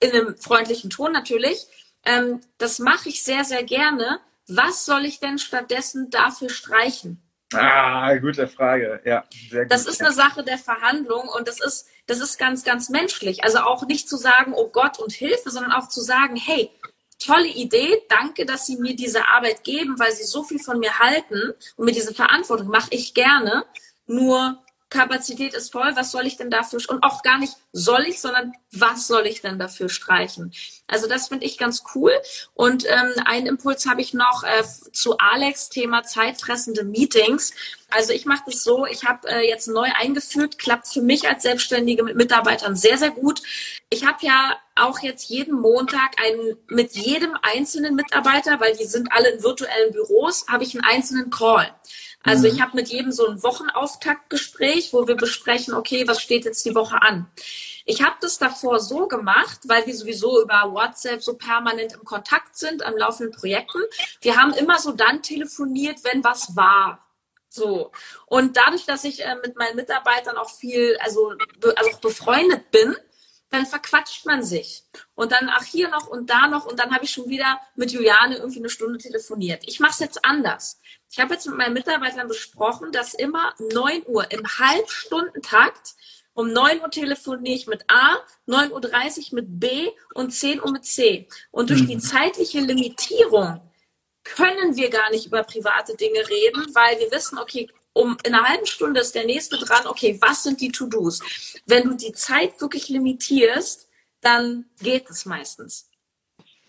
in 0.00 0.10
einem 0.10 0.36
freundlichen 0.36 0.90
Ton 0.90 1.12
natürlich, 1.12 1.66
ähm, 2.04 2.40
das 2.58 2.78
mache 2.78 3.08
ich 3.08 3.22
sehr, 3.22 3.44
sehr 3.44 3.64
gerne. 3.64 4.20
Was 4.48 4.84
soll 4.84 5.04
ich 5.04 5.18
denn 5.18 5.38
stattdessen 5.38 6.10
dafür 6.10 6.50
streichen? 6.50 7.20
Ah, 7.52 8.14
gute 8.16 8.48
Frage. 8.48 9.00
Ja, 9.04 9.24
sehr 9.50 9.62
gut. 9.62 9.72
Das 9.72 9.86
ist 9.86 10.00
eine 10.00 10.12
Sache 10.12 10.42
der 10.42 10.58
Verhandlung 10.58 11.28
und 11.28 11.46
das 11.46 11.60
ist, 11.60 11.86
das 12.06 12.20
ist 12.20 12.38
ganz, 12.38 12.64
ganz 12.64 12.88
menschlich. 12.88 13.44
Also 13.44 13.58
auch 13.58 13.86
nicht 13.86 14.08
zu 14.08 14.16
sagen, 14.16 14.52
oh 14.54 14.68
Gott 14.68 14.98
und 14.98 15.12
Hilfe, 15.12 15.50
sondern 15.50 15.72
auch 15.72 15.88
zu 15.88 16.00
sagen, 16.00 16.36
hey, 16.36 16.70
tolle 17.18 17.48
Idee, 17.48 18.02
danke, 18.08 18.46
dass 18.46 18.66
Sie 18.66 18.76
mir 18.76 18.94
diese 18.94 19.26
Arbeit 19.28 19.64
geben, 19.64 19.98
weil 19.98 20.12
Sie 20.12 20.24
so 20.24 20.42
viel 20.42 20.58
von 20.58 20.78
mir 20.78 20.98
halten 20.98 21.54
und 21.76 21.84
mir 21.84 21.92
diese 21.92 22.14
Verantwortung 22.14 22.68
mache 22.68 22.88
ich 22.90 23.14
gerne. 23.14 23.64
Nur 24.06 24.58
Kapazität 24.96 25.54
ist 25.54 25.72
voll, 25.72 25.94
was 25.94 26.10
soll 26.10 26.26
ich 26.26 26.36
denn 26.36 26.50
dafür, 26.50 26.80
und 26.88 27.02
auch 27.02 27.22
gar 27.22 27.38
nicht 27.38 27.54
soll 27.72 28.06
ich, 28.06 28.20
sondern 28.20 28.52
was 28.72 29.06
soll 29.06 29.26
ich 29.26 29.42
denn 29.42 29.58
dafür 29.58 29.88
streichen? 29.88 30.52
Also 30.86 31.06
das 31.06 31.28
finde 31.28 31.46
ich 31.46 31.58
ganz 31.58 31.82
cool. 31.94 32.12
Und 32.54 32.84
ähm, 32.86 33.12
einen 33.24 33.46
Impuls 33.46 33.86
habe 33.86 34.00
ich 34.00 34.14
noch 34.14 34.44
äh, 34.44 34.64
zu 34.92 35.18
Alex, 35.18 35.68
Thema 35.68 36.02
zeitfressende 36.04 36.84
Meetings. 36.84 37.52
Also 37.90 38.12
ich 38.12 38.24
mache 38.24 38.44
das 38.46 38.62
so, 38.62 38.86
ich 38.86 39.04
habe 39.04 39.28
äh, 39.28 39.48
jetzt 39.48 39.68
neu 39.68 39.88
eingeführt, 39.94 40.58
klappt 40.58 40.88
für 40.88 41.02
mich 41.02 41.28
als 41.28 41.42
Selbstständige 41.42 42.02
mit 42.02 42.16
Mitarbeitern 42.16 42.76
sehr, 42.76 42.98
sehr 42.98 43.10
gut. 43.10 43.42
Ich 43.90 44.06
habe 44.06 44.18
ja 44.22 44.56
auch 44.74 45.00
jetzt 45.00 45.28
jeden 45.28 45.60
Montag 45.60 46.20
einen, 46.22 46.56
mit 46.68 46.92
jedem 46.92 47.36
einzelnen 47.42 47.94
Mitarbeiter, 47.94 48.60
weil 48.60 48.76
die 48.76 48.84
sind 48.84 49.12
alle 49.12 49.30
in 49.30 49.42
virtuellen 49.42 49.92
Büros, 49.92 50.46
habe 50.48 50.64
ich 50.64 50.74
einen 50.74 50.84
einzelnen 50.84 51.30
Call. 51.30 51.70
Also 52.26 52.48
mhm. 52.48 52.54
ich 52.54 52.60
habe 52.60 52.76
mit 52.76 52.88
jedem 52.88 53.12
so 53.12 53.26
ein 53.26 53.42
Wochenauftaktgespräch, 53.42 54.92
wo 54.92 55.06
wir 55.06 55.14
besprechen, 55.14 55.74
okay, 55.74 56.06
was 56.06 56.20
steht 56.20 56.44
jetzt 56.44 56.64
die 56.66 56.74
Woche 56.74 57.00
an. 57.00 57.30
Ich 57.84 58.02
habe 58.02 58.16
das 58.20 58.38
davor 58.38 58.80
so 58.80 59.06
gemacht, 59.06 59.60
weil 59.64 59.86
wir 59.86 59.96
sowieso 59.96 60.42
über 60.42 60.72
WhatsApp 60.72 61.22
so 61.22 61.34
permanent 61.34 61.92
im 61.92 62.04
Kontakt 62.04 62.56
sind 62.56 62.82
an 62.82 62.96
laufenden 62.98 63.32
Projekten. 63.32 63.78
Wir 64.20 64.36
haben 64.36 64.52
immer 64.54 64.80
so 64.80 64.90
dann 64.90 65.22
telefoniert, 65.22 66.02
wenn 66.02 66.24
was 66.24 66.56
war. 66.56 67.06
So. 67.48 67.92
Und 68.26 68.56
dadurch, 68.56 68.84
dass 68.86 69.04
ich 69.04 69.24
äh, 69.24 69.36
mit 69.36 69.56
meinen 69.56 69.76
Mitarbeitern 69.76 70.36
auch 70.36 70.50
viel, 70.50 70.96
also, 71.00 71.32
be 71.60 71.74
also 71.76 71.98
befreundet 72.00 72.70
bin, 72.72 72.96
dann 73.50 73.66
verquatscht 73.66 74.26
man 74.26 74.42
sich. 74.42 74.84
Und 75.14 75.32
dann, 75.32 75.48
ach, 75.50 75.64
hier 75.64 75.88
noch 75.88 76.06
und 76.06 76.28
da 76.28 76.48
noch. 76.48 76.66
Und 76.66 76.78
dann 76.78 76.92
habe 76.92 77.04
ich 77.04 77.10
schon 77.10 77.28
wieder 77.28 77.60
mit 77.74 77.92
Juliane 77.92 78.36
irgendwie 78.36 78.58
eine 78.58 78.70
Stunde 78.70 78.98
telefoniert. 78.98 79.62
Ich 79.66 79.80
mache 79.80 79.92
es 79.92 79.98
jetzt 80.00 80.24
anders. 80.24 80.80
Ich 81.10 81.20
habe 81.20 81.34
jetzt 81.34 81.46
mit 81.46 81.56
meinen 81.56 81.74
Mitarbeitern 81.74 82.28
besprochen, 82.28 82.92
dass 82.92 83.14
immer 83.14 83.54
9 83.72 84.02
Uhr 84.06 84.30
im 84.30 84.44
Halbstundentakt 84.46 85.94
um 86.36 86.52
9 86.52 86.82
Uhr 86.82 86.90
telefoniere 86.90 87.54
ich 87.54 87.66
mit 87.66 87.84
A, 87.88 88.16
9.30 88.46 89.32
Uhr 89.32 89.34
mit 89.36 89.58
B 89.58 89.88
und 90.12 90.32
10 90.32 90.60
Uhr 90.60 90.70
mit 90.70 90.84
C. 90.84 91.26
Und 91.50 91.70
durch 91.70 91.86
die 91.86 91.96
mhm. 91.96 92.00
zeitliche 92.00 92.60
Limitierung 92.60 93.62
können 94.22 94.76
wir 94.76 94.90
gar 94.90 95.10
nicht 95.10 95.26
über 95.26 95.42
private 95.44 95.96
Dinge 95.96 96.28
reden, 96.28 96.66
weil 96.74 96.98
wir 96.98 97.10
wissen, 97.10 97.38
okay, 97.38 97.70
um 97.96 98.16
in 98.24 98.34
einer 98.34 98.46
halben 98.46 98.66
Stunde 98.66 99.00
ist 99.00 99.14
der 99.14 99.24
nächste 99.24 99.56
dran, 99.56 99.86
okay, 99.86 100.18
was 100.20 100.42
sind 100.42 100.60
die 100.60 100.70
To-Dos? 100.70 101.20
Wenn 101.64 101.84
du 101.84 101.94
die 101.94 102.12
Zeit 102.12 102.60
wirklich 102.60 102.88
limitierst, 102.88 103.88
dann 104.20 104.66
geht 104.82 105.08
es 105.08 105.24
meistens. 105.24 105.88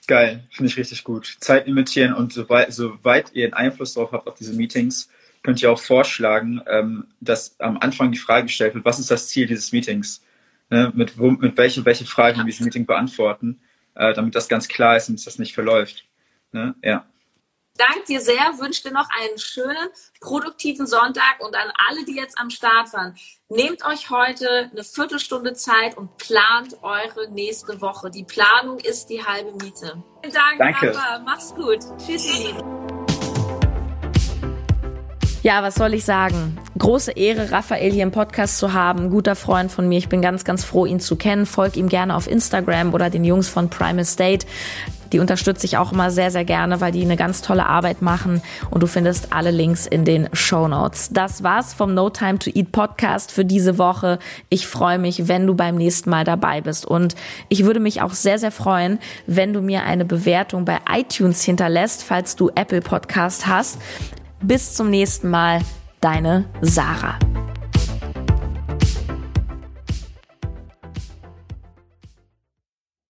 Geil, 0.07 0.47
finde 0.51 0.71
ich 0.71 0.77
richtig 0.77 1.03
gut. 1.03 1.35
Zeit 1.41 1.67
limitieren 1.67 2.13
und 2.13 2.31
soweit, 2.31 2.73
soweit 2.73 3.33
ihr 3.33 3.45
einen 3.45 3.53
Einfluss 3.53 3.93
darauf 3.93 4.13
habt 4.13 4.27
auf 4.27 4.35
diese 4.35 4.53
Meetings, 4.53 5.09
könnt 5.43 5.61
ihr 5.61 5.69
auch 5.69 5.79
vorschlagen, 5.79 6.61
ähm, 6.65 7.07
dass 7.19 7.59
am 7.59 7.77
Anfang 7.77 8.13
die 8.13 8.17
Frage 8.17 8.45
gestellt 8.45 8.73
wird, 8.73 8.85
was 8.85 8.99
ist 8.99 9.11
das 9.11 9.27
Ziel 9.27 9.47
dieses 9.47 9.73
Meetings? 9.73 10.23
Ne, 10.69 10.91
mit, 10.95 11.17
wo, 11.17 11.31
mit 11.31 11.57
welche, 11.57 11.83
welche 11.85 12.05
Fragen 12.05 12.37
wir 12.37 12.45
dieses 12.45 12.61
Meeting 12.61 12.85
beantworten, 12.85 13.59
äh, 13.95 14.13
damit 14.13 14.35
das 14.35 14.49
ganz 14.49 14.67
klar 14.67 14.97
ist 14.97 15.07
und 15.09 15.25
das 15.25 15.39
nicht 15.39 15.53
verläuft. 15.53 16.05
Ne? 16.51 16.75
Ja 16.83 17.05
danke 17.77 18.05
dir 18.07 18.21
sehr, 18.21 18.57
wünsche 18.59 18.83
dir 18.83 18.91
noch 18.91 19.09
einen 19.09 19.37
schönen, 19.37 19.89
produktiven 20.19 20.87
Sonntag 20.87 21.37
und 21.39 21.55
an 21.55 21.71
alle, 21.87 22.03
die 22.05 22.15
jetzt 22.15 22.37
am 22.37 22.49
Start 22.49 22.91
waren. 22.93 23.15
Nehmt 23.49 23.85
euch 23.85 24.09
heute 24.09 24.69
eine 24.71 24.83
Viertelstunde 24.83 25.53
Zeit 25.53 25.95
und 25.97 26.17
plant 26.17 26.77
eure 26.81 27.29
nächste 27.31 27.79
Woche. 27.79 28.09
Die 28.09 28.23
Planung 28.23 28.79
ist 28.79 29.07
die 29.07 29.23
halbe 29.23 29.51
Miete. 29.63 30.03
Vielen 30.21 30.33
Dank, 30.33 30.57
Danke. 30.57 30.91
Papa. 30.91 31.19
Mach's 31.23 31.53
gut. 31.53 31.79
Tschüss, 31.97 32.25
ihr 32.25 32.55
Ja, 35.43 35.63
was 35.63 35.75
soll 35.75 35.93
ich 35.93 36.03
sagen? 36.03 36.59
Große 36.77 37.11
Ehre, 37.11 37.51
Raphael 37.51 37.91
hier 37.91 38.03
im 38.03 38.11
Podcast 38.11 38.57
zu 38.57 38.73
haben. 38.73 39.09
Guter 39.09 39.35
Freund 39.35 39.71
von 39.71 39.87
mir. 39.87 39.97
Ich 39.97 40.09
bin 40.09 40.21
ganz, 40.21 40.43
ganz 40.43 40.65
froh, 40.65 40.85
ihn 40.85 40.99
zu 40.99 41.15
kennen. 41.15 41.45
Folg 41.45 41.77
ihm 41.77 41.87
gerne 41.87 42.15
auf 42.15 42.27
Instagram 42.27 42.93
oder 42.93 43.09
den 43.09 43.23
Jungs 43.23 43.47
von 43.47 43.69
Primal 43.69 44.03
State. 44.03 44.45
Die 45.13 45.19
unterstütze 45.19 45.65
ich 45.65 45.77
auch 45.77 45.91
immer 45.91 46.11
sehr, 46.11 46.31
sehr 46.31 46.45
gerne, 46.45 46.81
weil 46.81 46.91
die 46.91 47.01
eine 47.01 47.17
ganz 47.17 47.41
tolle 47.41 47.65
Arbeit 47.65 48.01
machen. 48.01 48.41
Und 48.69 48.83
du 48.83 48.87
findest 48.87 49.33
alle 49.33 49.51
Links 49.51 49.85
in 49.85 50.05
den 50.05 50.29
Show 50.33 50.67
Notes. 50.67 51.09
Das 51.11 51.43
war's 51.43 51.73
vom 51.73 51.93
No 51.93 52.09
Time 52.09 52.39
to 52.39 52.49
Eat 52.53 52.71
Podcast 52.71 53.31
für 53.31 53.45
diese 53.45 53.77
Woche. 53.77 54.19
Ich 54.49 54.67
freue 54.67 54.99
mich, 54.99 55.27
wenn 55.27 55.47
du 55.47 55.55
beim 55.55 55.75
nächsten 55.75 56.09
Mal 56.09 56.23
dabei 56.23 56.61
bist. 56.61 56.85
Und 56.85 57.15
ich 57.49 57.65
würde 57.65 57.79
mich 57.79 58.01
auch 58.01 58.13
sehr, 58.13 58.39
sehr 58.39 58.51
freuen, 58.51 58.99
wenn 59.25 59.53
du 59.53 59.61
mir 59.61 59.83
eine 59.83 60.05
Bewertung 60.05 60.65
bei 60.65 60.79
iTunes 60.91 61.43
hinterlässt, 61.43 62.03
falls 62.03 62.35
du 62.35 62.49
Apple 62.55 62.81
Podcast 62.81 63.47
hast. 63.47 63.79
Bis 64.41 64.73
zum 64.73 64.89
nächsten 64.89 65.29
Mal. 65.29 65.61
Deine 65.99 66.45
Sarah. 66.61 67.17